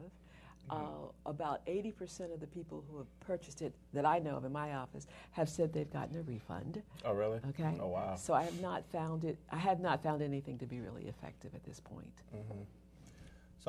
Mm-hmm. 0.69 0.83
Uh, 0.83 1.31
about 1.31 1.65
80% 1.65 2.31
of 2.33 2.39
the 2.39 2.45
people 2.45 2.83
who 2.91 2.97
have 2.97 3.19
purchased 3.21 3.61
it 3.61 3.73
that 3.93 4.05
I 4.05 4.19
know 4.19 4.35
of 4.35 4.45
in 4.45 4.51
my 4.51 4.75
office 4.75 5.07
have 5.31 5.49
said 5.49 5.73
they've 5.73 5.91
gotten 5.91 6.17
a 6.17 6.21
refund. 6.21 6.83
Oh, 7.05 7.13
really? 7.13 7.39
Okay. 7.49 7.77
Oh, 7.81 7.87
wow. 7.87 8.15
So 8.15 8.33
I 8.33 8.43
have 8.43 8.61
not 8.61 8.83
found 8.91 9.23
it, 9.23 9.37
I 9.51 9.57
have 9.57 9.79
not 9.79 10.03
found 10.03 10.21
anything 10.21 10.59
to 10.59 10.67
be 10.67 10.79
really 10.79 11.07
effective 11.07 11.55
at 11.55 11.63
this 11.63 11.79
point. 11.79 12.13
Mm-hmm. 12.35 12.59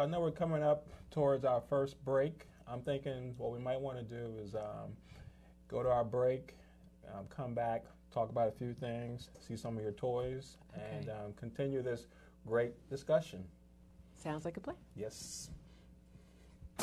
So 0.01 0.05
I 0.05 0.09
know 0.09 0.21
we're 0.21 0.31
coming 0.31 0.63
up 0.63 0.87
towards 1.11 1.45
our 1.45 1.61
first 1.69 2.03
break. 2.07 2.47
I'm 2.67 2.81
thinking 2.81 3.35
what 3.37 3.53
we 3.53 3.59
might 3.59 3.79
want 3.79 3.99
to 3.99 4.03
do 4.03 4.33
is 4.43 4.55
um, 4.55 4.97
go 5.69 5.83
to 5.83 5.91
our 5.91 6.05
break, 6.05 6.55
um, 7.13 7.27
come 7.29 7.53
back, 7.53 7.85
talk 8.11 8.31
about 8.31 8.49
a 8.49 8.53
few 8.53 8.73
things, 8.73 9.29
see 9.47 9.59
some 9.59 9.77
of 9.77 9.83
your 9.83 9.93
toys, 9.93 10.57
okay. 10.75 10.87
and 10.91 11.11
um, 11.11 11.35
continue 11.37 11.83
this 11.83 12.07
great 12.47 12.73
discussion. 12.89 13.45
Sounds 14.17 14.47
like 14.47 14.57
a 14.57 14.61
plan. 14.61 14.77
Yes. 14.97 15.51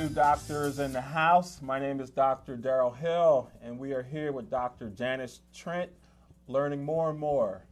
To 0.00 0.08
Doctors 0.08 0.78
in 0.78 0.94
the 0.94 1.00
House. 1.02 1.60
My 1.60 1.78
name 1.78 2.00
is 2.00 2.08
Dr. 2.08 2.56
Daryl 2.56 2.96
Hill, 2.96 3.50
and 3.62 3.78
we 3.78 3.92
are 3.92 4.02
here 4.02 4.32
with 4.32 4.48
Dr. 4.48 4.88
Janice 4.88 5.40
Trent, 5.54 5.90
learning 6.46 6.82
more 6.82 7.10
and 7.10 7.18
more 7.18 7.66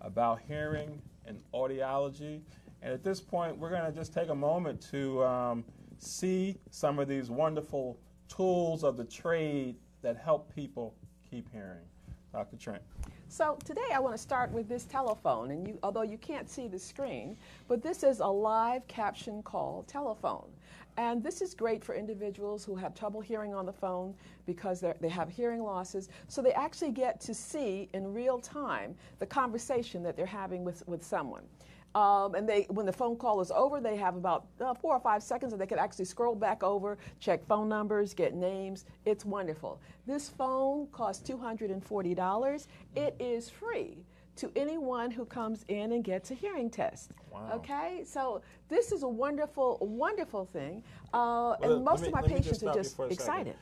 about 0.00 0.40
hearing 0.48 1.02
and 1.26 1.38
audiology. 1.52 2.40
And 2.80 2.94
at 2.94 3.04
this 3.04 3.20
point, 3.20 3.58
we're 3.58 3.68
going 3.68 3.84
to 3.84 3.92
just 3.92 4.14
take 4.14 4.30
a 4.30 4.34
moment 4.34 4.80
to 4.90 5.22
um, 5.22 5.64
see 5.98 6.56
some 6.70 6.98
of 6.98 7.08
these 7.08 7.28
wonderful 7.28 8.00
tools 8.26 8.82
of 8.82 8.96
the 8.96 9.04
trade 9.04 9.76
that 10.00 10.16
help 10.16 10.54
people 10.54 10.94
keep 11.30 11.52
hearing. 11.52 11.84
Dr. 12.32 12.56
Trent. 12.56 12.82
So 13.28 13.58
today 13.64 13.88
I 13.94 13.98
want 13.98 14.14
to 14.14 14.22
start 14.22 14.50
with 14.50 14.68
this 14.68 14.84
telephone, 14.84 15.50
and 15.50 15.66
you, 15.66 15.78
although 15.82 16.02
you 16.02 16.16
can't 16.16 16.48
see 16.48 16.68
the 16.68 16.78
screen, 16.78 17.36
but 17.68 17.82
this 17.82 18.02
is 18.02 18.20
a 18.20 18.26
live 18.26 18.86
caption 18.88 19.42
call 19.42 19.84
telephone. 19.86 20.48
And 20.96 21.22
this 21.22 21.42
is 21.42 21.54
great 21.54 21.84
for 21.84 21.94
individuals 21.94 22.64
who 22.64 22.74
have 22.76 22.94
trouble 22.94 23.20
hearing 23.20 23.54
on 23.54 23.66
the 23.66 23.72
phone 23.72 24.14
because 24.46 24.82
they 25.00 25.08
have 25.08 25.28
hearing 25.28 25.62
losses. 25.62 26.08
So 26.28 26.40
they 26.40 26.52
actually 26.52 26.92
get 26.92 27.20
to 27.22 27.34
see 27.34 27.88
in 27.92 28.14
real 28.14 28.38
time 28.38 28.94
the 29.18 29.26
conversation 29.26 30.02
that 30.04 30.16
they're 30.16 30.24
having 30.24 30.64
with, 30.64 30.86
with 30.86 31.04
someone. 31.04 31.42
Um, 31.94 32.34
and 32.34 32.46
they, 32.46 32.66
when 32.68 32.84
the 32.84 32.92
phone 32.92 33.16
call 33.16 33.40
is 33.40 33.50
over, 33.50 33.80
they 33.80 33.96
have 33.96 34.16
about 34.16 34.46
uh, 34.60 34.74
four 34.74 34.94
or 34.94 35.00
five 35.00 35.22
seconds, 35.22 35.52
and 35.52 35.60
they 35.60 35.66
can 35.66 35.78
actually 35.78 36.04
scroll 36.04 36.34
back 36.34 36.62
over, 36.62 36.98
check 37.20 37.46
phone 37.46 37.70
numbers, 37.70 38.12
get 38.12 38.34
names. 38.34 38.84
It's 39.06 39.24
wonderful. 39.24 39.80
This 40.06 40.28
phone 40.28 40.88
costs 40.92 41.26
$240. 41.28 42.66
It 42.96 43.16
is 43.18 43.48
free 43.48 44.04
to 44.36 44.50
anyone 44.54 45.10
who 45.10 45.24
comes 45.24 45.64
in 45.68 45.92
and 45.92 46.04
gets 46.04 46.30
a 46.30 46.34
hearing 46.34 46.70
test. 46.70 47.10
Wow. 47.32 47.50
Okay, 47.56 48.02
so 48.04 48.42
this 48.68 48.92
is 48.92 49.02
a 49.02 49.08
wonderful, 49.08 49.78
wonderful 49.80 50.44
thing, 50.44 50.82
uh, 51.12 51.56
Well, 51.60 51.74
and 51.74 51.84
most 51.84 52.00
let 52.00 52.08
of 52.08 52.14
my 52.14 52.20
me- 52.22 52.28
me 52.28 52.34
patients 52.34 52.60
just 52.60 52.64
are 52.66 52.74
just 52.74 53.00
excited. 53.12 53.18
second. 53.46 53.54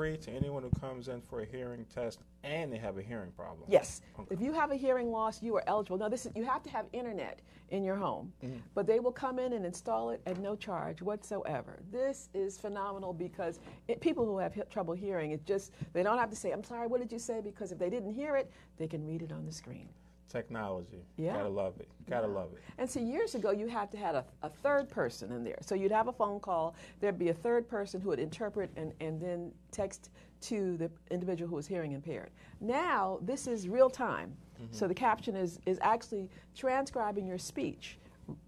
Free 0.00 0.16
to 0.16 0.30
anyone 0.30 0.62
who 0.62 0.70
comes 0.80 1.08
in 1.08 1.20
for 1.20 1.42
a 1.42 1.44
hearing 1.44 1.84
test 1.94 2.20
and 2.42 2.72
they 2.72 2.78
have 2.78 2.96
a 2.96 3.02
hearing 3.02 3.30
problem. 3.32 3.64
Yes. 3.68 4.00
Okay. 4.18 4.34
If 4.34 4.40
you 4.40 4.50
have 4.54 4.70
a 4.70 4.74
hearing 4.74 5.10
loss, 5.10 5.42
you 5.42 5.54
are 5.56 5.64
eligible. 5.66 5.98
Now, 5.98 6.08
this 6.08 6.24
is, 6.24 6.32
you 6.34 6.42
have 6.42 6.62
to 6.62 6.70
have 6.70 6.86
internet 6.94 7.40
in 7.68 7.84
your 7.84 7.96
home, 7.96 8.32
Mm-hmm. 8.42 8.60
but 8.74 8.86
they 8.86 8.98
will 8.98 9.12
come 9.12 9.38
in 9.38 9.52
and 9.52 9.66
install 9.66 10.08
it 10.08 10.22
at 10.24 10.38
no 10.38 10.56
charge 10.56 11.02
whatsoever. 11.02 11.82
This 11.92 12.30
is 12.32 12.56
phenomenal 12.56 13.12
because 13.12 13.60
it, 13.88 14.00
people 14.00 14.24
who 14.24 14.38
have 14.38 14.54
he- 14.54 14.62
trouble 14.70 14.94
hearing, 14.94 15.32
it 15.32 15.44
just 15.44 15.72
they 15.92 16.02
don't 16.02 16.16
have 16.16 16.30
to 16.30 16.36
say, 16.36 16.50
"I'm 16.52 16.64
sorry, 16.64 16.86
what 16.86 17.02
did 17.02 17.12
you 17.12 17.18
say?" 17.18 17.42
Because 17.42 17.70
if 17.70 17.78
they 17.78 17.90
didn't 17.90 18.14
hear 18.14 18.36
it, 18.36 18.50
they 18.78 18.88
can 18.88 19.06
read 19.06 19.20
it 19.20 19.32
on 19.32 19.44
the 19.44 19.52
screen. 19.52 19.90
Technology. 20.30 21.04
Yeah. 21.16 21.34
Gotta 21.34 21.48
love 21.48 21.74
it. 21.80 21.88
Gotta 22.08 22.26
love 22.26 22.50
it. 22.52 22.62
And 22.78 22.88
see, 22.88 23.00
years 23.02 23.34
ago, 23.34 23.50
you 23.50 23.66
had 23.66 23.90
to 23.92 23.98
have 23.98 24.14
a, 24.14 24.24
a 24.42 24.48
third 24.48 24.88
person 24.88 25.32
in 25.32 25.44
there. 25.44 25.58
So 25.60 25.74
you'd 25.74 25.92
have 25.92 26.08
a 26.08 26.12
phone 26.12 26.40
call, 26.40 26.74
there'd 27.00 27.18
be 27.18 27.28
a 27.28 27.34
third 27.34 27.68
person 27.68 28.00
who 28.00 28.10
would 28.10 28.20
interpret 28.20 28.70
and, 28.76 28.92
and 29.00 29.20
then 29.20 29.52
text 29.72 30.10
to 30.42 30.76
the 30.76 30.90
individual 31.10 31.48
who 31.48 31.56
was 31.56 31.66
hearing 31.66 31.92
impaired. 31.92 32.30
Now, 32.60 33.18
this 33.22 33.46
is 33.46 33.68
real 33.68 33.90
time. 33.90 34.34
So 34.72 34.86
the 34.86 34.94
caption 34.94 35.34
is, 35.36 35.58
is 35.64 35.78
actually 35.80 36.28
transcribing 36.54 37.26
your 37.26 37.38
speech 37.38 37.98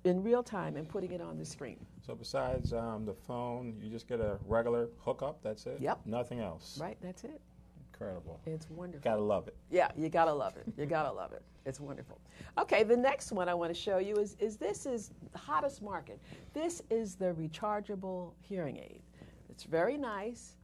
in 0.05 0.23
real 0.23 0.43
time 0.43 0.77
and 0.77 0.87
putting 0.87 1.13
it 1.13 1.23
on 1.23 1.39
the 1.39 1.45
screen. 1.45 1.85
So 2.07 2.15
besides 2.15 2.73
um, 2.73 3.07
the 3.07 3.15
phone, 3.15 3.77
you 3.81 3.89
just 3.89 4.09
get 4.09 4.21
a 4.21 4.39
regular 4.47 4.89
hookup. 4.99 5.43
That's 5.43 5.65
it. 5.67 5.79
Yep. 5.81 6.01
Nothing 6.05 6.41
else. 6.41 6.79
Right? 6.81 6.99
That's 7.01 7.25
it. 7.25 7.41
Incredible. 8.03 8.41
It's 8.47 8.69
wonderful. 8.69 9.11
Gotta 9.11 9.23
love 9.23 9.49
it. 9.49 9.57
Yeah, 9.71 9.91
you 9.97 10.09
gotta 10.09 10.33
love 10.33 10.57
it. 10.57 10.65
You 10.77 10.87
gotta 10.87 11.13
love 11.13 11.33
it. 11.33 11.43
It's 11.65 11.79
wonderful. 11.79 12.19
Okay, 12.59 12.83
the 12.83 12.97
next 12.97 13.31
one 13.31 13.49
I 13.49 13.55
want 13.55 13.73
to 13.73 13.81
show 13.81 13.99
you 13.99 14.17
is, 14.17 14.37
is 14.41 14.57
this 14.57 14.87
is 14.87 15.13
the 15.33 15.39
hottest 15.39 15.83
market. 15.83 16.21
This 16.53 16.83
is 16.91 17.15
the 17.15 17.33
rechargeable 17.33 18.33
hearing 18.41 18.79
aid. 18.79 19.03
It's 19.49 19.65
very 19.65 19.97
nice. 19.97 20.57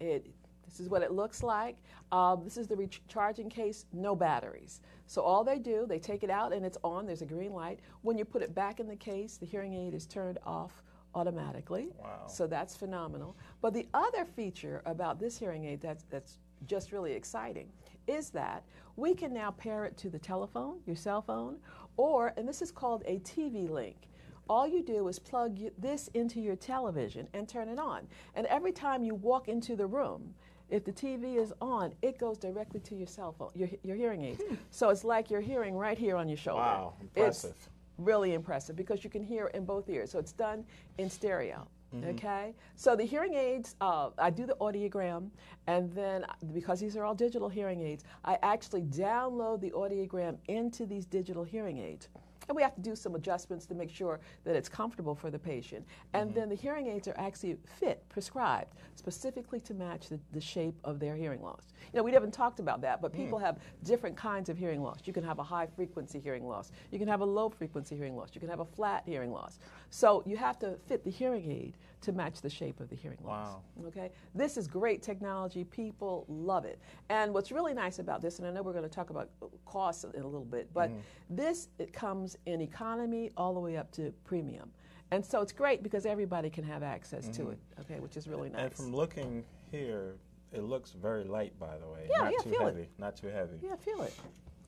It 0.00 0.26
this 0.64 0.80
is 0.80 0.88
what 0.88 1.02
it 1.02 1.12
looks 1.12 1.42
like. 1.42 1.76
Um, 2.12 2.42
this 2.44 2.56
is 2.56 2.66
the 2.66 2.76
recharging 2.76 3.48
case, 3.48 3.86
no 3.92 4.16
batteries. 4.16 4.80
So 5.06 5.22
all 5.22 5.44
they 5.44 5.58
do, 5.58 5.86
they 5.86 5.98
take 5.98 6.22
it 6.22 6.30
out 6.30 6.52
and 6.52 6.64
it's 6.66 6.78
on. 6.82 7.06
There's 7.06 7.22
a 7.22 7.26
green 7.26 7.52
light. 7.52 7.80
When 8.02 8.18
you 8.18 8.24
put 8.24 8.42
it 8.42 8.54
back 8.54 8.80
in 8.80 8.88
the 8.88 8.96
case, 8.96 9.36
the 9.36 9.46
hearing 9.46 9.74
aid 9.74 9.94
is 9.94 10.06
turned 10.06 10.38
off 10.44 10.82
automatically. 11.16 11.88
Wow. 11.98 12.26
So 12.28 12.46
that's 12.46 12.76
phenomenal. 12.76 13.36
But 13.62 13.74
the 13.74 13.88
other 13.94 14.24
feature 14.24 14.82
about 14.84 15.18
this 15.18 15.36
hearing 15.38 15.64
aid 15.64 15.80
that's, 15.80 16.04
that's 16.10 16.38
just 16.66 16.92
really 16.92 17.12
exciting 17.12 17.68
is 18.06 18.30
that 18.30 18.62
we 18.96 19.14
can 19.14 19.32
now 19.32 19.50
pair 19.50 19.84
it 19.84 19.96
to 19.98 20.10
the 20.10 20.18
telephone, 20.18 20.78
your 20.86 20.94
cell 20.94 21.22
phone, 21.22 21.56
or, 21.96 22.32
and 22.36 22.46
this 22.46 22.62
is 22.62 22.70
called 22.70 23.02
a 23.06 23.18
TV 23.20 23.68
link. 23.68 23.96
All 24.48 24.68
you 24.68 24.82
do 24.82 25.08
is 25.08 25.18
plug 25.18 25.58
this 25.78 26.08
into 26.14 26.40
your 26.40 26.54
television 26.54 27.26
and 27.32 27.48
turn 27.48 27.68
it 27.68 27.78
on. 27.78 28.06
And 28.34 28.46
every 28.46 28.70
time 28.70 29.02
you 29.02 29.14
walk 29.14 29.48
into 29.48 29.74
the 29.74 29.86
room, 29.86 30.34
if 30.68 30.84
the 30.84 30.92
TV 30.92 31.36
is 31.36 31.52
on, 31.60 31.92
it 32.02 32.18
goes 32.18 32.38
directly 32.38 32.80
to 32.80 32.94
your 32.94 33.06
cell 33.06 33.32
phone, 33.32 33.50
your, 33.54 33.68
your 33.82 33.96
hearing 33.96 34.24
aids. 34.24 34.42
Hmm. 34.46 34.54
So 34.70 34.90
it's 34.90 35.04
like 35.04 35.30
you're 35.30 35.40
hearing 35.40 35.74
right 35.74 35.98
here 35.98 36.16
on 36.16 36.28
your 36.28 36.36
shoulder. 36.36 36.60
Wow, 36.60 36.94
It's 37.00 37.16
impressive. 37.16 37.70
Really 37.98 38.34
impressive 38.34 38.76
because 38.76 39.04
you 39.04 39.10
can 39.10 39.22
hear 39.22 39.46
in 39.48 39.64
both 39.64 39.88
ears. 39.88 40.10
So 40.10 40.18
it's 40.18 40.32
done 40.32 40.64
in 40.98 41.08
stereo. 41.10 41.66
Mm-hmm. 41.94 42.10
Okay, 42.10 42.54
so 42.74 42.96
the 42.96 43.04
hearing 43.04 43.34
aids, 43.34 43.76
uh, 43.80 44.10
I 44.18 44.28
do 44.30 44.44
the 44.44 44.56
audiogram, 44.60 45.30
and 45.68 45.90
then 45.92 46.26
because 46.52 46.80
these 46.80 46.96
are 46.96 47.04
all 47.04 47.14
digital 47.14 47.48
hearing 47.48 47.80
aids, 47.80 48.02
I 48.24 48.38
actually 48.42 48.82
download 48.82 49.60
the 49.60 49.70
audiogram 49.70 50.36
into 50.48 50.84
these 50.84 51.06
digital 51.06 51.44
hearing 51.44 51.78
aids. 51.78 52.08
And 52.48 52.54
we 52.54 52.62
have 52.62 52.74
to 52.76 52.80
do 52.80 52.94
some 52.94 53.16
adjustments 53.16 53.66
to 53.66 53.74
make 53.74 53.90
sure 53.90 54.20
that 54.44 54.54
it's 54.54 54.68
comfortable 54.68 55.14
for 55.16 55.30
the 55.30 55.38
patient. 55.38 55.84
And 56.12 56.30
Mm-hmm. 56.30 56.38
then 56.38 56.48
the 56.48 56.54
hearing 56.54 56.86
aids 56.88 57.08
are 57.08 57.18
actually 57.18 57.56
fit, 57.80 58.08
prescribed, 58.08 58.74
specifically 58.94 59.60
to 59.60 59.74
match 59.74 60.08
the, 60.08 60.20
the 60.32 60.40
shape 60.40 60.74
of 60.84 61.00
their 61.00 61.16
hearing 61.16 61.42
loss. 61.42 61.72
You 61.92 61.98
know, 61.98 62.02
we 62.02 62.12
haven't 62.12 62.32
talked 62.32 62.60
about 62.60 62.80
that, 62.82 63.00
but 63.00 63.12
Mm. 63.12 63.16
people 63.16 63.38
have 63.38 63.58
different 63.84 64.16
kinds 64.16 64.48
of 64.48 64.56
hearing 64.58 64.82
loss. 64.82 65.00
You 65.04 65.12
can 65.12 65.24
have 65.24 65.38
a 65.38 65.42
high 65.42 65.66
frequency 65.66 66.18
hearing 66.20 66.46
loss, 66.46 66.70
you 66.90 66.98
can 66.98 67.08
have 67.08 67.20
a 67.20 67.24
low 67.24 67.48
frequency 67.48 67.96
hearing 67.96 68.16
loss, 68.16 68.30
you 68.34 68.40
can 68.40 68.50
have 68.50 68.60
a 68.60 68.64
flat 68.64 69.02
hearing 69.06 69.32
loss. 69.32 69.58
So 69.90 70.22
you 70.26 70.36
have 70.36 70.58
to 70.60 70.76
fit 70.86 71.04
the 71.04 71.10
hearing 71.10 71.50
aid 71.50 71.76
to 72.02 72.12
match 72.12 72.40
the 72.40 72.50
shape 72.50 72.80
of 72.80 72.88
the 72.88 72.96
hearing 72.96 73.18
loss. 73.24 73.54
Wow. 73.78 73.86
Okay? 73.88 74.10
This 74.34 74.56
is 74.56 74.66
great 74.68 75.02
technology. 75.02 75.64
People 75.64 76.24
love 76.28 76.64
it. 76.64 76.78
And 77.08 77.32
what's 77.32 77.50
really 77.50 77.74
nice 77.74 77.98
about 77.98 78.20
this, 78.20 78.38
and 78.38 78.46
I 78.46 78.50
know 78.50 78.62
we're 78.62 78.72
going 78.72 78.84
to 78.84 78.88
talk 78.88 79.10
about 79.10 79.30
costs 79.64 80.04
in 80.04 80.22
a 80.22 80.26
little 80.26 80.44
bit, 80.44 80.68
but 80.74 80.90
Mm-hmm. 80.90 81.36
this 81.36 81.68
it 81.78 81.92
comes 81.92 82.36
in 82.46 82.60
economy 82.60 83.30
all 83.36 83.54
the 83.54 83.60
way 83.60 83.76
up 83.76 83.90
to 83.92 84.12
premium. 84.24 84.70
And 85.10 85.24
so 85.24 85.40
it's 85.40 85.52
great 85.52 85.82
because 85.82 86.04
everybody 86.06 86.50
can 86.50 86.64
have 86.64 86.82
access 86.82 87.28
to 87.28 87.50
it, 87.50 87.58
okay, 87.80 88.00
which 88.00 88.16
is 88.16 88.26
really 88.28 88.48
nice. 88.50 88.58
Mm-hmm. 88.58 88.66
And 88.66 88.74
from 88.74 88.94
looking 88.94 89.44
here, 89.70 90.16
it 90.52 90.62
looks 90.62 90.92
very 90.92 91.24
light, 91.24 91.58
by 91.58 91.76
the 91.78 91.86
way. 91.88 92.06
Yeah, 92.10 92.18
not 92.24 92.32
yeah, 92.32 92.38
too 92.42 92.50
feel 92.50 92.60
it. 92.62 92.64
heavy. 92.74 92.88
Not 92.98 93.16
too 93.16 93.26
heavy. 93.28 93.56
yeah, 93.62 93.76
feel 93.76 94.02
it. 94.02 94.14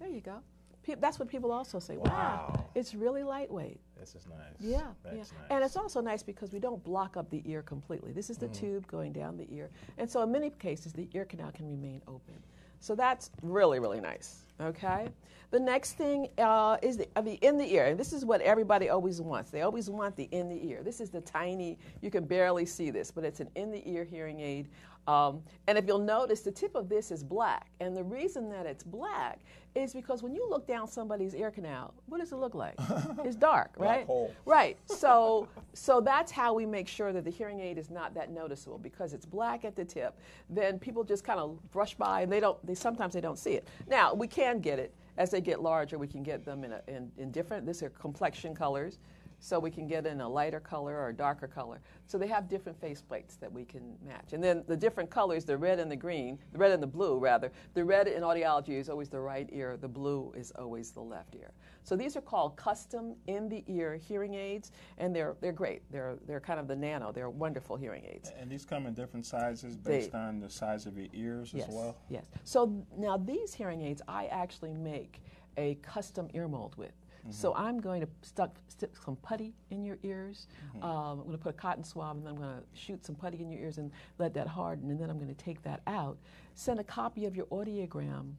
There 0.00 0.08
you 0.08 0.20
go. 0.20 0.36
Pe- 0.82 0.94
That's 0.94 1.18
what 1.18 1.28
people 1.28 1.50
also 1.52 1.78
say. 1.78 1.96
Wow, 1.96 2.04
Wow. 2.06 2.64
it's 2.74 2.94
really 2.94 3.22
lightweight. 3.22 3.80
This 3.98 4.14
is 4.14 4.26
nice. 4.28 4.38
Yeah, 4.60 4.82
That's 5.02 5.14
yeah. 5.16 5.20
nice. 5.20 5.32
And 5.50 5.64
it's 5.64 5.76
also 5.76 6.00
nice 6.00 6.22
because 6.22 6.52
we 6.52 6.60
don't 6.60 6.82
block 6.84 7.16
up 7.16 7.28
the 7.30 7.42
ear 7.46 7.62
completely. 7.62 8.12
This 8.12 8.30
is 8.30 8.38
the 8.38 8.46
Mm-hmm. 8.46 8.60
tube 8.66 8.86
going 8.86 9.12
down 9.12 9.36
the 9.36 9.46
ear. 9.52 9.70
And 9.98 10.08
so 10.10 10.22
in 10.22 10.30
many 10.32 10.50
cases, 10.50 10.92
the 10.92 11.08
ear 11.14 11.24
canal 11.24 11.50
can 11.52 11.68
remain 11.68 12.00
open. 12.06 12.34
So 12.80 12.94
that's 12.94 13.30
really, 13.42 13.80
really 13.80 14.00
nice. 14.00 14.44
Okay? 14.60 15.08
The 15.50 15.58
next 15.58 15.94
thing 15.94 16.28
uh, 16.38 16.76
is 16.82 16.96
the, 16.98 17.08
uh, 17.16 17.22
the 17.22 17.32
in 17.44 17.56
the 17.58 17.72
ear. 17.74 17.86
And 17.86 17.98
this 17.98 18.12
is 18.12 18.24
what 18.24 18.40
everybody 18.42 18.88
always 18.88 19.20
wants. 19.20 19.50
They 19.50 19.62
always 19.62 19.90
want 19.90 20.14
the 20.14 20.24
in 20.30 20.48
the 20.48 20.68
ear. 20.68 20.82
This 20.84 21.00
is 21.00 21.10
the 21.10 21.20
tiny, 21.22 21.76
you 22.02 22.10
can 22.10 22.24
barely 22.24 22.66
see 22.66 22.90
this, 22.90 23.10
but 23.10 23.24
it's 23.24 23.40
an 23.40 23.48
in 23.56 23.70
the 23.72 23.82
ear 23.88 24.04
hearing 24.04 24.40
aid. 24.40 24.68
Um, 25.08 25.42
and 25.66 25.78
if 25.78 25.86
you'll 25.86 25.98
notice, 25.98 26.42
the 26.42 26.52
tip 26.52 26.74
of 26.74 26.90
this 26.90 27.10
is 27.10 27.24
black. 27.24 27.68
And 27.80 27.96
the 27.96 28.04
reason 28.04 28.50
that 28.50 28.66
it's 28.66 28.84
black 28.84 29.40
is 29.74 29.94
because 29.94 30.22
when 30.22 30.34
you 30.34 30.46
look 30.50 30.66
down 30.66 30.86
somebody's 30.86 31.34
ear 31.34 31.50
canal, 31.50 31.94
what 32.06 32.18
does 32.18 32.30
it 32.30 32.36
look 32.36 32.54
like? 32.54 32.74
it's 33.24 33.34
dark, 33.34 33.74
Black 33.78 33.98
right? 33.98 34.06
hole. 34.06 34.34
Right. 34.44 34.76
So 34.86 35.48
so 35.72 36.00
that's 36.02 36.30
how 36.30 36.52
we 36.52 36.66
make 36.66 36.88
sure 36.88 37.12
that 37.14 37.24
the 37.24 37.30
hearing 37.30 37.60
aid 37.60 37.78
is 37.78 37.90
not 37.90 38.12
that 38.14 38.30
noticeable 38.30 38.76
because 38.78 39.14
it's 39.14 39.24
black 39.24 39.64
at 39.64 39.74
the 39.74 39.84
tip. 39.84 40.18
Then 40.50 40.78
people 40.78 41.04
just 41.04 41.24
kind 41.24 41.40
of 41.40 41.58
brush 41.70 41.94
by 41.94 42.22
and 42.22 42.30
they 42.30 42.40
don't 42.40 42.64
they 42.66 42.74
sometimes 42.74 43.14
they 43.14 43.22
don't 43.22 43.38
see 43.38 43.52
it. 43.52 43.66
Now, 43.88 44.12
we 44.12 44.28
can 44.28 44.60
get 44.60 44.78
it 44.78 44.94
as 45.16 45.30
they 45.30 45.40
get 45.40 45.60
larger, 45.60 45.98
we 45.98 46.06
can 46.06 46.22
get 46.22 46.44
them 46.44 46.64
in 46.64 46.72
a, 46.72 46.80
in, 46.86 47.10
in 47.16 47.30
different 47.30 47.66
these 47.66 47.82
are 47.82 47.90
complexion 47.90 48.54
colors. 48.54 48.98
So 49.40 49.58
we 49.58 49.70
can 49.70 49.86
get 49.86 50.06
in 50.06 50.20
a 50.20 50.28
lighter 50.28 50.60
color 50.60 50.96
or 50.96 51.08
a 51.08 51.14
darker 51.14 51.46
color. 51.46 51.80
So 52.06 52.18
they 52.18 52.26
have 52.26 52.48
different 52.48 52.80
face 52.80 53.00
plates 53.00 53.36
that 53.36 53.52
we 53.52 53.64
can 53.64 53.96
match. 54.04 54.32
And 54.32 54.42
then 54.42 54.64
the 54.66 54.76
different 54.76 55.10
colors, 55.10 55.44
the 55.44 55.56
red 55.56 55.78
and 55.78 55.90
the 55.90 55.96
green, 55.96 56.38
the 56.52 56.58
red 56.58 56.72
and 56.72 56.82
the 56.82 56.86
blue 56.88 57.18
rather, 57.18 57.52
the 57.74 57.84
red 57.84 58.08
in 58.08 58.22
audiology 58.22 58.70
is 58.80 58.88
always 58.88 59.08
the 59.08 59.20
right 59.20 59.48
ear, 59.52 59.76
the 59.76 59.88
blue 59.88 60.32
is 60.36 60.50
always 60.58 60.90
the 60.90 61.00
left 61.00 61.36
ear. 61.36 61.52
So 61.84 61.96
these 61.96 62.16
are 62.16 62.20
called 62.20 62.56
custom 62.56 63.14
in 63.28 63.48
the 63.48 63.64
ear 63.68 63.96
hearing 63.96 64.34
aids 64.34 64.72
and 64.98 65.14
they're 65.14 65.36
they're 65.40 65.52
great. 65.52 65.82
They're 65.90 66.18
they're 66.26 66.40
kind 66.40 66.58
of 66.60 66.66
the 66.66 66.76
nano. 66.76 67.12
They're 67.12 67.30
wonderful 67.30 67.76
hearing 67.76 68.04
aids. 68.04 68.32
And 68.38 68.50
these 68.50 68.64
come 68.64 68.86
in 68.86 68.94
different 68.94 69.24
sizes 69.24 69.78
They- 69.78 70.00
based 70.00 70.14
on 70.14 70.40
the 70.40 70.50
size 70.50 70.86
of 70.86 70.98
your 70.98 71.08
ears 71.12 71.52
Yes. 71.54 71.68
as 71.68 71.74
well. 71.74 71.96
Yes. 72.08 72.24
So 72.44 72.84
now 72.96 73.16
these 73.16 73.54
hearing 73.54 73.82
aids 73.82 74.02
I 74.08 74.26
actually 74.26 74.74
make 74.74 75.22
a 75.56 75.76
custom 75.76 76.28
ear 76.34 76.48
mold 76.48 76.76
with. 76.76 76.92
So 77.30 77.52
mm-hmm. 77.52 77.62
I'm 77.62 77.80
going 77.80 78.00
to 78.00 78.08
stuck, 78.22 78.56
stick 78.68 78.90
some 79.04 79.16
putty 79.16 79.54
in 79.70 79.84
your 79.84 79.98
ears. 80.02 80.46
Mm-hmm. 80.76 80.84
Um, 80.84 81.20
I'm 81.20 81.26
going 81.26 81.36
to 81.36 81.42
put 81.42 81.50
a 81.50 81.58
cotton 81.58 81.84
swab 81.84 82.16
and 82.16 82.26
then 82.26 82.34
I'm 82.34 82.40
going 82.40 82.56
to 82.56 82.62
shoot 82.74 83.04
some 83.04 83.14
putty 83.14 83.40
in 83.40 83.50
your 83.50 83.60
ears 83.60 83.78
and 83.78 83.90
let 84.18 84.34
that 84.34 84.46
harden. 84.46 84.90
And 84.90 85.00
then 85.00 85.10
I'm 85.10 85.18
going 85.18 85.34
to 85.34 85.44
take 85.44 85.62
that 85.62 85.80
out. 85.86 86.18
Send 86.54 86.80
a 86.80 86.84
copy 86.84 87.26
of 87.26 87.36
your 87.36 87.46
audiogram 87.46 88.32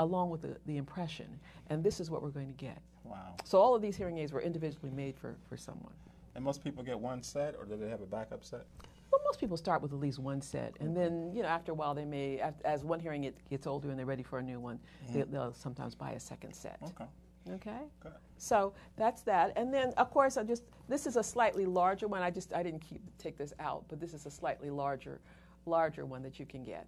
along 0.00 0.30
with 0.30 0.42
the, 0.42 0.56
the 0.66 0.76
impression. 0.76 1.38
And 1.70 1.82
this 1.82 2.00
is 2.00 2.10
what 2.10 2.22
we're 2.22 2.30
going 2.30 2.48
to 2.48 2.52
get. 2.52 2.80
Wow. 3.04 3.34
So 3.44 3.58
all 3.58 3.74
of 3.74 3.82
these 3.82 3.96
hearing 3.96 4.18
aids 4.18 4.32
were 4.32 4.42
individually 4.42 4.90
made 4.90 5.16
for, 5.16 5.36
for 5.48 5.56
someone. 5.56 5.92
And 6.34 6.44
most 6.44 6.64
people 6.64 6.82
get 6.82 6.98
one 6.98 7.22
set, 7.22 7.54
or 7.58 7.66
do 7.66 7.76
they 7.76 7.88
have 7.88 8.00
a 8.00 8.06
backup 8.06 8.44
set? 8.44 8.64
Well, 9.10 9.20
most 9.26 9.38
people 9.38 9.58
start 9.58 9.82
with 9.82 9.92
at 9.92 9.98
least 9.98 10.18
one 10.18 10.40
set, 10.40 10.74
and 10.80 10.96
then 10.96 11.12
mm-hmm. 11.12 11.36
you 11.36 11.42
know 11.42 11.48
after 11.50 11.72
a 11.72 11.74
while 11.74 11.94
they 11.94 12.06
may, 12.06 12.40
as 12.64 12.82
one 12.82 12.98
hearing 12.98 13.24
aid 13.24 13.34
gets 13.50 13.66
older 13.66 13.90
and 13.90 13.98
they're 13.98 14.06
ready 14.06 14.22
for 14.22 14.38
a 14.38 14.42
new 14.42 14.58
one, 14.58 14.80
they, 15.12 15.22
they'll 15.22 15.52
sometimes 15.52 15.94
buy 15.94 16.12
a 16.12 16.20
second 16.20 16.54
set. 16.54 16.78
Okay. 16.82 17.04
Okay. 17.50 17.80
Good. 18.00 18.12
So 18.38 18.72
that's 18.96 19.22
that, 19.22 19.52
and 19.56 19.72
then 19.72 19.92
of 19.96 20.10
course 20.10 20.36
I 20.36 20.42
just 20.42 20.64
this 20.88 21.06
is 21.06 21.16
a 21.16 21.22
slightly 21.22 21.64
larger 21.66 22.08
one. 22.08 22.22
I 22.22 22.30
just 22.30 22.52
I 22.52 22.62
didn't 22.62 22.80
keep 22.80 23.00
take 23.18 23.36
this 23.38 23.52
out, 23.60 23.84
but 23.88 24.00
this 24.00 24.14
is 24.14 24.26
a 24.26 24.30
slightly 24.30 24.70
larger, 24.70 25.20
larger 25.66 26.04
one 26.06 26.22
that 26.22 26.38
you 26.40 26.46
can 26.46 26.62
get. 26.64 26.86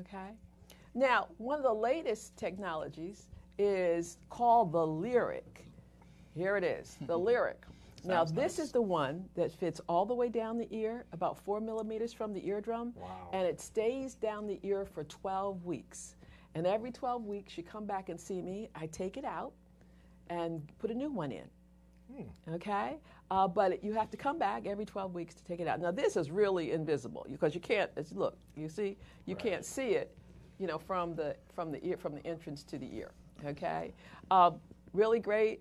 Okay. 0.00 0.30
Now 0.94 1.28
one 1.38 1.58
of 1.58 1.64
the 1.64 1.72
latest 1.72 2.36
technologies 2.36 3.26
is 3.58 4.18
called 4.30 4.72
the 4.72 4.86
Lyric. 4.86 5.66
Here 6.34 6.56
it 6.56 6.64
is, 6.64 6.96
the 7.06 7.16
Lyric. 7.28 7.62
Now 8.04 8.16
Sounds 8.24 8.32
this 8.32 8.58
nice. 8.58 8.66
is 8.66 8.72
the 8.72 8.82
one 8.82 9.24
that 9.34 9.50
fits 9.52 9.80
all 9.88 10.04
the 10.04 10.14
way 10.14 10.28
down 10.28 10.58
the 10.58 10.68
ear, 10.70 11.06
about 11.12 11.38
four 11.38 11.60
millimeters 11.60 12.12
from 12.12 12.32
the 12.34 12.46
eardrum, 12.46 12.92
Wow. 13.00 13.30
and 13.32 13.46
it 13.46 13.60
stays 13.60 14.14
down 14.14 14.46
the 14.46 14.58
ear 14.62 14.84
for 14.84 15.04
12 15.04 15.64
weeks. 15.64 16.16
And 16.54 16.66
every 16.66 16.92
12 16.92 17.24
weeks, 17.24 17.56
you 17.56 17.62
come 17.64 17.86
back 17.86 18.10
and 18.10 18.20
see 18.20 18.42
me. 18.42 18.68
I 18.74 18.86
take 18.88 19.16
it 19.16 19.24
out 19.24 19.52
and 20.30 20.62
put 20.78 20.90
a 20.90 20.94
new 20.94 21.10
one 21.10 21.32
in. 21.32 21.48
Okay? 22.54 22.96
Uh, 23.30 23.48
but 23.48 23.82
you 23.82 23.92
have 23.92 24.10
to 24.10 24.16
come 24.16 24.38
back 24.38 24.66
every 24.66 24.84
12 24.84 25.14
weeks 25.14 25.34
to 25.34 25.44
take 25.44 25.60
it 25.60 25.66
out. 25.66 25.80
Now, 25.80 25.90
this 25.90 26.16
is 26.16 26.30
really 26.30 26.72
invisible 26.72 27.26
because 27.30 27.54
you 27.54 27.60
can't, 27.60 27.90
look, 28.14 28.36
you 28.56 28.68
see, 28.68 28.96
you 29.26 29.34
can't 29.34 29.64
see 29.64 29.90
it, 29.90 30.16
you 30.58 30.66
know, 30.66 30.78
from 30.78 31.14
the, 31.14 31.34
from 31.54 31.72
the 31.72 31.84
ear, 31.84 31.96
from 31.96 32.14
the 32.14 32.24
entrance 32.26 32.62
to 32.64 32.78
the 32.78 32.94
ear. 32.94 33.12
Okay? 33.46 33.92
Uh, 34.30 34.52
really 34.92 35.18
great, 35.18 35.60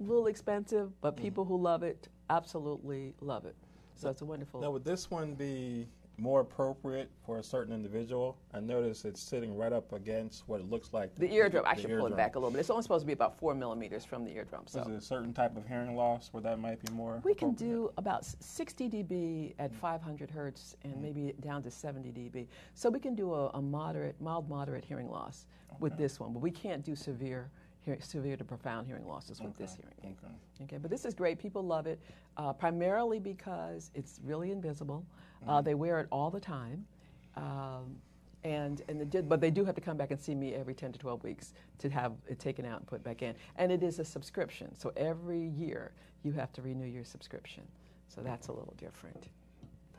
a 0.00 0.02
little 0.02 0.26
expensive, 0.26 0.92
but 1.00 1.16
people 1.16 1.44
who 1.44 1.60
love 1.60 1.82
it 1.82 2.08
absolutely 2.30 3.14
love 3.20 3.44
it. 3.46 3.56
So 3.94 4.10
it's 4.10 4.22
a 4.22 4.24
wonderful. 4.24 4.60
Now, 4.60 4.70
would 4.70 4.84
this 4.84 5.10
one 5.10 5.34
be 5.34 5.88
more 6.18 6.40
appropriate 6.40 7.10
for 7.24 7.38
a 7.38 7.42
certain 7.42 7.72
individual? 7.72 8.36
I 8.52 8.60
notice 8.60 9.04
it's 9.04 9.22
sitting 9.22 9.56
right 9.56 9.72
up 9.72 9.92
against 9.92 10.48
what 10.48 10.60
it 10.60 10.68
looks 10.68 10.92
like. 10.92 11.14
the 11.14 11.32
eardrum, 11.32 11.64
I 11.66 11.74
the 11.74 11.82
should 11.82 11.90
pull 11.90 12.06
it 12.06 12.16
back 12.16 12.36
a 12.36 12.38
little 12.38 12.50
bit. 12.50 12.60
It's 12.60 12.70
only 12.70 12.82
supposed 12.82 13.02
to 13.02 13.06
be 13.06 13.12
about 13.12 13.38
four 13.38 13.54
millimeters 13.54 14.04
from 14.04 14.24
the 14.24 14.32
eardrum. 14.32 14.62
So 14.66 14.80
Is 14.80 14.88
it 14.88 14.94
a 14.94 15.00
certain 15.00 15.32
type 15.32 15.56
of 15.56 15.66
hearing 15.66 15.96
loss 15.96 16.28
where 16.32 16.42
that 16.42 16.58
might 16.58 16.84
be 16.84 16.92
more? 16.92 17.20
We 17.24 17.34
can 17.34 17.52
do 17.52 17.92
about 17.96 18.24
60 18.24 18.88
dB 18.88 19.54
at 19.58 19.74
500 19.74 20.30
hertz 20.30 20.76
and 20.84 20.94
mm. 20.94 21.02
maybe 21.02 21.34
down 21.40 21.62
to 21.62 21.70
70 21.70 22.10
dB. 22.10 22.46
So 22.74 22.90
we 22.90 22.98
can 22.98 23.14
do 23.14 23.34
a, 23.34 23.48
a 23.50 23.62
moderate, 23.62 24.20
mild 24.20 24.48
moderate 24.48 24.84
hearing 24.84 25.10
loss 25.10 25.46
with 25.80 25.96
this 25.96 26.18
one, 26.18 26.32
but 26.32 26.40
we 26.40 26.50
can't 26.50 26.84
do 26.84 26.96
severe, 26.96 27.50
hear, 27.88 27.98
severe 28.00 28.36
to 28.36 28.44
profound 28.44 28.86
hearing 28.86 29.06
losses 29.06 29.40
with 29.40 29.56
this 29.56 29.76
hearing 29.76 29.94
aid. 30.04 30.16
Okay. 30.22 30.34
Okay, 30.64 30.76
but 30.78 30.90
this 30.90 31.04
is 31.04 31.14
great. 31.14 31.38
People 31.38 31.62
love 31.62 31.86
it, 31.86 31.98
uh, 32.36 32.52
primarily 32.52 33.18
because 33.18 33.90
it's 33.94 34.20
really 34.24 34.50
invisible. 34.50 35.04
Uh, 35.46 35.60
they 35.60 35.74
wear 35.74 36.00
it 36.00 36.08
all 36.10 36.30
the 36.30 36.40
time. 36.40 36.84
Um, 37.36 37.96
and, 38.44 38.82
and 38.88 39.00
they 39.00 39.04
did, 39.04 39.28
but 39.28 39.40
they 39.40 39.50
do 39.50 39.64
have 39.64 39.74
to 39.74 39.80
come 39.80 39.96
back 39.96 40.10
and 40.10 40.20
see 40.20 40.34
me 40.34 40.54
every 40.54 40.74
10 40.74 40.92
to 40.92 40.98
12 40.98 41.24
weeks 41.24 41.54
to 41.78 41.88
have 41.90 42.12
it 42.28 42.38
taken 42.38 42.64
out 42.64 42.78
and 42.80 42.86
put 42.86 43.02
back 43.02 43.22
in. 43.22 43.34
And 43.56 43.72
it 43.72 43.82
is 43.82 43.98
a 43.98 44.04
subscription. 44.04 44.74
So 44.74 44.92
every 44.96 45.48
year 45.48 45.92
you 46.22 46.32
have 46.32 46.52
to 46.54 46.62
renew 46.62 46.86
your 46.86 47.04
subscription. 47.04 47.62
So 48.08 48.20
that's 48.20 48.48
a 48.48 48.52
little 48.52 48.74
different. 48.78 49.28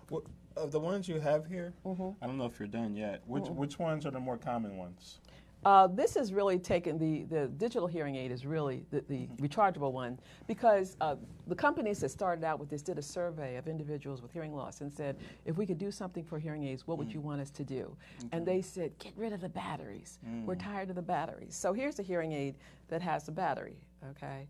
What, 0.09 0.23
of 0.57 0.71
the 0.71 0.79
ones 0.79 1.07
you 1.07 1.19
have 1.19 1.45
here, 1.47 1.73
Mm-hmm. 1.85 2.23
I 2.23 2.27
don't 2.27 2.37
know 2.37 2.45
if 2.45 2.59
you're 2.59 2.67
done 2.67 2.95
yet. 2.95 3.21
Which 3.27 3.47
which 3.47 3.77
ones 3.77 4.05
are 4.05 4.11
the 4.11 4.19
more 4.19 4.37
common 4.37 4.77
ones? 4.77 5.19
Uh, 5.65 5.87
this 5.87 6.15
has 6.15 6.31
really 6.31 6.57
taken 6.57 6.97
the, 6.97 7.23
the 7.23 7.47
digital 7.57 7.87
hearing 7.87 8.15
aid 8.15 8.31
is 8.31 8.45
really 8.45 8.85
the, 8.91 9.03
the 9.09 9.27
rechargeable 9.41 9.91
one 9.91 10.17
because 10.47 10.95
uh, 11.01 11.15
the 11.47 11.55
companies 11.55 11.99
that 11.99 12.09
started 12.09 12.45
out 12.45 12.59
with 12.59 12.69
this 12.69 12.81
did 12.81 12.97
a 12.97 13.01
survey 13.01 13.57
of 13.57 13.67
individuals 13.67 14.21
with 14.21 14.31
hearing 14.31 14.55
loss 14.55 14.79
and 14.79 14.91
said 14.91 15.17
if 15.45 15.57
we 15.57 15.65
could 15.65 15.77
do 15.77 15.91
something 15.91 16.23
for 16.23 16.39
hearing 16.39 16.63
aids 16.63 16.87
what 16.87 16.97
would 16.97 17.11
you 17.11 17.19
want 17.19 17.41
us 17.41 17.49
to 17.49 17.63
do? 17.63 17.95
And 18.31 18.45
they 18.45 18.61
said 18.61 18.97
get 18.99 19.13
rid 19.17 19.33
of 19.33 19.41
the 19.41 19.49
batteries. 19.49 20.19
We're 20.45 20.55
tired 20.55 20.89
of 20.89 20.95
the 20.95 21.01
batteries. 21.01 21.55
So 21.55 21.73
here's 21.73 21.99
a 21.99 22.03
hearing 22.03 22.31
aid 22.31 22.55
that 22.87 23.01
has 23.01 23.27
a 23.27 23.31
battery 23.31 23.75
okay 24.11 24.47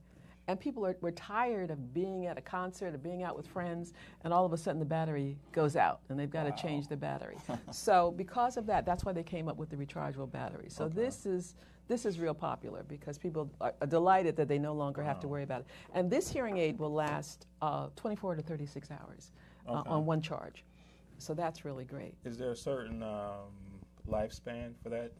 and 0.49 0.59
people 0.59 0.83
are 0.83 0.97
we're 1.01 1.11
tired 1.11 1.69
of 1.69 1.93
being 1.93 2.25
at 2.25 2.35
a 2.37 2.41
concert 2.41 2.95
or 2.95 2.97
being 2.97 3.21
out 3.21 3.37
with 3.37 3.47
friends 3.47 3.93
and 4.23 4.33
all 4.33 4.45
of 4.45 4.51
a 4.51 4.57
sudden 4.57 4.79
the 4.79 4.85
battery 4.85 5.37
goes 5.51 5.75
out 5.75 6.01
and 6.09 6.19
they've 6.19 6.31
got 6.31 6.43
to 6.43 6.61
change 6.61 6.87
the 6.87 6.97
battery 6.97 7.37
so 7.71 8.11
because 8.17 8.57
of 8.57 8.65
that 8.65 8.83
that's 8.85 9.05
why 9.05 9.11
they 9.13 9.23
came 9.23 9.47
up 9.47 9.57
with 9.57 9.69
the 9.69 9.75
rechargeable 9.75 10.29
battery 10.29 10.65
so 10.67 10.89
this 10.89 11.25
is 11.27 11.55
this 11.87 12.05
is 12.05 12.19
real 12.19 12.33
popular 12.33 12.83
because 12.87 13.17
people 13.17 13.49
are 13.61 13.73
delighted 13.87 14.35
that 14.35 14.47
they 14.47 14.57
no 14.59 14.73
longer 14.73 15.03
have 15.03 15.19
to 15.19 15.27
worry 15.27 15.43
about 15.43 15.61
it 15.61 15.67
and 15.93 16.09
this 16.09 16.27
hearing 16.29 16.57
aid 16.57 16.77
will 16.79 16.93
last 16.93 17.45
uh, 17.61 17.87
24 17.95 18.35
to 18.35 18.41
36 18.41 18.89
hours 18.91 19.31
uh, 19.67 19.83
on 19.85 20.05
one 20.05 20.21
charge 20.21 20.63
so 21.19 21.35
that's 21.35 21.63
really 21.63 21.85
great 21.85 22.15
Is 22.25 22.37
there 22.39 22.51
a 22.51 22.55
certain 22.55 23.03
um, 23.03 23.51
lifespan 24.09 24.73
for 24.81 24.89
that? 24.89 25.11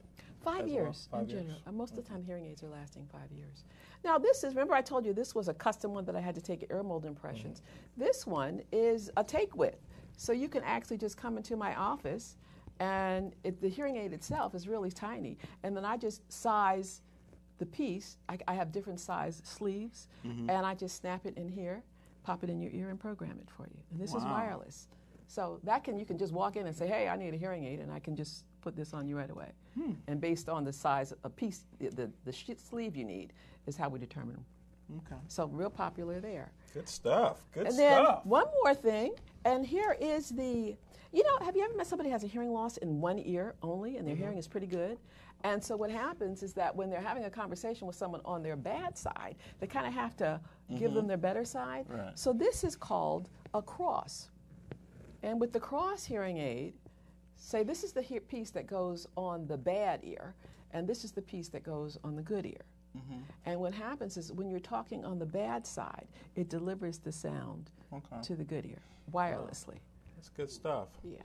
Five 0.43 0.65
as 0.65 0.71
well? 0.71 0.73
years 0.73 1.07
Five 1.11 1.23
in 1.23 1.29
years. 1.29 1.41
general. 1.41 1.59
Uh, 1.67 1.71
Most 1.73 1.97
of 1.97 1.97
the 1.97 2.09
time, 2.09 2.23
hearing 2.23 2.45
aids 2.45 2.63
are 2.63 2.69
lasting 2.69 3.07
five 3.11 3.29
years. 3.31 3.65
Now, 4.03 4.17
this 4.17 4.43
is, 4.43 4.53
remember 4.53 4.73
I 4.73 4.81
told 4.81 5.05
you 5.05 5.13
this 5.13 5.35
was 5.35 5.47
a 5.49 5.53
custom 5.53 5.93
one 5.93 6.05
that 6.05 6.15
I 6.15 6.21
had 6.21 6.35
to 6.35 6.41
take 6.41 6.65
ear 6.71 6.83
mold 6.83 7.05
impressions. 7.05 7.59
Mm-hmm. 7.61 8.03
This 8.05 8.25
one 8.25 8.61
is 8.71 9.11
a 9.17 9.23
take 9.23 9.55
with. 9.55 9.75
So 10.17 10.31
you 10.31 10.49
can 10.49 10.63
actually 10.63 10.97
just 10.97 11.17
come 11.17 11.37
into 11.37 11.55
my 11.55 11.75
office, 11.75 12.37
and 12.79 13.33
it, 13.43 13.61
the 13.61 13.69
hearing 13.69 13.97
aid 13.97 14.13
itself 14.13 14.55
is 14.55 14.67
really 14.67 14.91
tiny. 14.91 15.37
And 15.63 15.75
then 15.75 15.85
I 15.85 15.97
just 15.97 16.21
size 16.31 17.01
the 17.57 17.65
piece. 17.65 18.17
I, 18.29 18.37
I 18.47 18.53
have 18.53 18.71
different 18.71 18.99
size 18.99 19.41
sleeves, 19.43 20.07
Mm-hmm. 20.25 20.49
and 20.49 20.65
I 20.65 20.75
just 20.75 20.95
snap 20.97 21.25
it 21.25 21.37
in 21.37 21.47
here, 21.49 21.83
pop 22.23 22.43
it 22.43 22.49
in 22.49 22.61
your 22.61 22.71
ear, 22.73 22.89
and 22.89 22.99
program 22.99 23.37
it 23.41 23.49
for 23.49 23.63
you. 23.63 23.79
And 23.91 23.99
this 23.99 24.13
is 24.13 24.23
wireless. 24.23 24.87
So 25.27 25.59
that 25.63 25.83
can 25.83 25.99
you 25.99 26.05
can 26.05 26.17
just 26.17 26.33
walk 26.33 26.55
in 26.55 26.65
and 26.67 26.75
say, 26.75 26.87
"Hey, 26.87 27.07
I 27.07 27.15
need 27.15 27.33
a 27.33 27.37
hearing 27.37 27.63
aid," 27.63 27.79
and 27.81 27.91
I 27.91 27.99
can 27.99 28.15
just 28.15 28.45
put 28.61 28.75
this 28.75 28.93
on 28.93 29.07
you 29.07 29.15
right 29.15 29.29
away. 29.29 29.51
Hmm. 29.75 29.91
And 30.07 30.19
based 30.19 30.49
on 30.49 30.63
the 30.63 30.73
size 30.73 31.13
of 31.23 31.35
piece, 31.35 31.65
the 31.79 31.89
the, 31.89 32.11
the 32.25 32.33
sleeve 32.57 32.95
you 32.95 33.05
need 33.05 33.31
is 33.69 33.77
how 33.77 33.87
we 33.89 33.99
determine 33.99 34.33
them. 34.35 34.45
Okay. 35.05 35.21
So 35.27 35.45
real 35.47 35.69
popular 35.69 36.19
there. 36.19 36.51
Good 36.73 36.89
stuff. 36.89 37.37
Good 37.53 37.67
and 37.67 37.77
then 37.77 38.03
stuff. 38.03 38.25
one 38.25 38.45
more 38.63 38.73
thing, 38.73 39.13
and 39.45 39.65
here 39.65 39.95
is 40.01 40.29
the. 40.29 40.75
You 41.11 41.23
know, 41.23 41.43
have 41.43 41.55
you 41.55 41.63
ever 41.63 41.75
met 41.75 41.87
somebody 41.87 42.09
who 42.09 42.13
has 42.13 42.23
a 42.23 42.27
hearing 42.27 42.51
loss 42.51 42.77
in 42.77 43.01
one 43.01 43.17
ear 43.19 43.55
only, 43.63 43.97
and 43.97 44.07
their 44.07 44.13
Mm-hmm. 44.13 44.23
hearing 44.23 44.37
is 44.37 44.47
pretty 44.47 44.67
good? 44.67 44.99
And 45.43 45.63
so 45.63 45.75
what 45.75 45.89
happens 45.89 46.43
is 46.43 46.53
that 46.53 46.75
when 46.75 46.89
they're 46.91 47.01
having 47.01 47.23
a 47.23 47.29
conversation 47.31 47.87
with 47.87 47.95
someone 47.95 48.21
on 48.25 48.43
their 48.43 48.55
bad 48.55 48.95
side, 48.97 49.35
they 49.59 49.65
kind 49.67 49.87
of 49.87 49.93
have 49.93 50.15
to 50.17 50.39
give 50.77 50.93
them 50.93 51.07
their 51.07 51.17
better 51.17 51.45
side. 51.45 51.85
Mm-hmm. 51.87 51.97
Right. 51.99 52.19
So 52.19 52.31
this 52.33 52.63
is 52.63 52.75
called 52.75 53.29
a 53.55 53.61
CROS. 53.61 54.29
And 55.23 55.39
with 55.39 55.51
the 55.53 55.59
CROS 55.59 56.05
hearing 56.05 56.37
aid, 56.37 56.73
say 57.37 57.63
this 57.63 57.83
is 57.83 57.91
the 57.93 58.01
he- 58.03 58.19
piece 58.19 58.51
that 58.51 58.67
goes 58.67 59.07
on 59.17 59.47
the 59.47 59.57
bad 59.57 60.01
ear, 60.03 60.35
and 60.73 60.87
this 60.87 61.03
is 61.03 61.11
the 61.11 61.21
piece 61.23 61.47
that 61.49 61.63
goes 61.63 61.97
on 62.03 62.15
the 62.15 62.21
good 62.21 62.45
ear. 62.45 62.65
Mm-hmm. 62.97 63.19
And 63.45 63.59
what 63.59 63.73
happens 63.73 64.17
is 64.17 64.31
when 64.31 64.49
you're 64.49 64.59
talking 64.59 65.05
on 65.05 65.19
the 65.19 65.25
bad 65.25 65.65
side, 65.65 66.07
it 66.35 66.49
delivers 66.49 66.97
the 66.97 67.11
sound 67.11 67.69
Okay. 67.91 68.21
to 68.23 68.35
the 68.35 68.43
good 68.43 68.65
ear 68.65 68.81
wirelessly. 69.13 69.77
That's 70.15 70.29
good 70.29 70.51
stuff. 70.51 70.89
Yeah. 71.03 71.21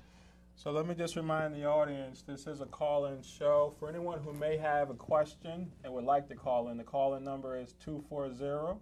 So 0.56 0.70
let 0.70 0.86
me 0.86 0.94
just 0.94 1.16
remind 1.16 1.54
the 1.54 1.64
audience 1.66 2.22
this 2.22 2.46
is 2.46 2.60
a 2.60 2.66
call 2.66 3.06
in 3.06 3.22
show. 3.22 3.74
For 3.78 3.88
anyone 3.88 4.20
who 4.20 4.32
may 4.32 4.56
have 4.56 4.88
a 4.88 4.94
question 4.94 5.70
and 5.82 5.92
would 5.92 6.04
like 6.04 6.28
to 6.28 6.34
call 6.36 6.68
in, 6.68 6.76
the 6.78 6.84
call 6.84 7.14
in 7.14 7.24
number 7.24 7.58
is 7.58 7.74
240 7.84 8.78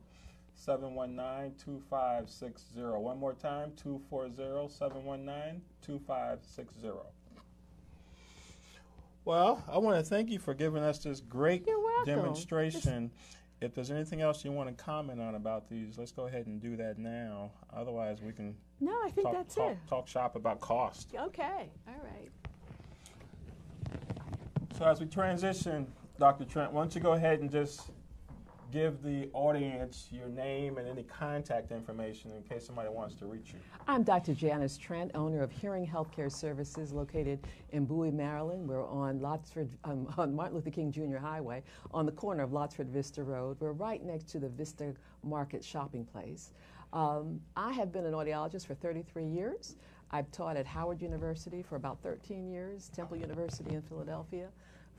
719 0.55 1.55
2560. 1.59 2.81
One 2.83 3.19
more 3.19 3.33
time 3.33 3.73
240 3.77 4.69
719 4.73 5.63
2560. 5.81 6.89
Well, 9.25 9.63
I 9.71 9.79
want 9.79 9.99
to 9.99 10.03
thank 10.09 10.31
you 10.31 10.39
for 10.39 10.53
giving 10.55 10.83
us 10.83 10.99
this 10.99 11.21
great 11.21 11.67
demonstration. 12.05 13.11
If 13.61 13.75
there's 13.75 13.93
anything 13.93 14.21
else 14.21 14.45
you 14.45 14.51
want 14.51 14.77
to 14.77 14.85
comment 14.85 15.21
on 15.21 15.37
about 15.37 15.69
these, 15.71 15.97
let's 15.97 16.11
go 16.11 16.27
ahead 16.27 16.47
and 16.47 16.61
do 16.61 16.77
that 16.79 16.99
now. 16.99 17.53
Otherwise, 17.73 18.21
we 18.21 18.33
can 18.33 18.57
No, 18.81 18.91
I 19.05 19.11
think 19.11 19.29
talk, 19.29 19.35
that's 19.37 19.55
talk, 19.55 19.71
it. 19.71 19.79
talk 19.89 20.09
shop 20.09 20.35
about 20.35 20.61
cost. 20.61 21.11
Okay. 21.17 21.71
All 21.87 21.95
right. 22.03 22.31
So 24.77 24.85
as 24.85 24.99
we 24.99 25.07
transition, 25.07 25.87
Dr. 26.19 26.45
Trent, 26.45 26.73
why 26.73 26.81
don't 26.81 26.93
you 26.93 27.01
go 27.01 27.13
ahead 27.13 27.39
and 27.39 27.49
just 27.51 27.83
give 28.73 29.03
the 29.03 29.29
audience 29.35 30.09
your 30.11 30.29
name 30.29 30.79
and 30.79 30.89
any 30.89 31.03
contact 31.03 31.71
information 31.71 32.31
in 32.33 32.43
case 32.43 32.67
somebody 32.67 32.89
wants 32.89 33.15
to 33.17 33.27
reach 33.27 33.53
you. 33.53 33.59
I'm 33.87 34.03
Dr. 34.03 34.33
Janice 34.33 34.79
Trent, 34.79 35.11
owner 35.15 35.43
of 35.43 35.53
Hearing 35.53 35.87
Healthcare 35.87 36.33
Services 36.33 36.91
located 36.91 37.41
in 37.71 37.85
Bowie, 37.85 38.11
Maryland. 38.11 38.67
We're 38.67 38.89
on 38.89 39.21
Lottsford, 39.21 39.69
um, 39.85 40.13
on 40.17 40.35
Martin 40.35 40.57
Luther 40.57 40.71
King 40.71 40.91
Jr. 40.91 41.19
Highway 41.19 41.63
on 41.93 42.07
the 42.07 42.13
corner 42.13 42.43
of 42.43 42.51
Lottsford 42.51 42.89
Vista 42.89 43.23
Road. 43.23 43.59
We're 43.61 43.73
right 43.73 44.03
next 44.03 44.31
to 44.31 44.39
the 44.39 44.49
Vista 44.49 44.95
Market 45.23 45.63
shopping 45.63 46.07
place. 46.07 46.53
Um, 46.95 47.41
I 47.57 47.73
have 47.73 47.93
been 47.93 48.07
an 48.07 48.15
audiologist 48.15 48.67
for 48.67 48.75
33 48.75 49.27
years. 49.27 49.77
I've 50.11 50.31
taught 50.31 50.57
at 50.57 50.67
Howard 50.67 51.03
University 51.03 51.63
for 51.63 51.77
about 51.77 52.03
13 52.03 52.51
years, 52.51 52.89
Temple 52.89 53.19
University 53.19 53.75
in 53.75 53.83
Philadelphia 53.83 54.49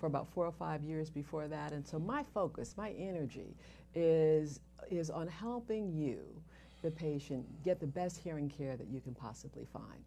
for 0.03 0.07
about 0.07 0.27
four 0.33 0.45
or 0.45 0.51
five 0.51 0.83
years 0.83 1.09
before 1.09 1.47
that. 1.47 1.71
And 1.71 1.87
so 1.87 1.97
my 1.97 2.23
focus, 2.33 2.73
my 2.75 2.89
energy 2.99 3.55
is, 3.95 4.59
is 4.91 5.09
on 5.09 5.29
helping 5.29 5.93
you, 5.93 6.19
the 6.81 6.91
patient, 6.91 7.45
get 7.63 7.79
the 7.79 7.87
best 7.87 8.17
hearing 8.17 8.49
care 8.49 8.75
that 8.75 8.89
you 8.89 8.99
can 8.99 9.15
possibly 9.15 9.65
find. 9.71 10.03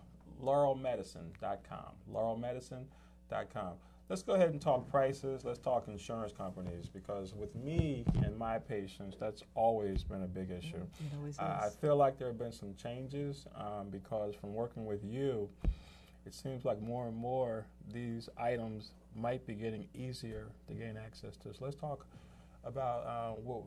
laurelmedicine.com. 0.44 1.94
Laurelmedicine.com. 2.12 3.74
Let's 4.10 4.24
go 4.24 4.34
ahead 4.34 4.50
and 4.50 4.60
talk 4.60 4.90
prices. 4.90 5.46
Let's 5.46 5.60
talk 5.60 5.88
insurance 5.88 6.34
companies 6.36 6.90
because 6.92 7.36
with 7.36 7.56
me 7.56 8.06
and 8.24 8.36
my 8.36 8.58
patients, 8.58 9.18
that's 9.20 9.44
always 9.54 10.04
been 10.04 10.24
a 10.24 10.28
big 10.28 10.50
issue. 10.50 10.78
It 10.78 11.16
always 11.16 11.36
is. 11.36 11.40
I 11.40 11.70
feel 11.80 11.96
like 11.96 12.18
there 12.18 12.28
have 12.28 12.40
been 12.40 12.52
some 12.52 12.74
changes 12.74 13.46
um, 13.56 13.90
because 13.92 14.34
from 14.34 14.56
working 14.56 14.88
with 14.88 15.04
you, 15.04 15.48
it 16.26 16.34
seems 16.34 16.66
like 16.66 16.82
more 16.82 17.08
and 17.08 17.16
more 17.16 17.68
these 17.94 18.30
items 18.36 18.94
might 19.16 19.46
be 19.46 19.54
getting 19.54 19.88
easier 19.94 20.48
to 20.68 20.74
gain 20.74 20.98
access 20.98 21.38
to. 21.38 21.54
So 21.54 21.66
let's 21.66 21.76
talk 21.76 22.08
about 22.64 23.06
uh, 23.06 23.36
what, 23.42 23.62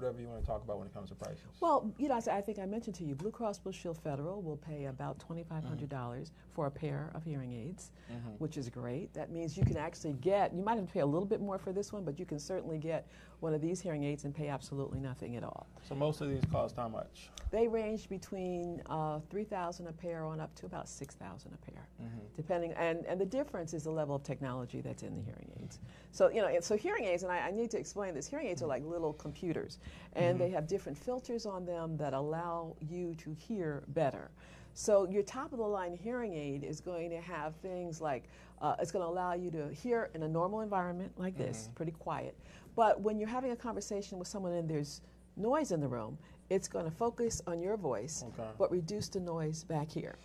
whatever 0.00 0.20
you 0.20 0.28
want 0.28 0.40
to 0.40 0.46
talk 0.46 0.62
about 0.64 0.78
when 0.78 0.86
it 0.86 0.94
comes 0.94 1.10
to 1.10 1.14
prices. 1.14 1.44
Well, 1.60 1.92
you 1.98 2.08
know, 2.08 2.14
I, 2.14 2.38
I 2.38 2.40
think 2.40 2.58
I 2.58 2.66
mentioned 2.66 2.96
to 2.96 3.04
you, 3.04 3.14
Blue 3.14 3.30
Cross 3.30 3.58
Blue 3.58 3.72
Shield 3.72 3.98
Federal 3.98 4.40
will 4.42 4.56
pay 4.56 4.86
about 4.86 5.18
$2,500 5.18 5.46
mm-hmm. 5.46 5.86
dollars 5.86 6.32
for 6.52 6.66
a 6.66 6.70
pair 6.70 7.10
of 7.14 7.22
hearing 7.22 7.52
aids, 7.52 7.90
mm-hmm. 8.10 8.30
which 8.38 8.56
is 8.56 8.68
great. 8.68 9.12
That 9.14 9.30
means 9.30 9.56
you 9.56 9.64
can 9.64 9.76
actually 9.76 10.14
get, 10.14 10.54
you 10.54 10.62
might 10.62 10.76
have 10.76 10.86
to 10.86 10.92
pay 10.92 11.00
a 11.00 11.06
little 11.06 11.26
bit 11.26 11.40
more 11.40 11.58
for 11.58 11.72
this 11.72 11.92
one, 11.92 12.04
but 12.04 12.18
you 12.18 12.24
can 12.24 12.38
certainly 12.38 12.78
get 12.78 13.06
one 13.40 13.54
of 13.54 13.60
these 13.60 13.80
hearing 13.80 14.04
aids 14.04 14.24
and 14.24 14.34
pay 14.34 14.48
absolutely 14.48 15.00
nothing 15.00 15.36
at 15.36 15.42
all. 15.42 15.66
So 15.88 15.94
most 15.94 16.20
of 16.20 16.28
these 16.28 16.42
cost 16.52 16.76
how 16.76 16.88
much? 16.88 17.30
They 17.50 17.66
range 17.66 18.08
between 18.08 18.82
uh, 18.86 19.20
3000 19.30 19.86
a 19.88 19.92
pair 19.92 20.24
on 20.24 20.40
up 20.40 20.54
to 20.56 20.66
about 20.66 20.88
6000 20.88 21.52
a 21.52 21.70
pair, 21.70 21.88
depending, 22.36 22.72
and, 22.74 23.04
and 23.06 23.20
the 23.20 23.26
difference 23.26 23.74
is 23.74 23.84
the 23.84 23.90
level 23.90 24.14
of 24.14 24.22
technology 24.22 24.80
that's 24.80 25.02
in 25.02 25.16
the 25.16 25.22
hearing 25.22 25.50
aids. 25.60 25.80
So, 26.12 26.28
you 26.28 26.42
know, 26.42 26.60
so 26.60 26.76
hearing 26.76 27.04
aids, 27.04 27.22
and 27.22 27.32
I, 27.32 27.38
I 27.48 27.50
need 27.50 27.70
to 27.72 27.78
explain 27.78 28.14
this, 28.14 28.26
hearing 28.28 28.46
aids 28.46 28.62
are 28.62 28.66
like 28.66 28.84
little 28.84 29.14
computers, 29.14 29.78
and 30.14 30.38
they 30.38 30.50
have 30.50 30.68
different 30.68 30.96
filters 30.96 31.46
on 31.46 31.64
them 31.64 31.96
that 31.96 32.12
allow 32.12 32.76
you 32.88 33.14
to 33.16 33.34
hear 33.34 33.82
better. 33.88 34.30
So 34.74 35.08
your 35.08 35.24
top 35.24 35.52
of 35.52 35.58
the 35.58 35.66
line 35.66 35.98
hearing 36.00 36.34
aid 36.34 36.62
is 36.62 36.80
going 36.80 37.10
to 37.10 37.20
have 37.20 37.56
things 37.56 38.00
like 38.00 38.24
uh, 38.62 38.76
it's 38.78 38.92
going 38.92 39.04
to 39.04 39.08
allow 39.08 39.32
you 39.32 39.50
to 39.50 39.68
hear 39.72 40.10
in 40.14 40.22
a 40.22 40.28
normal 40.28 40.60
environment 40.60 41.10
like 41.16 41.36
this, 41.36 41.68
pretty 41.74 41.92
quiet. 41.92 42.36
But 42.76 43.00
when 43.00 43.18
you're 43.18 43.28
having 43.28 43.50
a 43.52 43.56
conversation 43.56 44.18
with 44.18 44.28
someone 44.28 44.52
and 44.52 44.68
there's 44.68 45.00
noise 45.36 45.72
in 45.72 45.80
the 45.80 45.88
room, 45.88 46.18
it's 46.48 46.68
going 46.68 46.84
to 46.84 46.90
focus 46.90 47.40
on 47.46 47.60
your 47.60 47.76
voice, 47.76 48.24
Okay. 48.28 48.48
but 48.58 48.70
reduce 48.70 49.08
the 49.08 49.20
noise 49.20 49.64
back 49.64 49.90
here. 49.90 50.16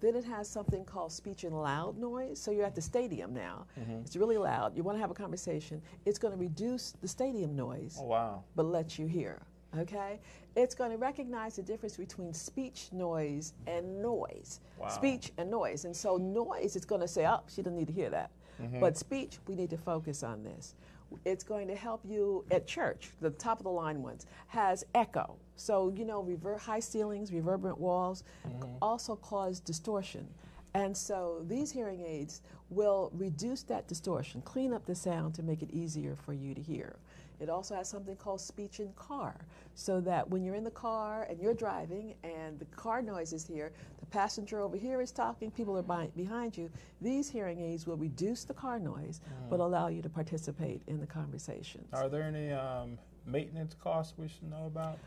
Then 0.00 0.16
it 0.16 0.24
has 0.24 0.48
something 0.48 0.84
called 0.84 1.12
speech 1.12 1.44
and 1.44 1.54
loud 1.60 1.96
noise. 1.96 2.40
So 2.40 2.50
you're 2.50 2.66
at 2.66 2.74
the 2.74 2.82
stadium 2.82 3.32
now. 3.32 3.66
Mm-hmm. 3.78 4.00
It's 4.04 4.16
really 4.16 4.36
loud. 4.36 4.76
You 4.76 4.82
want 4.82 4.96
to 4.96 5.00
have 5.00 5.12
a 5.12 5.14
conversation. 5.14 5.80
It's 6.04 6.18
going 6.18 6.32
to 6.34 6.38
reduce 6.40 6.92
the 7.00 7.06
stadium 7.06 7.54
noise 7.54 7.96
Oh, 8.00 8.04
wow. 8.06 8.42
but 8.56 8.64
let 8.64 8.98
you 8.98 9.06
hear. 9.06 9.40
Okay? 9.78 10.18
It's 10.56 10.74
going 10.74 10.90
to 10.90 10.96
recognize 10.98 11.54
the 11.56 11.62
difference 11.62 11.96
between 11.96 12.34
speech 12.34 12.88
noise 12.92 13.54
and 13.68 14.02
noise. 14.02 14.60
Wow. 14.76 14.88
Speech 14.88 15.30
and 15.38 15.48
noise. 15.50 15.84
And 15.84 15.96
so, 15.96 16.16
noise, 16.16 16.74
is 16.74 16.84
going 16.84 17.00
to 17.00 17.08
say, 17.08 17.24
oh, 17.26 17.40
she 17.48 17.62
doesn't 17.62 17.78
need 17.78 17.86
to 17.86 17.92
hear 17.94 18.10
that. 18.10 18.32
Mm-hmm. 18.60 18.80
But 18.80 18.98
speech, 18.98 19.38
we 19.46 19.54
need 19.54 19.70
to 19.70 19.78
focus 19.78 20.22
on 20.24 20.42
this. 20.42 20.74
It's 21.24 21.44
going 21.44 21.68
to 21.68 21.74
help 21.74 22.00
you 22.04 22.44
at 22.50 22.66
church, 22.66 23.10
the 23.20 23.30
top 23.30 23.58
of 23.58 23.64
the 23.64 23.70
line 23.70 24.02
ones, 24.02 24.26
has 24.48 24.84
echo. 24.94 25.36
So, 25.56 25.92
you 25.96 26.04
know, 26.04 26.22
rever- 26.22 26.58
high 26.58 26.80
ceilings, 26.80 27.32
reverberant 27.32 27.78
walls 27.78 28.24
mm-hmm. 28.46 28.72
also 28.80 29.16
cause 29.16 29.60
distortion. 29.60 30.26
And 30.74 30.96
so 30.96 31.44
these 31.48 31.70
hearing 31.70 32.00
aids 32.00 32.40
will 32.70 33.10
reduce 33.14 33.62
that 33.64 33.86
distortion, 33.88 34.40
clean 34.42 34.72
up 34.72 34.86
the 34.86 34.94
sound 34.94 35.34
to 35.34 35.42
make 35.42 35.62
it 35.62 35.70
easier 35.70 36.16
for 36.16 36.32
you 36.32 36.54
to 36.54 36.60
hear. 36.60 36.96
It 37.42 37.50
also 37.50 37.74
has 37.74 37.88
something 37.88 38.14
called 38.16 38.40
speech 38.40 38.78
in 38.78 38.92
car, 38.92 39.34
so 39.74 40.00
that 40.02 40.28
when 40.30 40.44
you're 40.44 40.54
in 40.54 40.62
the 40.62 40.70
car 40.70 41.26
and 41.28 41.40
you're 41.40 41.54
driving 41.54 42.14
and 42.22 42.58
the 42.58 42.64
car 42.66 43.02
noise 43.02 43.32
is 43.32 43.44
here, 43.44 43.72
the 43.98 44.06
passenger 44.06 44.60
over 44.60 44.76
here 44.76 45.00
is 45.00 45.10
talking, 45.10 45.50
people 45.50 45.76
are 45.76 45.82
by, 45.82 46.08
behind 46.16 46.56
you, 46.56 46.70
these 47.00 47.28
hearing 47.28 47.60
aids 47.60 47.86
will 47.86 47.96
reduce 47.96 48.44
the 48.44 48.54
car 48.54 48.78
noise 48.78 49.20
but 49.50 49.58
allow 49.60 49.88
you 49.88 50.02
to 50.02 50.08
participate 50.08 50.82
in 50.86 51.00
the 51.00 51.06
conversations. 51.06 51.88
Are 51.92 52.08
there 52.08 52.22
any 52.22 52.52
um, 52.52 52.96
maintenance 53.26 53.74
costs 53.82 54.14
we 54.16 54.28
should 54.28 54.48
know 54.48 54.66
about? 54.66 54.98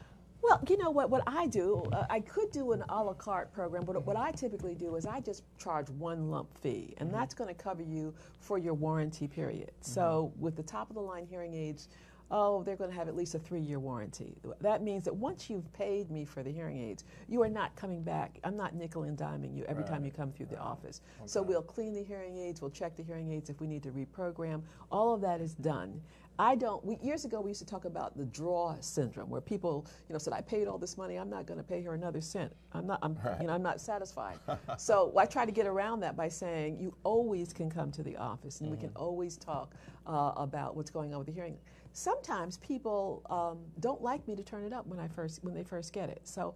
Well, 0.42 0.62
you 0.70 0.78
know 0.78 0.92
what? 0.92 1.10
What 1.10 1.24
I 1.26 1.48
do, 1.48 1.82
uh, 1.92 2.06
I 2.08 2.20
could 2.20 2.52
do 2.52 2.74
an 2.74 2.84
a 2.90 3.04
la 3.04 3.14
carte 3.14 3.52
program, 3.52 3.84
but 3.84 4.06
what 4.06 4.16
I 4.16 4.32
typically 4.32 4.76
do 4.76 4.96
is 4.96 5.08
I 5.08 5.20
just 5.20 5.42
charge 5.58 5.90
one 5.90 6.30
lump 6.30 6.56
fee, 6.62 6.94
and 6.98 7.12
that's 7.12 7.34
going 7.34 7.48
to 7.48 7.56
cover 7.56 7.82
you 7.82 8.14
for 8.42 8.60
your 8.60 8.76
warranty 8.76 9.28
period. 9.28 9.72
So, 9.82 10.32
with 10.38 10.56
the 10.56 10.62
top 10.62 10.90
of 10.92 10.96
the 10.96 11.02
line 11.02 11.26
hearing 11.26 11.56
aids, 11.56 11.90
oh, 12.32 12.64
they're 12.64 12.76
going 12.76 12.90
to 12.90 12.96
have 12.96 13.08
at 13.08 13.16
least 13.16 13.36
a 13.36 13.40
three 13.40 13.62
year 13.62 13.80
warranty. 13.80 14.36
That 14.62 14.82
means 14.82 15.04
that 15.06 15.16
once 15.16 15.50
you've 15.50 15.72
paid 15.74 16.10
me 16.10 16.26
for 16.26 16.44
the 16.44 16.52
hearing 16.52 16.78
aids, 16.78 17.04
you 17.28 17.42
are 17.44 17.50
not 17.50 17.76
coming 17.76 18.02
back. 18.04 18.40
I'm 18.44 18.58
not 18.58 18.76
nickel 18.76 19.04
and 19.04 19.18
diming 19.18 19.56
you 19.56 19.64
every 19.66 19.84
time 19.84 20.04
you 20.04 20.12
come 20.12 20.32
through 20.32 20.48
the 20.48 20.60
office. 20.60 21.02
So, 21.26 21.42
we'll 21.42 21.62
clean 21.62 21.94
the 21.94 22.04
hearing 22.04 22.38
aids, 22.38 22.62
we'll 22.62 22.72
check 22.72 22.96
the 22.96 23.04
hearing 23.04 23.32
aids 23.32 23.50
if 23.50 23.60
we 23.62 23.68
need 23.68 23.84
to 23.84 23.92
reprogram. 23.92 24.62
All 24.92 25.14
of 25.14 25.22
that 25.22 25.42
is 25.42 25.54
done. 25.56 26.02
I 26.38 26.56
don't. 26.56 26.84
We, 26.84 26.98
years 27.02 27.24
ago, 27.24 27.40
we 27.40 27.52
used 27.52 27.62
to 27.62 27.66
talk 27.66 27.86
about 27.86 28.18
the 28.18 28.26
draw 28.26 28.76
syndrome, 28.82 29.30
where 29.30 29.40
people, 29.42 29.88
you 30.10 30.14
know, 30.14 30.20
said, 30.20 30.34
"I 30.34 30.42
paid 30.42 30.68
all 30.68 30.78
this 30.78 30.98
money. 30.98 31.18
I'm 31.18 31.30
not 31.30 31.46
going 31.46 31.58
to 31.58 31.64
pay 31.64 31.82
her 31.84 31.94
another 31.94 32.20
cent. 32.20 32.52
I'm 32.74 32.86
not. 32.86 33.00
I'm, 33.02 33.18
you 33.40 33.48
know, 33.48 33.54
I'm 33.54 33.64
not 33.64 33.80
satisfied." 33.80 34.40
so 34.78 35.14
I 35.18 35.26
try 35.26 35.46
to 35.46 35.52
get 35.52 35.66
around 35.66 36.02
that 36.02 36.18
by 36.18 36.28
saying, 36.28 36.78
"You 36.78 36.94
always 37.04 37.54
can 37.54 37.70
come 37.70 37.92
to 37.94 38.04
the 38.04 38.18
office, 38.18 38.60
and 38.60 38.70
we 38.70 38.78
can 38.78 38.92
always 38.96 39.38
talk 39.38 39.76
uh, 40.06 40.34
about 40.36 40.76
what's 40.76 40.92
going 40.92 41.14
on 41.14 41.20
with 41.20 41.28
the 41.28 41.34
hearing." 41.34 41.58
Sometimes 41.98 42.58
people 42.58 43.22
um, 43.30 43.60
don't 43.80 44.02
like 44.02 44.28
me 44.28 44.36
to 44.36 44.44
turn 44.44 44.66
it 44.66 44.74
up 44.74 44.86
when 44.86 45.00
I 45.00 45.08
first 45.08 45.42
when 45.46 45.54
they 45.54 45.64
first 45.64 45.94
get 45.94 46.10
it. 46.10 46.20
So 46.26 46.54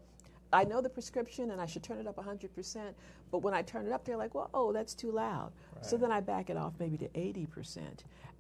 I 0.52 0.66
know 0.66 0.82
the 0.82 0.90
prescription 0.90 1.52
and 1.52 1.62
I 1.62 1.66
should 1.66 1.82
turn 1.82 1.98
it 1.98 2.08
up 2.08 2.18
100%, 2.18 2.94
but 3.32 3.38
when 3.42 3.54
I 3.54 3.62
turn 3.62 3.86
it 3.86 3.94
up, 3.94 4.04
they're 4.04 4.18
like, 4.18 4.36
well, 4.36 4.50
oh, 4.54 4.74
that's 4.74 4.94
too 4.94 5.14
loud. 5.14 5.54
So 5.82 5.96
then 5.96 6.12
I 6.12 6.20
back 6.20 6.50
it 6.50 6.58
off 6.58 6.74
maybe 6.78 6.98
to 6.98 7.08
80%. 7.10 7.80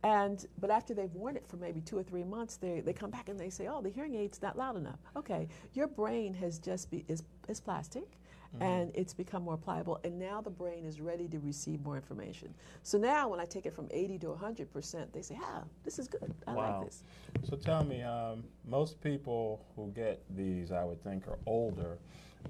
And, 0.03 0.45
but 0.59 0.71
after 0.71 0.93
they've 0.93 1.13
worn 1.13 1.37
it 1.37 1.47
for 1.47 1.55
maybe 1.55 1.79
two 1.79 1.97
or 1.97 2.03
three 2.03 2.25
months, 2.25 2.57
they, 2.57 2.81
they 2.81 2.91
come 2.91 3.11
back 3.11 3.29
and 3.29 3.39
they 3.39 3.49
say, 3.49 3.67
oh, 3.67 3.81
the 3.81 3.89
hearing 3.89 4.15
aid's 4.15 4.41
not 4.41 4.57
loud 4.57 4.75
enough. 4.75 4.99
Okay, 5.15 5.47
your 5.73 5.87
brain 5.87 6.33
has 6.33 6.59
just 6.59 6.91
be, 6.91 7.05
is, 7.07 7.23
is 7.47 7.61
plastic. 7.61 8.18
And 8.59 8.91
it's 8.95 9.13
become 9.13 9.43
more 9.43 9.57
pliable, 9.57 9.99
and 10.03 10.17
now 10.17 10.41
the 10.41 10.49
brain 10.49 10.83
is 10.83 10.99
ready 10.99 11.27
to 11.27 11.39
receive 11.39 11.81
more 11.83 11.95
information. 11.95 12.53
So 12.83 12.97
now, 12.97 13.29
when 13.29 13.39
I 13.39 13.45
take 13.45 13.65
it 13.65 13.73
from 13.73 13.87
80 13.91 14.19
to 14.19 14.27
100%, 14.27 15.11
they 15.13 15.21
say, 15.21 15.37
ah, 15.41 15.63
this 15.83 15.99
is 15.99 16.07
good. 16.07 16.33
I 16.47 16.53
like 16.53 16.85
this. 16.85 17.03
So 17.47 17.55
tell 17.55 17.83
me, 17.83 18.01
um, 18.01 18.43
most 18.67 18.99
people 19.01 19.65
who 19.75 19.91
get 19.95 20.23
these, 20.35 20.71
I 20.71 20.83
would 20.83 21.01
think, 21.03 21.27
are 21.27 21.37
older. 21.45 21.99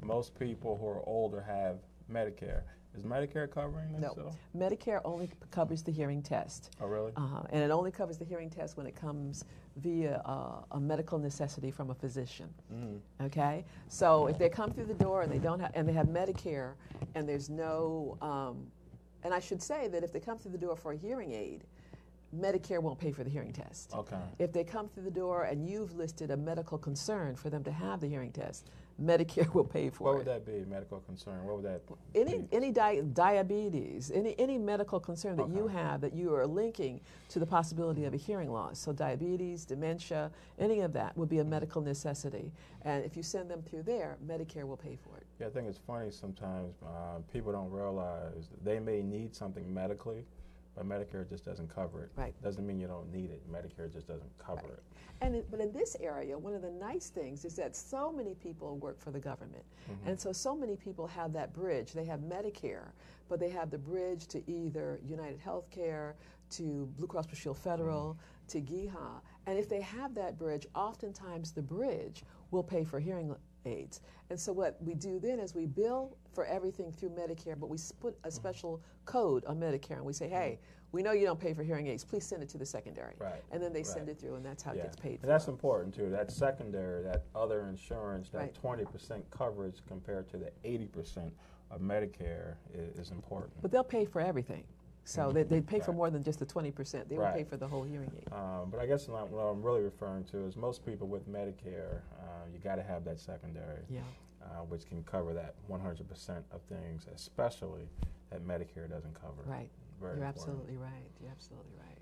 Most 0.02 0.40
people 0.40 0.78
who 0.78 0.88
are 0.88 1.04
older 1.06 1.42
have 1.42 1.80
Medicare. 2.12 2.62
Is 2.96 3.04
Medicare 3.04 3.50
covering 3.50 3.92
this? 3.92 4.02
No, 4.02 4.12
still? 4.12 4.36
Medicare 4.58 5.02
only 5.06 5.30
covers 5.52 5.84
the 5.84 5.92
hearing 5.92 6.24
test. 6.24 6.72
Oh, 6.82 6.88
really? 6.88 7.12
Uh, 7.16 7.44
and 7.52 7.64
it 7.64 7.72
only 7.72 7.92
covers 7.92 8.18
the 8.18 8.26
hearing 8.26 8.50
test 8.50 8.78
when 8.78 8.88
it 8.88 8.96
comes 8.96 9.46
via 9.78 10.22
uh, 10.26 10.64
a 10.72 10.80
medical 10.80 11.18
necessity 11.20 11.72
from 11.72 11.90
a 11.90 11.94
physician. 11.94 12.50
Okay, 13.22 13.64
so 13.88 14.28
if 14.28 14.38
they 14.38 14.50
come 14.50 14.72
through 14.72 14.86
the 14.86 14.94
door 14.94 15.22
and 15.22 15.32
they 15.32 15.38
don't 15.38 15.60
have, 15.60 15.72
and 15.74 15.88
they 15.88 15.94
have 15.94 16.08
Medicare, 16.08 16.74
and 17.16 17.28
there's 17.28 17.50
no, 17.50 18.18
um, 18.22 18.68
and 19.24 19.34
I 19.34 19.40
should 19.40 19.62
say 19.62 19.88
that 19.88 20.04
if 20.04 20.12
they 20.12 20.20
come 20.20 20.38
through 20.38 20.52
the 20.52 20.58
door 20.58 20.76
for 20.76 20.92
a 20.94 20.98
hearing 20.98 21.32
aid, 21.34 21.64
Medicare 22.38 22.80
won't 22.80 23.00
pay 23.00 23.12
for 23.12 23.24
the 23.24 23.30
hearing 23.30 23.52
test. 23.52 23.94
Okay. 23.94 24.16
If 24.38 24.54
they 24.54 24.64
come 24.64 24.88
through 24.88 25.04
the 25.04 25.12
door 25.12 25.46
and 25.46 25.68
you've 25.68 25.96
listed 25.96 26.32
a 26.32 26.38
medical 26.38 26.78
concern 26.78 27.36
for 27.36 27.50
them 27.50 27.64
to 27.64 27.72
have 27.72 28.02
the 28.02 28.08
hearing 28.08 28.32
test, 28.32 28.70
Medicare 29.02 29.52
will 29.54 29.64
pay 29.64 29.90
for 29.90 30.04
What 30.06 30.12
it. 30.12 30.18
would 30.18 30.28
that 30.28 30.46
be? 30.46 30.66
Medical 30.70 31.00
concern? 31.00 31.44
What 31.46 31.58
would 31.58 31.66
that? 31.66 31.82
Any 32.16 32.40
be? 32.40 32.48
any 32.52 32.72
di- 32.72 33.02
diabetes, 33.14 34.12
any 34.14 34.36
any 34.40 34.58
medical 34.58 35.00
concern 35.00 35.38
that 35.38 35.50
you 35.50 35.68
have 35.68 36.02
that 36.02 36.14
you 36.14 36.34
are 36.36 36.46
linking 36.46 37.00
to 37.30 37.40
the 37.40 37.46
possibility 37.46 38.06
of 38.06 38.14
a 38.14 38.18
hearing 38.18 38.52
loss. 38.52 38.80
So 38.80 38.92
diabetes, 38.94 39.66
dementia, 39.66 40.32
any 40.58 40.82
of 40.82 40.94
that 40.94 41.18
would 41.18 41.30
be 41.30 41.40
a 41.40 41.44
medical 41.44 41.82
necessity. 41.82 42.52
And 42.84 43.04
if 43.06 43.16
you 43.16 43.24
send 43.24 43.50
them 43.50 43.62
through 43.62 43.84
there, 43.84 44.18
Medicare 44.26 44.64
will 44.66 44.78
pay 44.78 44.98
for 45.04 45.18
it. 45.18 45.26
Yeah, 45.40 45.48
I 45.48 45.50
think 45.50 45.68
it's 45.68 45.80
funny 45.80 46.12
sometimes 46.12 46.76
uh, 46.84 47.20
people 47.32 47.52
don't 47.52 47.72
realize 47.72 48.50
they 48.64 48.80
may 48.80 49.02
need 49.02 49.34
something 49.36 49.72
medically, 49.74 50.26
but 50.80 50.88
Medicare 50.88 51.28
just 51.28 51.44
doesn't 51.44 51.68
cover 51.74 52.04
it. 52.04 52.12
Right. 52.16 52.34
Doesn't 52.42 52.66
mean 52.66 52.80
you 52.80 52.88
don't 52.88 53.12
need 53.12 53.32
it. 53.32 53.42
Medicare 53.52 53.92
just 53.92 54.08
doesn't 54.08 54.32
cover 54.38 54.62
Right. 54.62 54.72
it. 54.72 54.84
And 55.22 55.36
it, 55.36 55.52
but 55.52 55.60
in 55.60 55.74
this 55.74 55.98
area, 56.00 56.38
one 56.38 56.54
of 56.54 56.62
the 56.62 56.72
nice 56.72 57.10
things 57.10 57.44
is 57.44 57.56
that 57.58 57.76
so 57.76 58.10
many 58.10 58.34
people 58.36 58.78
work 58.78 58.98
for 58.98 59.12
the 59.12 59.20
government, 59.20 59.66
mm-hmm. 59.92 60.08
and 60.08 60.20
so 60.20 60.32
so 60.32 60.56
many 60.56 60.78
people 60.78 61.06
have 61.08 61.34
that 61.34 61.52
bridge. 61.52 61.92
They 61.92 62.06
have 62.06 62.22
Medicare, 62.22 62.92
but 63.28 63.42
they 63.42 63.50
have 63.50 63.70
the 63.70 63.78
bridge 63.78 64.28
to 64.28 64.50
either 64.50 65.02
United 65.06 65.42
Healthcare, 65.46 66.14
to 66.52 66.90
Blue 66.98 67.08
Cross 67.08 67.28
Blue 67.28 67.36
Shield 67.36 67.58
Federal, 67.58 68.14
mm-hmm. 68.14 68.48
to 68.48 68.62
GEHA. 68.62 69.22
And 69.48 69.60
if 69.60 69.68
they 69.68 69.82
have 69.82 70.16
that 70.16 70.40
bridge, 70.40 70.66
oftentimes 70.74 71.52
the 71.52 71.62
bridge 71.62 72.24
will 72.52 72.64
pay 72.64 72.86
for 72.86 73.02
hearing 73.02 73.36
aids. 73.66 74.02
And 74.30 74.40
so 74.40 74.52
what 74.52 74.78
we 74.82 74.94
do 74.94 75.20
then 75.20 75.40
is 75.40 75.56
we 75.56 75.66
bill 75.66 76.18
for 76.34 76.46
everything 76.46 76.92
through 76.92 77.10
Medicare, 77.10 77.60
but 77.60 77.70
we 77.70 77.78
put 78.00 78.14
a 78.24 78.28
mm-hmm. 78.28 78.36
special 78.36 78.82
code 79.06 79.46
on 79.46 79.60
Medicare, 79.60 79.98
and 79.98 80.06
we 80.06 80.14
say, 80.14 80.28
hey. 80.28 80.60
Mm-hmm. 80.62 80.76
We 80.92 81.04
know 81.04 81.12
you 81.12 81.28
don't 81.28 81.40
pay 81.40 81.54
for 81.54 81.62
hearing 81.62 81.86
aids. 81.86 82.04
Please 82.04 82.26
send 82.26 82.42
it 82.42 82.50
to 82.50 82.58
the 82.58 82.66
secondary. 82.66 83.14
Right, 83.20 83.44
And 83.52 83.62
then 83.62 83.74
they 83.74 83.84
send 83.84 84.10
it 84.10 84.20
through, 84.20 84.34
and 84.34 84.44
that's 84.44 84.64
how 84.64 84.74
yeah. 84.74 84.80
it 84.80 84.84
gets 84.86 84.96
paid 84.96 85.20
for. 85.20 85.28
And 85.28 85.32
that's 85.32 85.48
important 85.48 85.94
too. 85.94 86.10
That 86.10 86.32
secondary, 86.32 87.04
that 87.04 87.26
other 87.36 87.68
insurance, 87.68 88.30
that 88.30 88.58
Right. 88.64 88.88
20% 88.88 89.22
coverage 89.30 89.84
compared 89.88 90.28
to 90.30 90.38
the 90.38 90.52
80% 90.66 91.30
of 91.70 91.82
Medicare 91.82 92.56
is, 92.74 92.98
is 92.98 93.12
important. 93.12 93.54
But 93.62 93.72
they'll 93.72 93.84
pay 93.84 94.06
for 94.06 94.20
everything. 94.20 94.64
So 95.10 95.32
they, 95.32 95.44
they 95.44 95.60
pay 95.62 95.80
for 95.80 95.92
more 95.92 96.10
than 96.12 96.24
just 96.24 96.38
the 96.40 96.46
20%. 96.46 97.08
They 97.10 97.18
will 97.18 97.32
pay 97.32 97.44
for 97.44 97.58
the 97.58 97.68
whole 97.68 97.84
hearing 97.84 98.12
aid. 98.16 98.32
Um, 98.32 98.70
but 98.70 98.80
I 98.80 98.86
guess 98.86 99.08
what 99.08 99.30
what 99.30 99.42
I'm 99.42 99.62
really 99.64 99.82
referring 99.82 100.24
to 100.26 100.46
is 100.46 100.56
most 100.56 100.86
people 100.86 101.08
with 101.08 101.28
Medicare, 101.28 102.02
uh, 102.22 102.46
you 102.54 102.60
got 102.64 102.76
to 102.76 102.84
have 102.84 103.04
that 103.06 103.20
secondary. 103.20 103.82
Yeah. 103.90 104.02
uh, 104.42 104.64
which 104.70 104.88
can 104.88 105.04
cover 105.04 105.34
that 105.34 105.56
100% 105.70 106.44
of 106.52 106.62
things, 106.70 107.08
especially 107.14 107.90
that 108.30 108.42
Medicare 108.48 108.90
doesn't 108.90 109.14
cover. 109.20 109.44
Right. 109.46 109.70
Very 110.00 110.18
You're 110.18 110.26
important. 110.26 110.28
absolutely 110.28 110.78
right. 110.78 111.10
You're 111.22 111.32
absolutely 111.32 111.74
right. 111.78 111.98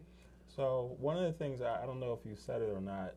So 0.47 0.95
one 0.99 1.17
of 1.17 1.23
the 1.23 1.31
things 1.33 1.61
I, 1.61 1.81
I 1.83 1.85
don't 1.85 1.99
know 1.99 2.13
if 2.13 2.29
you 2.29 2.35
said 2.35 2.61
it 2.61 2.69
or 2.73 2.81
not. 2.81 3.15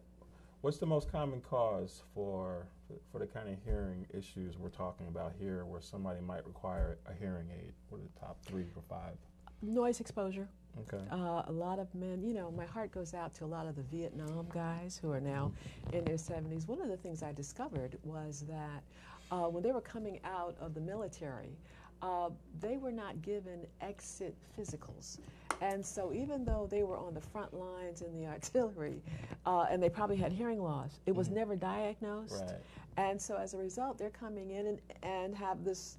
What's 0.63 0.79
the 0.79 0.87
most 0.87 1.11
common 1.11 1.41
cause 1.41 2.03
for 2.15 2.67
for 3.11 3.19
the 3.19 3.27
kind 3.27 3.49
of 3.49 3.57
hearing 3.65 4.07
issues 4.13 4.59
we're 4.59 4.69
talking 4.69 5.07
about 5.09 5.33
here, 5.39 5.65
where 5.65 5.81
somebody 5.81 6.21
might 6.21 6.45
require 6.47 6.99
a 7.07 7.15
hearing 7.19 7.47
aid? 7.51 7.73
What 7.89 7.99
are 7.99 8.05
the 8.05 8.21
top 8.21 8.37
three 8.45 8.65
or 8.77 8.83
five? 8.89 9.17
Noise 9.63 10.01
exposure. 10.01 10.49
Okay. 10.79 11.03
Uh, 11.11 11.43
a 11.47 11.53
lot 11.53 11.79
of 11.79 11.93
men, 11.95 12.23
you 12.23 12.33
know, 12.33 12.51
my 12.51 12.65
heart 12.65 12.93
goes 12.93 13.13
out 13.13 13.35
to 13.35 13.45
a 13.45 13.47
lot 13.47 13.67
of 13.67 13.77
the 13.77 13.83
Vietnam 13.83 14.47
guys 14.55 14.99
who 15.01 15.11
are 15.11 15.21
now 15.21 15.53
in 15.93 16.05
their 16.05 16.17
70s. 16.17 16.67
One 16.67 16.81
of 16.81 16.89
the 16.89 16.97
things 16.97 17.23
I 17.23 17.33
discovered 17.33 17.99
was 18.05 18.45
that 18.49 18.83
uh, 19.31 19.49
when 19.49 19.63
they 19.63 19.73
were 19.73 19.81
coming 19.81 20.21
out 20.25 20.57
of 20.61 20.75
the 20.75 20.81
military, 20.81 21.59
uh, 22.03 22.31
they 22.61 22.79
were 22.79 22.93
not 22.93 23.21
given 23.21 23.67
exit 23.81 24.35
physicals. 24.59 25.19
And 25.61 25.85
so, 25.85 26.13
even 26.15 26.45
though 26.45 26.67
they 26.71 26.83
were 26.83 26.97
on 26.97 27.13
the 27.13 27.21
front 27.21 27.53
lines 27.53 28.01
in 28.01 28.19
the 28.19 28.27
artillery 28.33 29.03
uh, 29.45 29.67
and 29.71 29.83
they 29.83 29.91
probably 29.91 30.17
had 30.17 30.33
hearing 30.33 30.63
loss, 30.63 31.01
it 31.05 31.15
was 31.15 31.29
never 31.29 31.57
diagnosed. 31.57 32.43
Right. 32.47 32.57
And 32.97 33.21
so, 33.21 33.37
as 33.37 33.53
a 33.53 33.59
result, 33.59 33.99
they're 33.99 34.09
coming 34.09 34.51
in 34.51 34.67
and, 34.67 34.79
and 35.03 35.35
have 35.35 35.65
this 35.65 35.99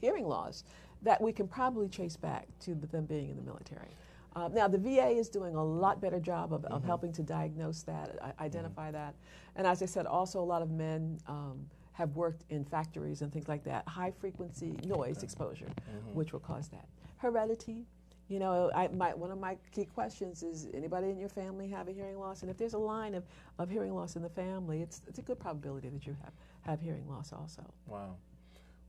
hearing 0.00 0.26
loss 0.26 0.64
that 1.02 1.20
we 1.20 1.32
can 1.32 1.46
probably 1.48 1.88
trace 1.88 2.16
back 2.16 2.46
to 2.60 2.74
them 2.74 3.04
being 3.04 3.30
in 3.30 3.36
the 3.36 3.42
military. 3.42 3.88
Uh, 4.34 4.48
now, 4.52 4.68
the 4.68 4.76
VA 4.78 5.08
is 5.08 5.28
doing 5.30 5.54
a 5.54 5.64
lot 5.64 6.00
better 6.00 6.20
job 6.20 6.52
of, 6.52 6.64
of 6.66 6.84
helping 6.84 7.10
to 7.12 7.22
diagnose 7.22 7.82
that, 7.82 8.18
i- 8.22 8.44
identify 8.44 8.90
that. 8.90 9.14
And 9.54 9.66
as 9.66 9.82
I 9.82 9.86
said, 9.86 10.04
also 10.06 10.40
a 10.40 10.44
lot 10.44 10.60
of 10.60 10.70
men 10.70 11.18
um, 11.26 11.66
have 11.92 12.14
worked 12.16 12.44
in 12.50 12.62
factories 12.64 13.22
and 13.22 13.32
things 13.32 13.48
like 13.48 13.64
that, 13.64 13.88
high 13.88 14.10
frequency 14.10 14.76
noise 14.84 15.22
exposure, 15.22 15.68
which 16.12 16.32
will 16.34 16.40
cause 16.40 16.68
that. 16.68 16.86
Heredity. 17.16 17.86
You 18.28 18.40
know, 18.40 18.70
I, 18.74 18.88
my, 18.88 19.14
one 19.14 19.30
of 19.30 19.38
my 19.38 19.56
key 19.72 19.84
questions 19.86 20.42
is 20.42 20.66
anybody 20.74 21.08
in 21.10 21.18
your 21.18 21.28
family 21.28 21.68
have 21.68 21.86
a 21.88 21.92
hearing 21.92 22.18
loss? 22.18 22.42
And 22.42 22.50
if 22.50 22.58
there's 22.58 22.74
a 22.74 22.78
line 22.78 23.14
of, 23.14 23.24
of 23.58 23.70
hearing 23.70 23.94
loss 23.94 24.16
in 24.16 24.22
the 24.22 24.28
family, 24.28 24.82
it's, 24.82 25.00
it's 25.06 25.20
a 25.20 25.22
good 25.22 25.38
probability 25.38 25.88
that 25.90 26.06
you 26.06 26.16
have, 26.24 26.32
have 26.62 26.80
hearing 26.80 27.08
loss 27.08 27.32
also. 27.32 27.62
Wow. 27.86 28.16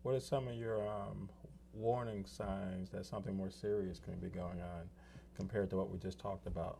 What 0.01 0.16
are 0.16 0.20
some 0.20 0.47
of 0.47 0.55
your 0.55 0.86
um, 0.89 1.30
warning 1.78 2.25
signs 2.25 2.89
that 2.89 3.05
something 3.05 3.36
more 3.36 3.49
serious 3.49 3.99
can 3.99 4.15
be 4.15 4.30
going 4.30 4.61
on 4.61 4.89
compared 5.36 5.69
to 5.69 5.78
what 5.78 5.89
we 5.89 5.97
just 5.97 6.19
talked 6.19 6.47
about? 6.47 6.80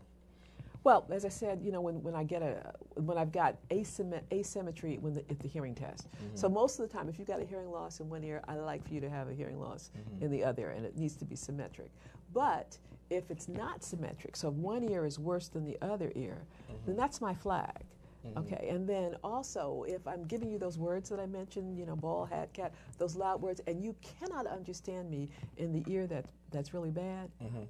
Well, 0.84 1.06
as 1.12 1.26
I 1.26 1.30
said, 1.30 1.62
you 1.62 1.72
know, 1.72 1.82
when, 1.82 2.02
when 2.02 2.16
I 2.16 2.24
get 2.24 2.42
a 2.42 2.74
when 2.96 3.18
I've 3.18 3.32
got 3.32 3.58
asymmet- 3.70 4.24
asymmetry 4.32 4.98
when 5.00 5.16
the, 5.16 5.22
at 5.30 5.40
the 5.40 5.48
hearing 5.48 5.76
test. 5.76 6.08
Mm-hmm. 6.10 6.36
So 6.36 6.48
most 6.48 6.80
of 6.80 6.90
the 6.90 6.98
time, 6.98 7.10
if 7.10 7.20
you've 7.20 7.28
got 7.28 7.42
a 7.42 7.46
hearing 7.46 7.70
loss 7.70 8.00
in 8.00 8.10
one 8.10 8.24
ear, 8.24 8.42
I 8.48 8.56
like 8.56 8.88
for 8.88 8.94
you 8.94 9.02
to 9.02 9.10
have 9.10 9.28
a 9.28 9.34
hearing 9.34 9.60
loss 9.60 9.92
mm-hmm. 9.98 10.24
in 10.24 10.32
the 10.32 10.44
other, 10.44 10.70
and 10.70 10.86
it 10.86 10.98
needs 10.98 11.16
to 11.18 11.26
be 11.26 11.36
symmetric. 11.36 11.92
But 12.34 12.78
if 13.10 13.30
it's 13.32 13.48
not 13.48 13.84
symmetric, 13.84 14.36
so 14.36 14.50
if 14.50 14.54
one 14.54 14.84
ear 14.84 15.06
is 15.06 15.20
worse 15.20 15.48
than 15.50 15.66
the 15.66 15.78
other 15.82 16.12
ear, 16.16 16.38
then 16.68 16.78
mm-hmm. 16.78 16.96
that's 16.96 17.20
my 17.20 17.34
flag. 17.34 17.84
Okay, 18.36 18.68
and 18.70 18.88
then 18.88 19.16
also 19.24 19.86
if 19.88 20.06
I'm 20.08 20.24
giving 20.26 20.50
you 20.52 20.58
those 20.58 20.78
words 20.78 21.10
that 21.10 21.20
I 21.20 21.26
mentioned, 21.26 21.78
you 21.78 21.86
know, 21.86 21.96
ball, 21.96 22.26
hat, 22.26 22.52
cat, 22.54 22.74
those 22.98 23.16
loud 23.16 23.42
words, 23.42 23.62
and 23.68 23.82
you 23.84 23.96
cannot 24.02 24.48
understand 24.48 25.10
me 25.10 25.30
in 25.58 25.72
the 25.72 25.84
ear 25.92 26.08
that 26.08 26.26
that's 26.52 26.74
really 26.74 26.92
bad, 26.92 27.30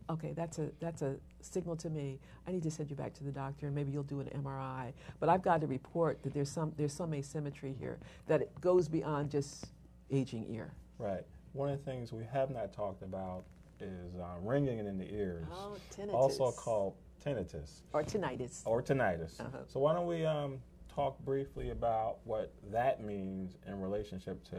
okay, 0.10 0.34
that's 0.34 0.60
a 0.60 0.70
that's 0.80 1.01
a 1.01 1.16
signal 1.41 1.76
to 1.78 1.89
me. 1.89 2.20
I 2.47 2.51
need 2.51 2.64
to 2.64 2.72
send 2.72 2.89
you 2.89 2.95
back 2.95 3.14
to 3.16 3.24
the 3.24 3.32
doctor, 3.32 3.68
and 3.68 3.76
maybe 3.76 3.91
you'll 3.91 4.03
do 4.03 4.20
an 4.20 4.28
MRI. 4.43 4.93
But 5.20 5.30
I've 5.30 5.41
got 5.41 5.62
to 5.62 5.68
report 5.68 6.22
that 6.24 6.34
there's 6.34 6.49
some 6.49 6.74
there's 6.78 6.93
some 6.93 7.14
asymmetry 7.14 7.74
here 7.80 7.97
that 8.28 8.41
it 8.41 8.62
goes 8.62 8.88
beyond 8.88 9.32
just 9.32 9.66
aging 10.12 10.45
ear. 10.53 10.72
Right. 10.99 11.26
One 11.53 11.70
of 11.70 11.84
the 11.84 11.91
things 11.91 12.14
we 12.14 12.24
have 12.32 12.49
not 12.51 12.74
talked 12.74 13.01
about 13.03 13.43
is 13.80 14.16
uh, 14.16 14.26
ringing 14.41 14.80
in 14.80 14.97
the 14.97 15.12
ears, 15.14 15.45
Oh, 15.51 15.78
also 16.12 16.51
called 16.51 16.95
tinnitus 17.26 17.82
Or 17.93 18.03
tinnitus. 18.03 18.61
or 18.65 18.82
tinnitus. 18.82 19.39
Uh-huh. 19.39 19.57
So 19.68 19.80
why 19.80 19.93
don't 19.93 20.07
we 20.07 20.26
um, 20.26 20.59
talk 20.93 21.18
briefly 21.26 21.72
about 21.72 22.18
what 22.24 22.53
that 22.72 23.03
means 23.03 23.57
in 23.68 23.82
relationship 23.82 24.43
to 24.49 24.57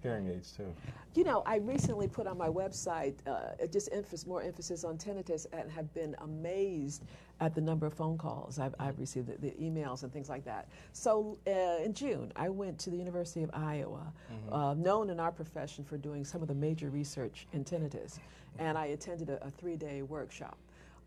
hearing 0.00 0.28
aids 0.28 0.52
too? 0.56 0.72
You 1.14 1.24
know, 1.24 1.42
I 1.44 1.56
recently 1.56 2.06
put 2.06 2.26
on 2.28 2.38
my 2.38 2.48
website 2.48 3.14
uh, 3.26 3.66
just 3.66 3.88
emphasis, 3.92 4.26
more 4.26 4.40
emphasis 4.42 4.84
on 4.84 4.96
tinnitus 4.96 5.46
and 5.52 5.70
have 5.70 5.92
been 5.92 6.14
amazed 6.20 7.02
at 7.40 7.54
the 7.56 7.60
number 7.60 7.86
of 7.86 7.92
phone 7.92 8.16
calls 8.16 8.60
I've, 8.60 8.74
I've 8.78 8.98
received, 9.00 9.26
the, 9.26 9.36
the 9.38 9.50
emails 9.60 10.04
and 10.04 10.12
things 10.12 10.28
like 10.28 10.44
that. 10.44 10.68
So 10.92 11.36
uh, 11.48 11.82
in 11.84 11.92
June, 11.94 12.32
I 12.36 12.48
went 12.48 12.78
to 12.80 12.90
the 12.90 12.96
University 12.96 13.42
of 13.42 13.50
Iowa, 13.52 14.12
uh, 14.52 14.74
known 14.78 15.10
in 15.10 15.18
our 15.18 15.32
profession 15.32 15.82
for 15.84 15.96
doing 15.96 16.24
some 16.24 16.42
of 16.42 16.48
the 16.48 16.54
major 16.54 16.88
research 16.88 17.48
in 17.52 17.64
tinnitus, 17.64 18.20
and 18.60 18.78
I 18.78 18.86
attended 18.86 19.30
a, 19.30 19.44
a 19.44 19.50
three 19.50 19.74
day 19.76 20.02
workshop. 20.02 20.56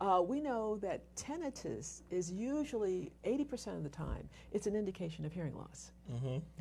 Uh, 0.01 0.21
we 0.25 0.41
know 0.41 0.77
that 0.77 1.01
tinnitus 1.15 2.01
is 2.11 2.31
usually 2.31 3.11
80% 3.25 3.77
of 3.77 3.83
the 3.83 3.89
time, 3.89 4.27
it's 4.51 4.67
an 4.67 4.75
indication 4.75 5.25
of 5.25 5.31
hearing 5.31 5.55
loss. 5.55 5.91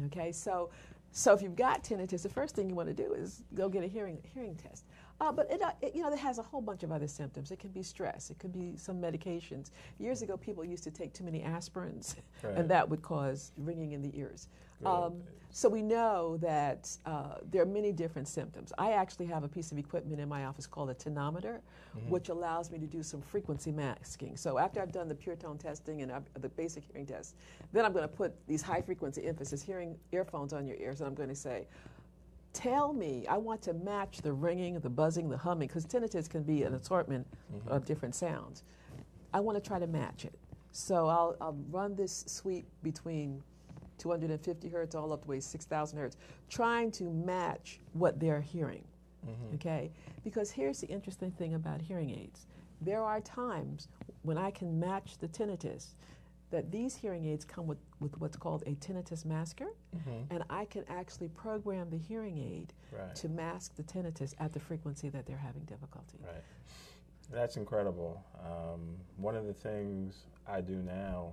Okay, 0.06 0.30
so 0.32 0.70
so 1.16 1.32
if 1.32 1.42
you've 1.42 1.54
got 1.54 1.84
tinnitus, 1.84 2.22
the 2.22 2.28
first 2.28 2.56
thing 2.56 2.68
you 2.68 2.74
want 2.74 2.88
to 2.88 2.94
do 2.94 3.14
is 3.14 3.44
go 3.54 3.68
get 3.68 3.84
a 3.84 3.86
hearing 3.86 4.18
hearing 4.34 4.56
test. 4.56 4.84
Uh, 5.20 5.30
but 5.30 5.48
it, 5.50 5.62
uh, 5.62 5.70
it, 5.80 5.94
you 5.94 6.02
know, 6.02 6.12
it 6.12 6.18
has 6.18 6.38
a 6.38 6.42
whole 6.42 6.60
bunch 6.60 6.82
of 6.82 6.90
other 6.90 7.06
symptoms. 7.06 7.52
It 7.52 7.60
can 7.60 7.70
be 7.70 7.84
stress. 7.84 8.30
It 8.30 8.38
could 8.40 8.52
be 8.52 8.76
some 8.76 9.00
medications. 9.00 9.70
Years 10.00 10.22
ago, 10.22 10.36
people 10.36 10.64
used 10.64 10.82
to 10.84 10.90
take 10.90 11.12
too 11.12 11.22
many 11.22 11.40
aspirins, 11.40 12.16
Right. 12.42 12.56
and 12.56 12.68
that 12.68 12.88
would 12.88 13.00
cause 13.02 13.52
ringing 13.56 13.92
in 13.92 14.02
the 14.02 14.10
ears. 14.18 14.48
Um, 14.84 15.22
so 15.50 15.68
we 15.68 15.82
know 15.82 16.36
that 16.38 16.90
uh, 17.06 17.36
there 17.52 17.62
are 17.62 17.66
many 17.66 17.92
different 17.92 18.26
symptoms. 18.26 18.72
I 18.76 18.92
actually 18.92 19.26
have 19.26 19.44
a 19.44 19.48
piece 19.48 19.70
of 19.70 19.78
equipment 19.78 20.20
in 20.20 20.28
my 20.28 20.46
office 20.46 20.66
called 20.66 20.90
a 20.90 20.94
tonometer, 20.94 21.60
which 22.08 22.28
allows 22.28 22.72
me 22.72 22.78
to 22.80 22.86
do 22.86 23.04
some 23.04 23.22
frequency 23.22 23.70
masking. 23.70 24.36
So 24.36 24.58
after 24.58 24.82
I've 24.82 24.90
done 24.90 25.08
the 25.08 25.14
pure 25.14 25.36
tone 25.36 25.56
testing 25.56 26.02
and 26.02 26.10
I've, 26.10 26.24
the 26.40 26.48
basic 26.48 26.82
hearing 26.82 27.06
test, 27.06 27.36
then 27.72 27.84
I'm 27.84 27.92
going 27.92 28.02
to 28.02 28.08
put 28.16 28.34
these 28.48 28.62
high 28.62 28.82
frequency 28.82 29.24
emphasis 29.26 29.62
hearing 29.62 29.96
earphones 30.10 30.52
on 30.52 30.66
your 30.66 30.76
ears, 30.76 31.00
and 31.00 31.06
I'm 31.06 31.14
going 31.14 31.28
to 31.28 31.36
say, 31.36 31.68
tell 32.52 32.92
me, 32.92 33.24
I 33.28 33.36
want 33.36 33.62
to 33.62 33.74
match 33.74 34.22
the 34.22 34.32
ringing, 34.32 34.80
the 34.80 34.90
buzzing, 34.90 35.28
the 35.28 35.36
humming, 35.36 35.68
because 35.68 35.86
tinnitus 35.86 36.28
can 36.28 36.42
be 36.42 36.64
an 36.64 36.74
assortment 36.74 37.28
of 37.68 37.84
different 37.84 38.16
sounds. 38.16 38.64
I 39.32 39.38
want 39.38 39.56
to 39.62 39.68
try 39.68 39.78
to 39.78 39.86
match 39.86 40.24
it. 40.24 40.34
So 40.72 41.06
I'll, 41.06 41.36
I'll 41.40 41.56
run 41.70 41.94
this 41.94 42.24
sweep 42.26 42.66
between 42.82 43.40
250 43.98 44.68
hertz 44.68 44.94
all 44.94 45.12
up 45.12 45.26
to 45.26 45.40
6,000 45.40 45.98
hertz, 45.98 46.16
trying 46.48 46.90
to 46.92 47.04
match 47.10 47.80
what 47.92 48.18
they're 48.20 48.40
hearing. 48.40 48.84
Okay? 49.54 49.90
Because 50.22 50.50
here's 50.50 50.80
the 50.80 50.86
interesting 50.88 51.30
thing 51.30 51.54
about 51.54 51.80
hearing 51.80 52.10
aids 52.10 52.46
there 52.82 53.02
are 53.02 53.20
times 53.20 53.88
when 54.22 54.36
I 54.36 54.50
can 54.50 54.78
match 54.78 55.16
the 55.18 55.28
tinnitus 55.28 55.94
that 56.50 56.70
these 56.70 56.94
hearing 56.94 57.24
aids 57.24 57.44
come 57.44 57.66
with, 57.66 57.78
with 58.00 58.20
what's 58.20 58.36
called 58.36 58.62
a 58.66 58.72
tinnitus 58.74 59.24
masker, 59.24 59.68
Mm-hmm. 59.96 60.34
and 60.34 60.44
I 60.50 60.66
can 60.66 60.84
actually 60.88 61.28
program 61.28 61.88
the 61.88 61.96
hearing 61.96 62.36
aid 62.36 62.74
Right. 62.92 63.14
to 63.14 63.28
mask 63.30 63.74
the 63.76 63.82
tinnitus 63.84 64.34
at 64.38 64.52
the 64.52 64.60
frequency 64.60 65.08
that 65.08 65.24
they're 65.24 65.38
having 65.38 65.62
difficulty. 65.64 66.18
Right. 66.22 66.42
That's 67.32 67.56
incredible. 67.56 68.22
Um, 68.44 68.96
one 69.16 69.34
of 69.36 69.46
the 69.46 69.54
things 69.54 70.26
I 70.46 70.60
do 70.60 70.74
now 70.82 71.32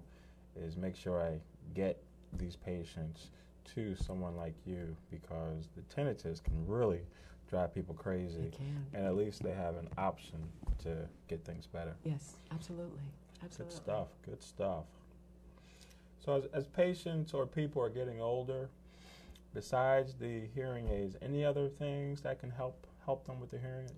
is 0.55 0.77
make 0.77 0.95
sure 0.95 1.21
I 1.21 1.39
get 1.73 2.01
these 2.37 2.55
patients 2.55 3.29
to 3.75 3.95
someone 3.95 4.35
like 4.35 4.55
you 4.65 4.95
because 5.09 5.69
the 5.75 5.81
tinnitus 5.93 6.43
can 6.43 6.65
really 6.67 7.01
drive 7.49 7.73
people 7.75 7.93
crazy. 7.93 8.39
It 8.39 8.53
can. 8.53 8.85
And 8.93 9.05
at 9.05 9.15
least 9.15 9.43
they 9.43 9.51
have 9.51 9.75
an 9.75 9.87
option 9.97 10.39
to 10.83 11.07
get 11.27 11.43
things 11.45 11.67
better. 11.67 11.95
Yes, 12.03 12.35
absolutely. 12.51 13.01
Absolutely. 13.43 13.75
Good 13.75 13.83
stuff. 13.83 14.07
Good 14.25 14.43
stuff. 14.43 14.85
So, 16.23 16.35
as, 16.35 16.45
as 16.53 16.65
patients 16.67 17.33
or 17.33 17.45
people 17.45 17.81
are 17.81 17.89
getting 17.89 18.21
older, 18.21 18.69
besides 19.53 20.13
the 20.13 20.43
hearing 20.53 20.87
aids, 20.89 21.15
any 21.21 21.43
other 21.43 21.67
things 21.67 22.21
that 22.21 22.39
can 22.39 22.51
help 22.51 22.87
help 23.05 23.25
them 23.25 23.39
with 23.39 23.51
the 23.51 23.57
hearing? 23.57 23.89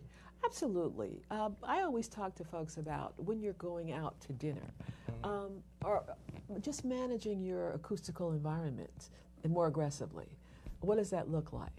Absolutely. 0.45 1.21
Um, 1.31 1.55
I 1.63 1.81
always 1.81 2.07
talk 2.07 2.35
to 2.35 2.43
folks 2.43 2.77
about 2.77 3.13
when 3.17 3.41
you're 3.41 3.53
going 3.53 3.91
out 3.93 4.19
to 4.21 4.33
dinner, 4.33 4.73
um, 5.23 5.63
or 5.83 6.03
just 6.61 6.83
managing 6.83 7.43
your 7.43 7.71
acoustical 7.71 8.33
environment 8.33 9.09
more 9.47 9.67
aggressively. 9.67 10.27
What 10.81 10.97
does 10.97 11.09
that 11.11 11.29
look 11.29 11.53
like? 11.53 11.71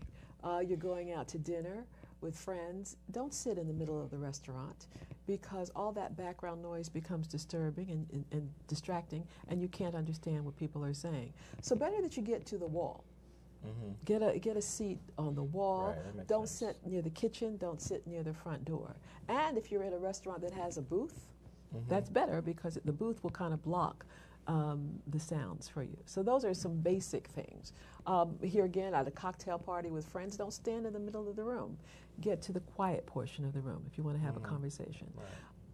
Uh, 0.42 0.60
you're 0.66 0.76
going 0.78 1.12
out 1.12 1.28
to 1.28 1.38
dinner 1.38 1.84
with 2.20 2.36
friends. 2.36 2.96
Don't 3.10 3.32
sit 3.32 3.58
in 3.58 3.66
the 3.66 3.72
middle 3.72 4.02
of 4.02 4.10
the 4.10 4.18
restaurant 4.18 4.86
because 5.26 5.70
all 5.76 5.92
that 5.92 6.16
background 6.16 6.62
noise 6.62 6.88
becomes 6.88 7.26
disturbing 7.26 7.90
and, 7.90 8.06
and, 8.12 8.24
and 8.32 8.50
distracting, 8.66 9.26
and 9.48 9.60
you 9.60 9.68
can't 9.68 9.94
understand 9.94 10.44
what 10.44 10.56
people 10.56 10.84
are 10.84 10.94
saying. 10.94 11.32
So, 11.62 11.76
better 11.76 12.00
that 12.02 12.16
you 12.16 12.22
get 12.22 12.44
to 12.46 12.58
the 12.58 12.66
wall. 12.66 13.04
Mm-hmm. 13.66 13.92
Get 14.04 14.22
a 14.22 14.38
get 14.38 14.56
a 14.56 14.62
seat 14.62 14.98
on 15.18 15.34
the 15.34 15.42
wall. 15.42 15.96
Right, 16.16 16.26
don't 16.26 16.48
sense. 16.48 16.76
sit 16.76 16.86
near 16.90 17.02
the 17.02 17.10
kitchen. 17.10 17.56
Don't 17.56 17.80
sit 17.80 18.06
near 18.06 18.22
the 18.22 18.34
front 18.34 18.64
door. 18.64 18.96
And 19.28 19.56
if 19.56 19.70
you're 19.72 19.84
at 19.84 19.92
a 19.92 19.98
restaurant 19.98 20.40
that 20.42 20.52
has 20.52 20.76
a 20.78 20.82
booth, 20.82 21.18
Mm-hmm. 21.74 21.88
that's 21.88 22.08
better 22.08 22.40
because 22.40 22.78
the 22.84 22.92
booth 22.92 23.20
will 23.24 23.30
kind 23.30 23.52
of 23.52 23.60
block 23.64 24.06
um, 24.46 24.90
the 25.08 25.18
sounds 25.18 25.66
for 25.66 25.82
you. 25.82 25.96
So 26.06 26.22
those 26.22 26.44
are 26.44 26.54
some 26.54 26.76
basic 26.76 27.26
things. 27.26 27.72
Um, 28.06 28.38
here 28.44 28.64
again, 28.64 28.94
at 28.94 29.08
a 29.08 29.10
cocktail 29.10 29.58
party 29.58 29.90
with 29.90 30.06
friends, 30.06 30.36
don't 30.36 30.52
stand 30.52 30.86
in 30.86 30.92
the 30.92 31.00
middle 31.00 31.28
of 31.28 31.34
the 31.34 31.42
room. 31.42 31.76
Get 32.20 32.40
to 32.42 32.52
the 32.52 32.60
quiet 32.60 33.06
portion 33.06 33.44
of 33.44 33.54
the 33.54 33.60
room 33.60 33.82
if 33.90 33.98
you 33.98 34.04
want 34.04 34.16
to 34.18 34.22
have 34.22 34.36
a 34.36 34.40
conversation. 34.40 35.10
Right. 35.16 35.26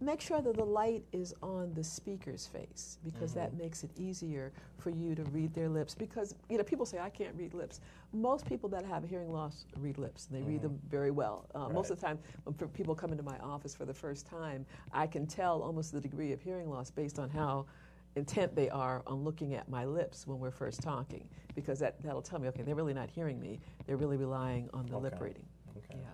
Make 0.03 0.19
sure 0.19 0.41
that 0.41 0.55
the 0.55 0.65
light 0.65 1.03
is 1.11 1.31
on 1.43 1.75
the 1.75 1.83
speaker's 1.83 2.47
face 2.47 2.97
because 3.05 3.35
that 3.35 3.53
makes 3.53 3.83
it 3.83 3.91
easier 3.95 4.51
for 4.79 4.89
you 4.89 5.13
to 5.13 5.23
read 5.25 5.53
their 5.53 5.69
lips. 5.69 5.93
Because 5.93 6.33
you 6.49 6.57
know, 6.57 6.63
people 6.63 6.87
say 6.87 6.97
I 6.97 7.09
can't 7.09 7.35
read 7.35 7.53
lips. 7.53 7.81
Most 8.11 8.47
people 8.47 8.67
that 8.69 8.83
have 8.83 9.07
hearing 9.07 9.31
loss 9.31 9.65
read 9.77 9.99
lips, 9.99 10.27
and 10.27 10.39
they 10.39 10.49
read 10.51 10.63
them 10.63 10.79
very 10.89 11.11
well. 11.11 11.45
Uh, 11.53 11.69
Most 11.69 11.91
of 11.91 11.99
the 11.99 12.05
time, 12.05 12.17
when 12.45 12.55
people 12.69 12.95
come 12.95 13.11
into 13.11 13.21
my 13.21 13.37
office 13.39 13.75
for 13.75 13.85
the 13.85 13.93
first 13.93 14.25
time, 14.25 14.65
I 14.91 15.05
can 15.05 15.27
tell 15.27 15.61
almost 15.61 15.91
the 15.91 16.01
degree 16.01 16.31
of 16.31 16.41
hearing 16.41 16.67
loss 16.67 16.89
based 16.89 17.19
on 17.19 17.29
how 17.29 17.67
intent 18.15 18.55
they 18.55 18.71
are 18.71 19.03
on 19.05 19.23
looking 19.23 19.53
at 19.53 19.69
my 19.69 19.85
lips 19.85 20.25
when 20.25 20.39
we're 20.39 20.49
first 20.49 20.81
talking, 20.81 21.29
because 21.53 21.77
that 21.77 22.01
that'll 22.01 22.23
tell 22.23 22.39
me, 22.39 22.47
okay, 22.47 22.63
they're 22.63 22.73
really 22.75 22.95
not 22.95 23.09
hearing 23.11 23.39
me. 23.39 23.59
They're 23.85 23.97
really 23.97 24.17
relying 24.17 24.67
on 24.73 24.87
the 24.87 24.97
lip 24.97 25.13
reading. 25.21 25.45
Okay. 25.77 25.99
Yeah. 26.01 26.07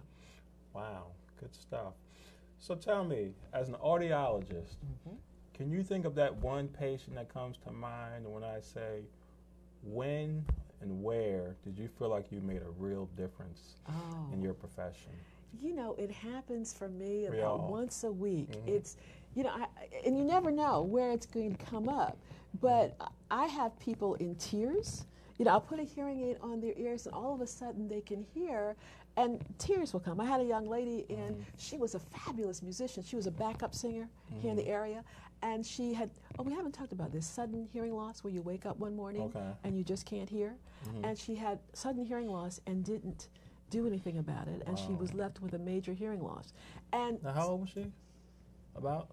Wow, 0.74 1.08
good 1.40 1.56
stuff. 1.56 1.94
So 2.60 2.76
tell 2.76 3.04
me, 3.04 3.32
as 3.54 3.70
an 3.70 3.76
audiologist, 3.76 4.76
Mm-hmm. 4.86 5.16
can 5.54 5.72
you 5.72 5.84
think 5.84 6.06
of 6.06 6.16
that 6.16 6.36
one 6.38 6.68
patient 6.68 7.16
that 7.16 7.34
comes 7.34 7.58
to 7.66 7.72
mind 7.72 8.26
when 8.28 8.44
I 8.44 8.60
say, 8.60 9.02
when 9.84 10.46
and 10.82 11.02
where 11.04 11.56
did 11.64 11.78
you 11.78 11.88
feel 11.88 12.10
like 12.10 12.32
you 12.32 12.42
made 12.42 12.62
a 12.62 12.70
real 12.78 13.08
difference 13.18 13.76
Oh. 13.90 14.30
in 14.34 14.42
your 14.42 14.54
profession? 14.54 15.12
You 15.60 15.74
know, 15.76 15.96
it 15.98 16.12
happens 16.12 16.74
for 16.74 16.90
me 16.90 17.26
about 17.28 17.70
once 17.70 18.04
a 18.04 18.12
week. 18.12 18.52
Mhm. 18.52 18.68
It's, 18.68 18.98
you 19.34 19.44
know, 19.44 19.50
I, 19.50 19.68
and 20.06 20.18
you 20.18 20.24
never 20.24 20.52
know 20.52 20.82
where 20.84 21.12
it's 21.12 21.26
going 21.26 21.56
to 21.56 21.66
come 21.66 21.90
up. 21.90 22.18
But 22.60 22.96
I 23.32 23.46
have 23.48 23.78
people 23.80 24.16
in 24.16 24.36
tears. 24.36 25.06
You 25.38 25.46
know, 25.46 25.52
I'll 25.52 25.62
put 25.62 25.80
a 25.80 25.84
hearing 25.84 26.22
aid 26.22 26.38
on 26.42 26.60
their 26.60 26.74
ears, 26.78 27.06
and 27.06 27.16
all 27.16 27.34
of 27.34 27.42
a 27.42 27.48
sudden 27.48 27.88
they 27.88 28.02
can 28.02 28.22
hear, 28.34 28.76
and 29.18 29.44
tears 29.58 29.94
will 29.94 30.00
come. 30.00 30.22
I 30.22 30.26
had 30.26 30.40
a 30.40 30.46
young 30.46 30.70
lady, 30.70 31.06
and 31.10 31.36
mm-hmm. 31.36 31.42
she 31.58 31.78
was 31.78 31.96
a 31.96 32.00
fabulous 32.00 32.62
musician. 32.62 33.04
She 33.04 33.16
was 33.16 33.26
a 33.26 33.32
backup 33.32 33.74
singer 33.74 34.08
here 34.42 34.52
in 34.52 34.56
the 34.56 34.62
mm-hmm. 34.62 34.72
area, 34.72 35.04
and 35.42 35.66
she 35.66 35.94
had. 35.94 36.12
Oh, 36.40 36.44
we 36.44 36.54
haven't 36.54 36.74
talked 36.74 36.92
about 36.92 37.12
this 37.12 37.26
sudden 37.26 37.68
hearing 37.74 37.96
loss, 37.96 38.24
where 38.24 38.32
you 38.32 38.42
wake 38.44 38.66
up 38.66 38.78
one 38.78 38.96
morning 38.96 39.24
Okay. 39.24 39.46
and 39.64 39.76
you 39.76 39.84
just 39.84 40.06
can't 40.06 40.30
hear. 40.30 40.56
Mm-hmm. 40.88 41.06
And 41.06 41.18
she 41.18 41.36
had 41.36 41.60
sudden 41.74 42.06
hearing 42.06 42.30
loss 42.30 42.62
and 42.68 42.86
didn't 42.86 43.30
do 43.70 43.88
anything 43.88 44.20
about 44.20 44.48
it, 44.48 44.64
and 44.68 44.78
she 44.78 44.94
was 44.94 45.14
left 45.14 45.42
with 45.42 45.54
a 45.54 45.60
major 45.60 45.94
hearing 45.94 46.22
loss. 46.22 46.54
And 46.94 47.22
Now, 47.24 47.34
how 47.34 47.48
old 47.50 47.62
was 47.62 47.70
she? 47.70 47.92
About? 48.76 49.10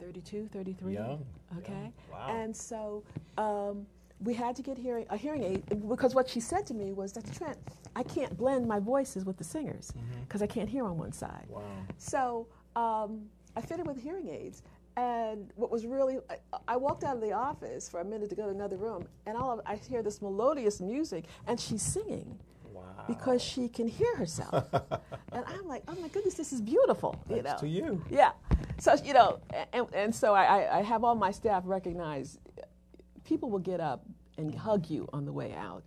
32, 0.00 0.48
33. 0.52 0.94
Young. 0.94 1.24
Okay. 1.58 1.72
young. 1.72 1.92
Wow. 2.12 2.28
And 2.28 2.54
so 2.54 3.02
um, 3.38 3.86
we 4.20 4.34
had 4.34 4.56
to 4.56 4.62
get 4.62 4.78
hearing 4.78 5.06
a 5.10 5.16
hearing 5.16 5.42
aid 5.42 5.88
because 5.88 6.14
what 6.14 6.28
she 6.28 6.40
said 6.40 6.66
to 6.66 6.74
me 6.74 6.92
was, 6.92 7.12
Dr. 7.12 7.32
Trent, 7.34 7.58
I 7.94 8.02
can't 8.02 8.36
blend 8.36 8.66
my 8.66 8.78
voices 8.78 9.24
with 9.24 9.36
the 9.36 9.44
singers 9.44 9.92
because 10.22 10.42
I 10.42 10.46
can't 10.46 10.68
hear 10.68 10.84
on 10.86 10.96
one 10.98 11.12
side. 11.12 11.44
wow. 11.48 11.62
So 11.98 12.46
um, 12.76 13.26
I 13.56 13.60
fitted 13.60 13.86
with 13.86 14.02
hearing 14.02 14.28
aids. 14.28 14.62
And 14.98 15.52
what 15.56 15.70
was 15.70 15.84
really, 15.84 16.16
I, 16.30 16.36
I 16.68 16.76
walked 16.78 17.04
out 17.04 17.16
of 17.16 17.20
the 17.20 17.32
office 17.32 17.86
for 17.86 18.00
a 18.00 18.04
minute 18.04 18.30
to 18.30 18.34
go 18.34 18.44
to 18.44 18.48
another 18.48 18.78
room, 18.78 19.06
and 19.26 19.36
all 19.36 19.52
of, 19.52 19.60
I 19.66 19.76
hear 19.76 20.02
this 20.02 20.22
melodious 20.22 20.80
music, 20.80 21.26
and 21.46 21.60
she's 21.60 21.82
singing 21.82 22.38
Wow. 22.72 23.04
because 23.06 23.42
she 23.42 23.68
can 23.68 23.88
hear 23.88 24.16
herself. 24.16 24.64
and 25.32 25.44
I'm 25.46 25.66
like, 25.68 25.82
oh 25.88 25.94
my 26.00 26.08
goodness, 26.08 26.32
this 26.34 26.50
is 26.52 26.62
beautiful. 26.62 27.14
you 27.28 27.42
know? 27.42 27.56
To 27.60 27.68
you. 27.68 28.02
Yeah. 28.10 28.32
So, 28.78 28.94
you 29.04 29.12
know, 29.12 29.38
and, 29.74 29.86
and 29.94 30.14
so 30.14 30.34
I- 30.34 30.78
I 30.78 30.82
have 30.82 31.04
all 31.04 31.14
my 31.14 31.30
staff 31.30 31.62
recognize 31.66 32.38
people 33.26 33.50
will 33.50 33.58
get 33.58 33.80
up 33.80 34.04
and 34.38 34.54
hug 34.54 34.88
you 34.88 35.08
on 35.12 35.24
the 35.24 35.32
way 35.32 35.52
out. 35.54 35.82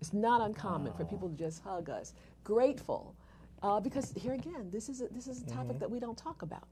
It's 0.00 0.12
not 0.12 0.40
uncommon 0.40 0.92
for 0.94 1.04
people 1.04 1.28
to 1.28 1.36
just 1.36 1.62
hug 1.62 1.90
us. 1.90 2.14
Grateful. 2.44 3.14
Uh, 3.62 3.80
because 3.80 4.12
here 4.16 4.34
again, 4.34 4.68
this 4.70 4.88
is 4.88 5.00
a, 5.00 5.08
this 5.08 5.26
is 5.26 5.42
a 5.42 5.46
topic 5.46 5.78
that 5.78 5.90
we 5.90 5.98
don't 5.98 6.16
talk 6.16 6.42
about. 6.42 6.68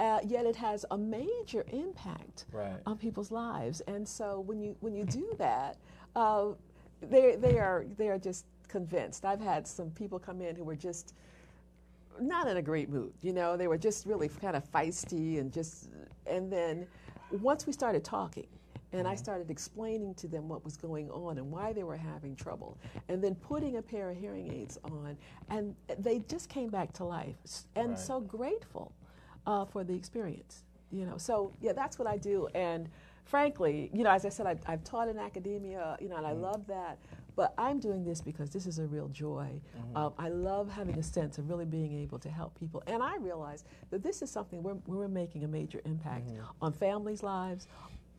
Uh, 0.00 0.18
yet 0.26 0.44
it 0.46 0.56
has 0.56 0.84
a 0.90 0.98
major 0.98 1.64
impact 1.72 2.46
Right. 2.52 2.80
on 2.86 2.98
people's 2.98 3.30
lives, 3.30 3.80
and 3.82 4.06
so 4.08 4.40
when 4.40 4.60
you 4.60 4.74
when 4.80 4.94
you 4.94 5.04
do 5.04 5.32
that, 5.38 5.76
uh, 6.16 6.46
they 7.00 7.36
they 7.36 7.58
are 7.58 7.84
they 7.96 8.08
are 8.08 8.18
just 8.18 8.46
convinced. 8.66 9.24
I've 9.24 9.40
had 9.40 9.66
some 9.66 9.90
people 9.90 10.18
come 10.18 10.40
in 10.40 10.56
who 10.56 10.64
were 10.64 10.74
just 10.74 11.14
not 12.20 12.48
in 12.48 12.56
a 12.56 12.62
great 12.62 12.88
mood. 12.88 13.12
You 13.22 13.32
know, 13.32 13.56
they 13.56 13.68
were 13.68 13.78
just 13.78 14.06
really 14.06 14.28
kind 14.28 14.56
of 14.56 14.64
feisty 14.72 15.38
and 15.38 15.52
just, 15.52 15.88
and 16.26 16.52
then 16.52 16.86
once 17.30 17.66
we 17.66 17.72
started 17.72 18.02
talking, 18.04 18.46
and 18.92 19.06
I 19.08 19.14
started 19.14 19.50
explaining 19.50 20.14
to 20.14 20.28
them 20.28 20.48
what 20.48 20.64
was 20.64 20.76
going 20.76 21.10
on 21.10 21.38
and 21.38 21.50
why 21.50 21.72
they 21.72 21.82
were 21.84 21.96
having 21.96 22.36
trouble, 22.36 22.78
and 23.08 23.22
then 23.22 23.34
putting 23.34 23.76
a 23.76 23.82
pair 23.82 24.10
of 24.10 24.16
hearing 24.16 24.52
aids 24.52 24.78
on, 24.84 25.16
and 25.50 25.74
they 25.98 26.20
just 26.28 26.48
came 26.48 26.68
back 26.70 26.92
to 26.94 27.04
life, 27.04 27.36
and 27.76 27.90
Right. 27.90 27.98
so 27.98 28.20
grateful 28.20 28.92
uh, 29.46 29.64
for 29.64 29.84
the 29.84 29.94
experience. 29.94 30.64
You 30.90 31.06
know, 31.06 31.16
so 31.16 31.52
yeah, 31.60 31.72
that's 31.72 31.98
what 31.98 32.06
I 32.06 32.18
do, 32.18 32.48
and 32.54 32.88
frankly, 33.24 33.90
you 33.94 34.04
know, 34.04 34.10
as 34.10 34.24
I 34.26 34.28
said, 34.28 34.46
I've, 34.46 34.60
I've 34.66 34.84
taught 34.84 35.08
in 35.08 35.18
academia, 35.18 35.96
you 36.00 36.08
know, 36.08 36.16
and 36.16 36.26
I 36.26 36.32
love 36.32 36.66
that. 36.66 36.98
But 37.34 37.54
I'm 37.56 37.80
doing 37.80 38.04
this 38.04 38.20
because 38.20 38.50
this 38.50 38.66
is 38.66 38.78
a 38.78 38.86
real 38.86 39.08
joy. 39.08 39.58
Um, 39.96 40.12
I 40.18 40.28
love 40.28 40.70
having 40.70 40.98
a 40.98 41.02
sense 41.02 41.38
of 41.38 41.48
really 41.48 41.64
being 41.64 41.94
able 41.94 42.18
to 42.18 42.28
help 42.28 42.58
people. 42.60 42.82
And 42.86 43.02
I 43.02 43.16
realize 43.16 43.64
that 43.90 44.02
this 44.02 44.20
is 44.20 44.30
something 44.30 44.62
where, 44.62 44.74
where 44.84 44.98
we're 44.98 45.08
making 45.08 45.44
a 45.44 45.48
major 45.48 45.80
impact 45.86 46.28
on 46.60 46.74
families' 46.74 47.22
lives. 47.22 47.68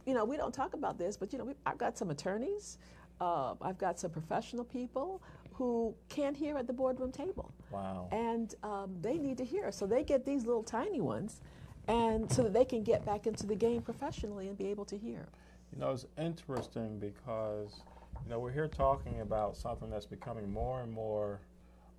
You 0.05 0.13
know, 0.13 0.25
we 0.25 0.37
don't 0.37 0.53
talk 0.53 0.73
about 0.73 0.97
this, 0.97 1.17
but, 1.17 1.31
you 1.31 1.39
know, 1.39 1.45
we, 1.45 1.53
I've 1.65 1.77
got 1.77 1.97
some 1.97 2.09
attorneys, 2.09 2.77
uh, 3.21 3.53
I've 3.61 3.77
got 3.77 3.99
some 3.99 4.11
professional 4.11 4.65
people 4.65 5.21
who 5.53 5.93
can't 6.09 6.35
hear 6.35 6.57
at 6.57 6.67
the 6.67 6.73
boardroom 6.73 7.11
table 7.11 7.53
Wow. 7.71 8.07
and 8.11 8.55
um, 8.63 8.95
they 9.01 9.17
need 9.17 9.37
to 9.37 9.45
hear. 9.45 9.71
So 9.71 9.85
they 9.85 10.03
get 10.03 10.25
these 10.25 10.45
little 10.45 10.63
tiny 10.63 10.99
ones, 10.99 11.41
and 11.87 12.31
so 12.31 12.43
that 12.43 12.53
they 12.53 12.65
can 12.65 12.81
get 12.83 13.05
back 13.05 13.27
into 13.27 13.45
the 13.45 13.55
game 13.55 13.81
professionally 13.81 14.47
and 14.47 14.57
be 14.57 14.67
able 14.67 14.85
to 14.85 14.97
hear. 14.97 15.27
You 15.73 15.79
know, 15.79 15.91
it's 15.91 16.05
interesting 16.17 16.97
because, 16.99 17.81
you 18.23 18.29
know, 18.29 18.39
we're 18.39 18.51
here 18.51 18.67
talking 18.67 19.21
about 19.21 19.55
something 19.57 19.89
that's 19.89 20.05
becoming 20.05 20.51
more 20.51 20.81
and 20.81 20.91
more 20.91 21.39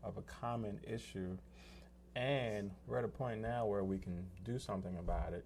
of 0.02 0.16
a 0.16 0.22
common 0.22 0.80
issue. 0.86 1.36
And 2.16 2.70
we're 2.86 2.98
at 2.98 3.04
a 3.04 3.08
point 3.08 3.40
now 3.40 3.66
where 3.66 3.82
we 3.84 3.98
can 3.98 4.24
do 4.44 4.58
something 4.58 4.96
about 4.98 5.32
it. 5.32 5.44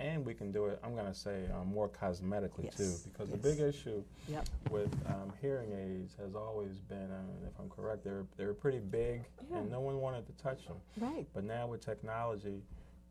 And 0.00 0.24
we 0.24 0.32
can 0.32 0.52
do 0.52 0.66
it, 0.66 0.78
I'm 0.84 0.94
going 0.94 1.06
to 1.06 1.14
say, 1.14 1.44
um, 1.58 1.68
more 1.72 1.88
cosmetically 1.88 2.74
too. 2.76 2.84
Yes, 2.84 3.06
Because 3.12 3.30
the 3.30 3.36
big 3.36 3.58
issue 3.60 4.02
Yep. 4.28 4.48
with 4.70 4.94
um, 5.06 5.32
hearing 5.40 5.72
aids 5.72 6.14
has 6.22 6.34
always 6.36 6.78
been, 6.88 7.10
uh, 7.10 7.46
if 7.48 7.58
I'm 7.58 7.68
correct, 7.68 8.04
they're, 8.04 8.24
they're 8.36 8.54
pretty 8.54 8.78
big 8.78 9.24
Yeah. 9.50 9.58
and 9.58 9.70
no 9.70 9.80
one 9.80 10.00
wanted 10.00 10.24
to 10.26 10.32
touch 10.42 10.66
them. 10.66 10.76
Right. 10.98 11.26
But 11.34 11.44
now 11.44 11.66
with 11.66 11.84
technology, 11.84 12.62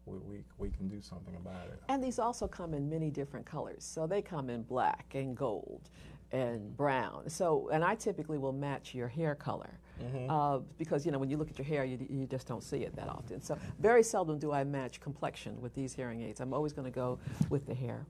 we, 0.05 0.17
we, 0.19 0.43
we 0.57 0.69
can 0.69 0.87
do 0.87 1.01
something 1.01 1.35
about 1.35 1.67
it. 1.67 1.81
And 1.89 2.01
these 2.01 2.19
also 2.19 2.47
come 2.47 2.73
in 2.73 2.89
many 2.89 3.09
different 3.11 3.45
colors. 3.45 3.83
So 3.83 4.07
they 4.07 4.21
come 4.21 4.49
in 4.49 4.63
black 4.63 5.11
and 5.13 5.35
gold 5.35 5.89
and 6.31 6.75
brown. 6.77 7.29
So, 7.29 7.69
and 7.73 7.83
I 7.83 7.95
typically 7.95 8.37
will 8.37 8.53
match 8.53 8.95
your 8.95 9.09
hair 9.09 9.35
color. 9.35 9.79
Mm-hmm. 10.03 10.29
Uh, 10.29 10.59
because 10.77 11.05
you 11.05 11.11
know 11.11 11.19
when 11.19 11.29
you 11.29 11.37
look 11.37 11.49
at 11.49 11.57
your 11.57 11.65
hair, 11.65 11.83
you, 11.85 11.97
you 12.09 12.25
just 12.27 12.47
don't 12.47 12.63
see 12.63 12.77
it 12.83 12.95
that 12.95 13.09
often. 13.09 13.41
So 13.41 13.57
very 13.79 14.03
seldom 14.03 14.37
do 14.39 14.51
I 14.51 14.63
match 14.63 14.99
complexion 14.99 15.59
with 15.61 15.73
these 15.73 15.93
hearing 15.93 16.21
aids. 16.21 16.39
I'm 16.39 16.53
always 16.53 16.73
going 16.73 16.85
to 16.85 16.95
go 16.95 17.19
with 17.49 17.65
the 17.65 17.73
hair. 17.73 18.05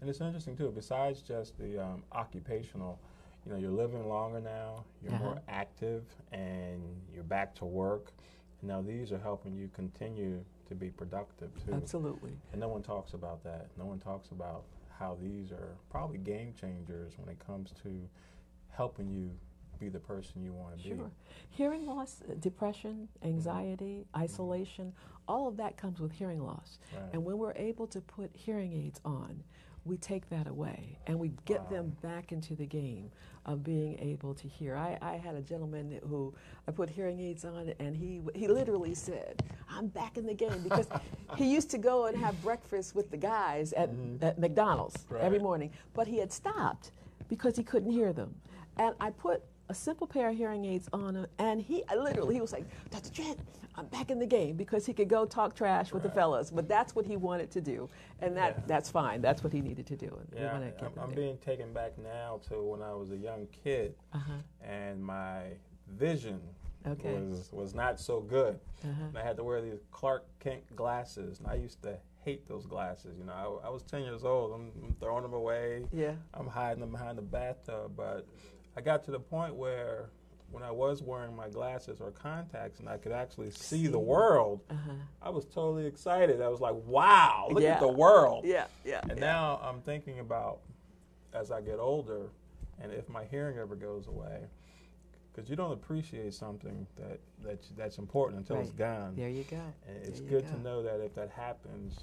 And 0.00 0.08
it's 0.08 0.20
interesting 0.20 0.56
too. 0.56 0.72
Besides 0.74 1.20
just 1.22 1.58
the 1.58 1.82
um, 1.82 2.02
occupational, 2.12 2.98
you 3.46 3.52
know, 3.52 3.58
you're 3.58 3.70
living 3.70 4.06
longer 4.08 4.40
now. 4.40 4.84
You're 5.02 5.14
Uh-huh. 5.14 5.24
more 5.24 5.42
active, 5.48 6.04
and 6.32 6.82
you're 7.14 7.24
back 7.24 7.54
to 7.56 7.64
work. 7.64 8.12
Now 8.62 8.82
these 8.82 9.10
are 9.12 9.18
helping 9.18 9.54
you 9.54 9.68
continue 9.74 10.44
to 10.68 10.74
be 10.74 10.90
productive 10.90 11.50
too. 11.64 11.72
Absolutely. 11.74 12.32
And 12.52 12.60
no 12.60 12.68
one 12.68 12.82
talks 12.82 13.14
about 13.14 13.42
that. 13.44 13.68
No 13.78 13.86
one 13.86 13.98
talks 13.98 14.30
about 14.30 14.64
how 14.98 15.16
these 15.20 15.50
are 15.50 15.74
probably 15.90 16.18
game 16.18 16.52
changers 16.60 17.14
when 17.18 17.28
it 17.30 17.38
comes 17.44 17.72
to 17.82 18.06
helping 18.68 19.08
you 19.10 19.30
be 19.80 19.88
the 19.88 19.98
person 19.98 20.42
you 20.42 20.52
want 20.52 20.76
to 20.76 20.82
be. 20.82 20.96
Sure. 20.96 21.10
Hearing 21.50 21.86
loss, 21.86 22.22
uh, 22.28 22.34
depression, 22.40 23.08
anxiety, 23.22 23.84
mm-hmm. 23.84 24.16
Mm-hmm. 24.16 24.22
isolation, 24.22 24.92
all 25.26 25.48
of 25.48 25.56
that 25.56 25.76
comes 25.76 26.00
with 26.00 26.12
hearing 26.12 26.44
loss. 26.44 26.78
Right. 26.94 27.10
And 27.14 27.24
when 27.24 27.38
we're 27.38 27.54
able 27.54 27.86
to 27.88 28.00
put 28.00 28.30
hearing 28.34 28.72
aids 28.72 29.00
on, 29.04 29.42
we 29.84 29.96
take 29.96 30.28
that 30.28 30.46
away 30.46 30.98
and 31.06 31.18
we 31.18 31.32
get 31.46 31.70
them 31.70 31.96
back 32.02 32.32
into 32.32 32.54
the 32.54 32.66
game 32.66 33.10
of 33.46 33.64
being 33.64 33.98
able 33.98 34.34
to 34.34 34.46
hear. 34.46 34.76
I, 34.76 34.98
I 35.00 35.16
had 35.16 35.34
a 35.34 35.40
gentleman 35.40 35.98
who 36.06 36.34
I 36.68 36.72
put 36.72 36.90
hearing 36.90 37.18
aids 37.18 37.46
on 37.46 37.72
and 37.78 37.96
he, 37.96 38.20
he 38.34 38.46
literally 38.46 38.94
said, 38.94 39.42
I'm 39.70 39.86
back 39.86 40.18
in 40.18 40.26
the 40.26 40.34
game 40.34 40.62
because 40.62 40.86
he 41.36 41.50
used 41.50 41.70
to 41.70 41.78
go 41.78 42.06
and 42.06 42.16
have 42.16 42.40
breakfast 42.42 42.94
with 42.94 43.10
the 43.10 43.16
guys 43.16 43.72
at, 43.72 43.90
mm-hmm. 43.90 44.22
at 44.22 44.38
McDonald's 44.38 45.06
every 45.18 45.38
morning, 45.38 45.70
but 45.94 46.06
he 46.06 46.18
had 46.18 46.30
stopped 46.30 46.92
because 47.28 47.56
he 47.56 47.62
couldn't 47.62 47.90
hear 47.90 48.12
them. 48.12 48.34
And 48.76 48.94
I 49.00 49.10
put 49.10 49.42
a 49.70 49.74
simple 49.74 50.06
pair 50.06 50.28
of 50.28 50.36
hearing 50.36 50.64
aids 50.64 50.88
on 50.92 51.14
him, 51.14 51.26
and 51.38 51.62
he 51.62 51.84
I 51.88 51.94
literally 51.94 52.34
he 52.34 52.40
was 52.40 52.52
like, 52.52 52.64
Dr. 52.90 53.10
Trent, 53.12 53.38
I'm 53.76 53.86
back 53.86 54.10
in 54.10 54.18
the 54.18 54.26
game 54.26 54.56
because 54.56 54.84
he 54.84 54.92
could 54.92 55.08
go 55.08 55.24
talk 55.24 55.54
trash 55.54 55.92
with 55.92 56.02
the 56.02 56.10
fellas. 56.10 56.50
But 56.50 56.68
that's 56.68 56.94
what 56.96 57.06
he 57.06 57.16
wanted 57.16 57.52
to 57.52 57.60
do, 57.60 57.88
and 58.20 58.36
that 58.36 58.56
Yeah. 58.58 58.62
that's 58.66 58.90
fine. 58.90 59.22
That's 59.22 59.44
what 59.44 59.52
he 59.52 59.60
needed 59.60 59.86
to 59.86 59.96
do. 59.96 60.08
And 60.08 60.28
Yeah, 60.40 60.56
I'm, 60.82 60.98
I'm 61.00 61.14
being 61.14 61.38
taken 61.38 61.72
back 61.72 61.96
now 61.98 62.40
to 62.48 62.60
when 62.60 62.82
I 62.82 62.92
was 62.94 63.12
a 63.12 63.16
young 63.16 63.46
kid, 63.64 63.94
Uh-huh. 64.12 64.32
and 64.60 65.02
my 65.02 65.52
vision 65.88 66.40
Okay. 66.86 67.14
was 67.14 67.50
was 67.52 67.72
not 67.74 68.00
so 68.00 68.20
good. 68.20 68.58
Uh-huh. 68.84 69.04
And 69.08 69.16
I 69.18 69.22
had 69.22 69.36
to 69.36 69.44
wear 69.44 69.60
these 69.62 69.78
Clark 69.92 70.24
Kent 70.40 70.64
glasses, 70.74 71.38
and 71.38 71.46
I 71.46 71.54
used 71.54 71.80
to 71.84 71.96
hate 72.24 72.48
those 72.48 72.66
glasses. 72.66 73.16
You 73.18 73.24
know, 73.24 73.60
I, 73.62 73.68
I 73.68 73.70
was 73.70 73.82
10 73.84 74.02
years 74.02 74.24
old. 74.24 74.52
I'm, 74.52 74.72
I'm 74.84 74.94
throwing 75.00 75.22
them 75.22 75.32
away. 75.32 75.84
Yeah. 75.92 76.14
I'm 76.34 76.46
hiding 76.48 76.80
them 76.80 76.90
behind 76.90 77.16
the 77.16 77.22
bathtub. 77.22 77.92
But 77.96 78.26
I 78.80 78.82
got 78.82 79.04
to 79.04 79.10
the 79.10 79.20
point 79.20 79.54
where 79.56 80.08
when 80.50 80.62
I 80.62 80.70
was 80.70 81.02
wearing 81.02 81.36
my 81.36 81.50
glasses 81.50 82.00
or 82.00 82.10
contacts 82.12 82.80
and 82.80 82.88
I 82.88 82.96
could 82.96 83.12
actually 83.12 83.50
see, 83.50 83.88
the 83.88 83.98
world, 83.98 84.62
Uh-huh. 84.70 84.92
I 85.20 85.28
was 85.28 85.44
totally 85.44 85.84
excited. 85.84 86.40
I 86.40 86.48
was 86.48 86.60
like, 86.62 86.74
wow, 86.86 87.48
look 87.50 87.62
Yeah. 87.62 87.74
at 87.74 87.80
the 87.80 87.92
world. 87.92 88.46
Yeah, 88.46 88.68
yeah. 88.82 89.00
And 89.02 89.18
yeah. 89.18 89.20
now 89.32 89.60
I'm 89.62 89.82
thinking 89.82 90.20
about 90.20 90.60
as 91.34 91.50
I 91.50 91.60
get 91.60 91.78
older 91.78 92.30
and 92.80 92.90
if 92.90 93.06
my 93.10 93.24
hearing 93.24 93.58
ever 93.58 93.76
goes 93.76 94.06
away, 94.06 94.46
because 95.30 95.50
you 95.50 95.56
don't 95.56 95.72
appreciate 95.72 96.32
something 96.32 96.86
that, 96.96 97.20
that 97.44 97.62
that's 97.76 97.98
important 97.98 98.38
until 98.40 98.62
it's 98.62 98.70
gone. 98.72 99.14
There 99.14 99.28
you 99.28 99.44
go. 99.44 99.60
And 99.86 99.96
it's 100.04 100.20
good 100.20 100.46
go. 100.46 100.52
to 100.52 100.60
know 100.62 100.82
that 100.82 101.00
if 101.04 101.14
that 101.16 101.28
happens 101.28 101.98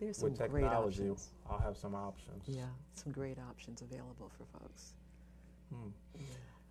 There's 0.00 0.18
with 0.18 0.36
technology. 0.36 1.14
I'll 1.48 1.60
have 1.60 1.76
some 1.76 1.94
options. 1.94 2.42
Yeah, 2.48 2.64
some 2.94 3.12
great 3.12 3.38
options 3.38 3.82
available 3.82 4.32
for 4.36 4.44
folks. 4.58 4.94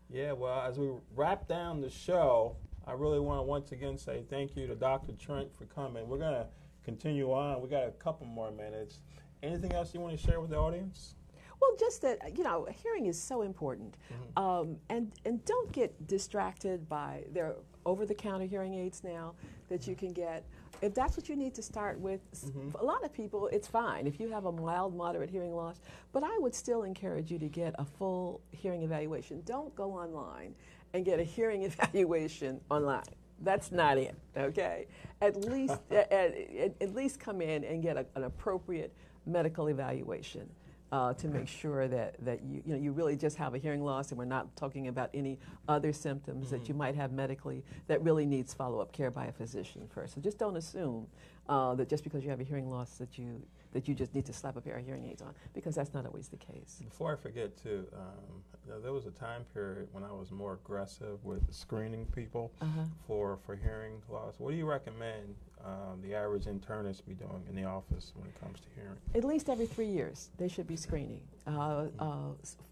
Yeah, 0.09 0.31
well, 0.31 0.61
as 0.61 0.79
we 0.79 0.89
wrap 1.15 1.47
down 1.47 1.81
the 1.81 1.89
show, 1.89 2.55
I 2.85 2.93
really 2.93 3.19
want 3.19 3.39
to 3.39 3.43
once 3.43 3.71
again 3.73 3.97
say 3.97 4.23
thank 4.29 4.55
you 4.55 4.65
to 4.67 4.75
Dr. 4.75 5.11
Trent 5.13 5.53
for 5.53 5.65
coming. 5.65 6.07
We're 6.07 6.17
going 6.17 6.33
to 6.33 6.47
continue 6.85 7.31
on. 7.33 7.61
We 7.61 7.67
got 7.67 7.85
a 7.87 7.91
couple 7.91 8.25
more 8.25 8.51
minutes. 8.51 9.01
Anything 9.43 9.73
else 9.73 9.93
you 9.93 9.99
want 9.99 10.17
to 10.17 10.25
share 10.25 10.39
with 10.39 10.51
the 10.51 10.57
audience? 10.57 11.15
Well, 11.59 11.71
just 11.77 12.01
that 12.03 12.37
you 12.37 12.43
know, 12.43 12.67
hearing 12.83 13.07
is 13.07 13.21
so 13.21 13.41
important, 13.41 13.95
um, 14.35 14.77
and 14.89 15.11
and 15.25 15.43
don't 15.45 15.71
get 15.71 16.07
distracted 16.07 16.87
by 16.87 17.23
their 17.33 17.55
over-the-counter 17.85 18.45
hearing 18.45 18.75
aids 18.75 19.03
now 19.03 19.33
that 19.69 19.87
you 19.87 19.95
can 19.95 20.13
get. 20.13 20.45
If 20.81 20.93
that's 20.93 21.17
what 21.17 21.27
you 21.29 21.35
need 21.35 21.55
to 21.55 21.63
start 21.63 21.99
with, 21.99 22.21
mm-hmm. 22.31 22.69
for 22.69 22.79
a 22.79 22.83
lot 22.83 23.03
of 23.03 23.13
people 23.13 23.47
it's 23.51 23.67
fine 23.67 24.07
if 24.07 24.19
you 24.19 24.29
have 24.29 24.45
a 24.45 24.51
mild, 24.51 24.95
moderate 24.95 25.29
hearing 25.29 25.55
loss. 25.55 25.79
But 26.13 26.23
I 26.23 26.37
would 26.39 26.53
still 26.53 26.83
encourage 26.83 27.31
you 27.31 27.39
to 27.39 27.47
get 27.47 27.73
a 27.79 27.85
full 27.85 28.41
hearing 28.51 28.83
evaluation. 28.83 29.41
Don't 29.45 29.75
go 29.75 29.91
online 29.91 30.55
and 30.93 31.05
get 31.05 31.19
a 31.19 31.23
hearing 31.23 31.63
evaluation 31.71 32.61
online. 32.69 33.03
That's 33.41 33.71
not 33.71 33.97
it. 33.97 34.15
Okay, 34.35 34.87
at 35.21 35.35
least 35.35 35.79
at, 35.91 36.11
at, 36.11 36.73
at 36.81 36.95
least 36.95 37.19
come 37.19 37.41
in 37.41 37.63
and 37.63 37.81
get 37.81 37.97
a, 37.97 38.05
an 38.15 38.23
appropriate 38.23 38.93
medical 39.25 39.67
evaluation 39.67 40.49
uh, 40.91 41.13
to 41.13 41.27
make 41.27 41.47
sure 41.47 41.87
that, 41.87 42.15
that 42.23 42.41
you, 42.43 42.61
you, 42.65 42.73
know, 42.73 42.79
you 42.79 42.91
really 42.91 43.15
just 43.17 43.35
have 43.37 43.53
a 43.53 43.57
hearing 43.57 43.83
loss 43.83 44.09
and 44.11 44.17
we're 44.17 44.25
not 44.25 44.55
talking 44.55 44.87
about 44.87 45.09
any 45.13 45.37
other 45.67 45.91
symptoms 45.91 46.49
that 46.49 46.67
you 46.69 46.73
might 46.73 46.95
have 46.95 47.11
medically 47.11 47.63
that 47.87 48.01
really 48.01 48.25
needs 48.25 48.53
follow-up 48.53 48.91
care 48.93 49.11
by 49.11 49.25
a 49.25 49.31
physician 49.31 49.87
first. 49.89 50.15
So 50.15 50.21
just 50.21 50.37
don't 50.37 50.55
assume 50.55 51.07
uh, 51.49 51.75
that 51.75 51.89
just 51.89 52.03
because 52.03 52.23
you 52.23 52.29
have 52.29 52.39
a 52.39 52.43
hearing 52.43 52.69
loss 52.69 52.97
that 52.99 53.17
you, 53.17 53.41
that 53.73 53.87
you 53.87 53.93
just 53.95 54.15
need 54.15 54.25
to 54.25 54.33
slap 54.33 54.55
a 54.55 54.61
pair 54.61 54.77
of 54.77 54.85
hearing 54.85 55.05
aids 55.05 55.21
on 55.21 55.33
because 55.53 55.75
that's 55.75 55.93
not 55.93 56.05
always 56.05 56.29
the 56.29 56.37
case. 56.37 56.81
Before 56.83 57.11
I 57.11 57.15
forget, 57.17 57.61
too, 57.61 57.85
um, 57.93 58.81
there 58.81 58.93
was 58.93 59.05
a 59.07 59.11
time 59.11 59.43
period 59.53 59.87
when 59.91 60.03
I 60.05 60.11
was 60.11 60.31
more 60.31 60.53
aggressive 60.53 61.23
with 61.25 61.41
screening 61.53 62.05
people 62.05 62.53
Uh-huh. 62.61 62.83
for, 63.05 63.37
for 63.45 63.55
hearing 63.55 64.01
loss. 64.09 64.35
What 64.39 64.51
do 64.51 64.57
you 64.57 64.65
recommend 64.65 65.35
um, 65.65 66.01
the 66.01 66.13
average 66.15 66.45
internist 66.45 67.05
be 67.05 67.13
doing 67.13 67.43
in 67.49 67.55
the 67.55 67.63
office 67.63 68.11
when 68.15 68.27
it 68.27 68.39
comes 68.41 68.59
to 68.59 68.67
hearing? 68.75 68.97
At 69.15 69.23
least 69.23 69.49
every 69.49 69.65
three 69.65 69.87
years, 69.87 70.29
they 70.37 70.47
should 70.47 70.67
be 70.67 70.75
screening. 70.75 71.21
Uh, 71.45 71.85
uh, 71.99 72.29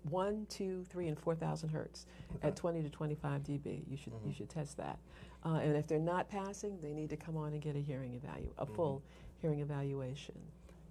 one, 0.10 0.46
two, 0.50 0.84
three, 0.90 1.08
and 1.08 1.18
4,000 1.20 1.70
hertz 1.70 2.06
at 2.44 2.56
20 2.56 2.84
to 2.84 2.90
25 2.90 3.44
dB. 3.44 3.82
You 3.90 3.98
should, 3.98 4.14
you 4.26 4.34
should 4.34 4.50
test 4.50 4.78
that. 4.78 5.00
Uh, 5.46 5.60
and 5.62 5.76
if 5.76 5.88
they're 5.88 6.00
not 6.00 6.30
passing, 6.30 6.80
they 6.82 6.94
need 6.94 7.10
to 7.10 7.18
come 7.18 7.38
on 7.38 7.54
and 7.54 7.62
get 7.62 7.76
a 7.76 7.80
hearing 7.80 8.12
evalu- 8.20 8.52
a 8.58 8.66
full 8.66 9.02
hearing 9.42 9.60
evaluation. 9.60 10.36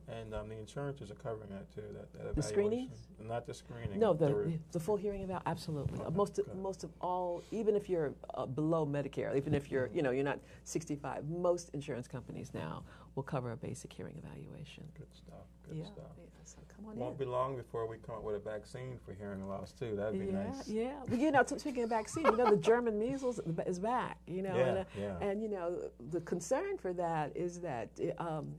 And 0.07 0.34
um, 0.34 0.48
the 0.50 0.59
insurances 0.59 1.11
are 1.11 1.14
covering 1.14 1.48
that, 1.50 1.72
too, 1.74 1.82
that, 1.94 2.12
that 2.24 2.36
The 2.36 2.42
screenings? 2.42 3.09
Not 3.22 3.46
the 3.46 3.55
screening. 3.55 3.98
No, 3.98 4.12
the, 4.12 4.34
re- 4.34 4.59
the 4.72 4.80
full 4.80 4.96
hearing 4.96 5.22
eval, 5.22 5.40
absolutely. 5.46 5.98
Okay, 5.98 6.14
most, 6.14 6.38
of, 6.38 6.55
most 6.57 6.84
of 6.84 6.90
all, 7.00 7.42
even 7.50 7.74
if 7.74 7.88
you're 7.88 8.12
uh, 8.34 8.44
below 8.44 8.84
Medicare, 8.86 9.34
even 9.34 9.55
if 9.55 9.70
you're, 9.70 9.88
you 9.94 10.02
know, 10.02 10.11
you're 10.11 10.24
not 10.24 10.40
65, 10.64 11.26
most 11.30 11.70
insurance 11.72 12.07
companies 12.07 12.50
now 12.52 12.82
will 13.14 13.22
cover 13.22 13.52
a 13.52 13.57
basic 13.57 13.90
hearing 13.92 14.20
evaluation. 14.22 14.84
Good 14.98 15.14
stuff, 15.14 15.46
good 15.66 15.78
yeah, 15.78 15.84
stuff. 15.86 16.05
yeah, 16.18 16.24
so 16.44 16.59
come 16.76 16.86
on 16.86 16.96
Won't 16.96 17.12
in. 17.12 17.24
be 17.26 17.30
long 17.30 17.57
before 17.57 17.86
we 17.88 17.96
come 17.96 18.16
up 18.16 18.24
with 18.24 18.36
a 18.36 18.40
vaccine 18.40 18.98
for 19.07 19.14
hearing 19.14 19.48
loss, 19.48 19.72
too. 19.72 19.96
That'd 19.96 20.20
be 20.20 20.26
yeah, 20.26 20.44
nice. 20.44 20.68
yeah. 20.68 20.92
Well, 21.09 21.18
you 21.18 21.30
know, 21.30 21.42
speaking 21.46 21.84
of 21.84 21.88
vaccine, 21.88 22.26
you 22.26 22.36
know, 22.36 22.50
the 22.50 22.59
German 22.59 22.98
measles 22.98 23.40
is 23.66 23.78
back. 23.78 24.18
You 24.26 24.42
know, 24.42 24.55
Yeah, 24.55 24.66
and, 24.66 24.78
uh, 24.78 24.84
yeah. 25.00 25.16
and 25.26 25.42
you 25.42 25.48
know, 25.48 25.78
the 26.11 26.20
concern 26.20 26.76
for 26.76 26.92
that 26.92 27.34
is 27.34 27.61
that 27.61 27.88
um, 28.18 28.55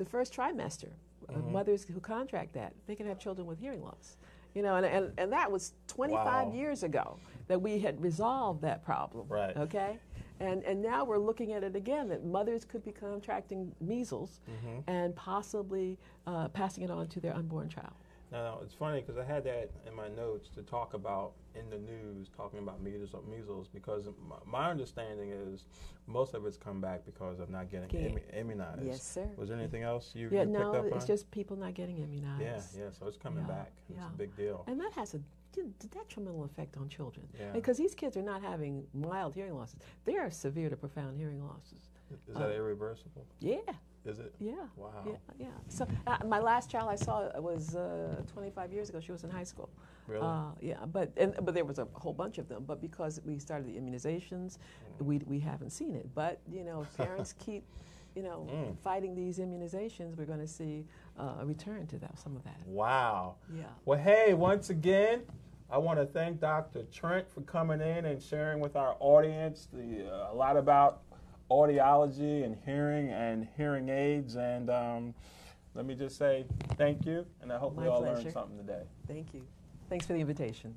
the 0.00 0.04
first 0.10 0.34
trimester, 0.34 0.88
uh, 1.28 1.32
Mm-hmm. 1.34 1.52
mothers 1.52 1.84
who 1.84 2.00
contract 2.00 2.54
that, 2.54 2.72
they 2.88 2.96
can 2.96 3.06
have 3.06 3.18
children 3.20 3.46
with 3.46 3.58
hearing 3.60 3.82
loss. 3.84 4.16
You 4.54 4.62
know, 4.62 4.74
and, 4.76 4.84
and, 4.86 5.12
and 5.18 5.32
that 5.32 5.52
was 5.52 5.74
25 5.86 6.24
Wow. 6.48 6.52
years 6.52 6.82
ago 6.82 7.18
that 7.46 7.60
we 7.62 7.78
had 7.78 8.00
resolved 8.02 8.62
that 8.62 8.82
problem. 8.84 9.26
Right. 9.28 9.56
Okay. 9.56 9.98
And, 10.40 10.64
and 10.64 10.82
now 10.82 11.04
we're 11.04 11.18
looking 11.18 11.52
at 11.52 11.62
it 11.62 11.76
again 11.76 12.08
that 12.08 12.24
mothers 12.24 12.64
could 12.64 12.82
be 12.84 12.90
contracting 12.90 13.72
measles 13.80 14.40
Mm-hmm. 14.50 14.90
and 14.90 15.14
possibly 15.14 15.98
uh, 16.26 16.48
passing 16.48 16.82
it 16.82 16.90
on 16.90 17.06
to 17.08 17.20
their 17.20 17.36
unborn 17.36 17.68
child. 17.68 17.92
Now, 18.32 18.58
it's 18.62 18.74
funny 18.74 19.00
because 19.00 19.18
I 19.18 19.24
had 19.24 19.42
that 19.44 19.70
in 19.86 19.94
my 19.94 20.08
notes 20.08 20.48
to 20.50 20.62
talk 20.62 20.94
about 20.94 21.32
in 21.56 21.68
the 21.68 21.78
news, 21.78 22.28
talking 22.36 22.60
about 22.60 22.80
measles, 22.80 23.10
measles 23.28 23.66
because 23.72 24.04
my, 24.28 24.36
my 24.46 24.70
understanding 24.70 25.30
is 25.32 25.64
most 26.06 26.34
of 26.34 26.46
it's 26.46 26.56
come 26.56 26.80
back 26.80 27.04
because 27.04 27.40
of 27.40 27.50
not 27.50 27.70
getting 27.70 27.88
Get- 27.88 28.30
immunized. 28.32 28.84
Yes, 28.84 29.02
sir. 29.02 29.28
Was 29.36 29.48
there 29.48 29.58
anything 29.58 29.82
else 29.82 30.12
you, 30.14 30.28
Yeah, 30.30 30.42
you 30.42 30.50
no, 30.50 30.70
picked 30.72 30.86
up 30.86 30.92
it's 30.96 31.06
just 31.06 31.28
people 31.32 31.56
not 31.56 31.74
getting 31.74 31.98
immunized. 31.98 32.40
yeah, 32.42 32.60
yeah. 32.84 32.90
So 32.96 33.06
it's 33.08 33.16
coming 33.16 33.44
Yeah, 33.48 33.54
back. 33.54 33.72
It's 33.88 33.98
yeah. 33.98 34.06
a 34.06 34.16
big 34.16 34.36
deal. 34.36 34.64
And 34.68 34.78
that 34.80 34.92
has 34.92 35.14
a 35.14 35.20
d- 35.52 35.62
detrimental 35.90 36.44
effect 36.44 36.76
on 36.76 36.88
children. 36.88 37.26
Yeah. 37.38 37.50
Because 37.52 37.76
these 37.76 37.94
kids 37.94 38.16
are 38.16 38.22
not 38.22 38.42
having 38.42 38.84
mild 38.94 39.34
hearing 39.34 39.54
losses. 39.54 39.76
They 40.04 40.16
are 40.16 40.30
severe 40.30 40.68
to 40.70 40.76
profound 40.76 41.16
hearing 41.16 41.44
losses. 41.44 41.90
Is 42.28 42.36
that 42.36 42.50
irreversible? 42.50 43.24
Yeah, 43.38 43.58
Is 44.04 44.18
it? 44.18 44.34
yeah. 44.40 44.54
Wow. 44.76 44.90
Yeah, 45.06 45.12
yeah. 45.38 45.46
So 45.68 45.86
uh, 46.08 46.18
my 46.26 46.40
last 46.40 46.68
child 46.68 46.88
I 46.90 46.96
saw 46.96 47.30
was 47.40 47.76
uh, 47.76 48.22
25 48.32 48.72
years 48.72 48.88
ago. 48.88 48.98
She 49.00 49.12
was 49.12 49.22
in 49.22 49.30
high 49.30 49.44
school. 49.44 49.68
Really? 50.08 50.26
Uh, 50.26 50.46
yeah, 50.60 50.84
but 50.86 51.12
and, 51.16 51.34
but 51.42 51.54
there 51.54 51.64
was 51.64 51.78
a 51.78 51.86
whole 51.92 52.12
bunch 52.12 52.38
of 52.38 52.48
them. 52.48 52.64
But 52.66 52.80
because 52.80 53.20
we 53.24 53.38
started 53.38 53.66
the 53.68 53.78
immunizations, 53.78 54.58
Mm. 55.00 55.06
we, 55.06 55.18
we 55.26 55.38
haven't 55.38 55.70
seen 55.70 55.94
it. 55.94 56.12
But 56.14 56.40
you 56.50 56.64
know, 56.64 56.84
parents 56.96 57.32
keep 57.38 57.62
you 58.14 58.22
know, 58.22 58.46
Mm. 58.50 58.76
fighting 58.78 59.14
these 59.14 59.38
immunizations, 59.38 60.16
we're 60.16 60.24
going 60.24 60.40
to 60.40 60.46
see 60.46 60.84
uh, 61.18 61.34
a 61.40 61.46
return 61.46 61.86
to 61.88 61.98
that, 61.98 62.18
some 62.18 62.34
of 62.36 62.42
that. 62.44 62.56
Wow. 62.66 63.36
Yeah. 63.54 63.64
Well, 63.84 63.98
hey, 63.98 64.34
once 64.34 64.70
again, 64.70 65.22
I 65.70 65.78
want 65.78 65.98
to 66.00 66.06
thank 66.06 66.40
Dr. 66.40 66.82
Trent 66.92 67.30
for 67.30 67.42
coming 67.42 67.80
in 67.80 68.04
and 68.06 68.20
sharing 68.22 68.58
with 68.60 68.74
our 68.74 68.96
audience 69.00 69.68
the, 69.72 70.10
uh, 70.10 70.32
a 70.32 70.34
lot 70.34 70.56
about 70.56 71.02
audiology 71.50 72.44
and 72.44 72.56
hearing 72.64 73.10
and 73.10 73.46
hearing 73.56 73.88
aids. 73.88 74.36
And 74.36 74.70
um, 74.70 75.14
let 75.74 75.84
me 75.86 75.94
just 75.94 76.16
say 76.16 76.46
thank 76.76 77.06
you, 77.06 77.24
and 77.42 77.52
I 77.52 77.58
hope 77.58 77.76
My 77.76 77.82
we 77.82 77.88
all 77.88 78.00
pleasure. 78.00 78.16
learned 78.22 78.32
something 78.32 78.56
today. 78.56 78.82
Thank 79.06 79.34
you. 79.34 79.42
Thanks 79.88 80.06
for 80.06 80.12
the 80.14 80.20
invitation. 80.20 80.74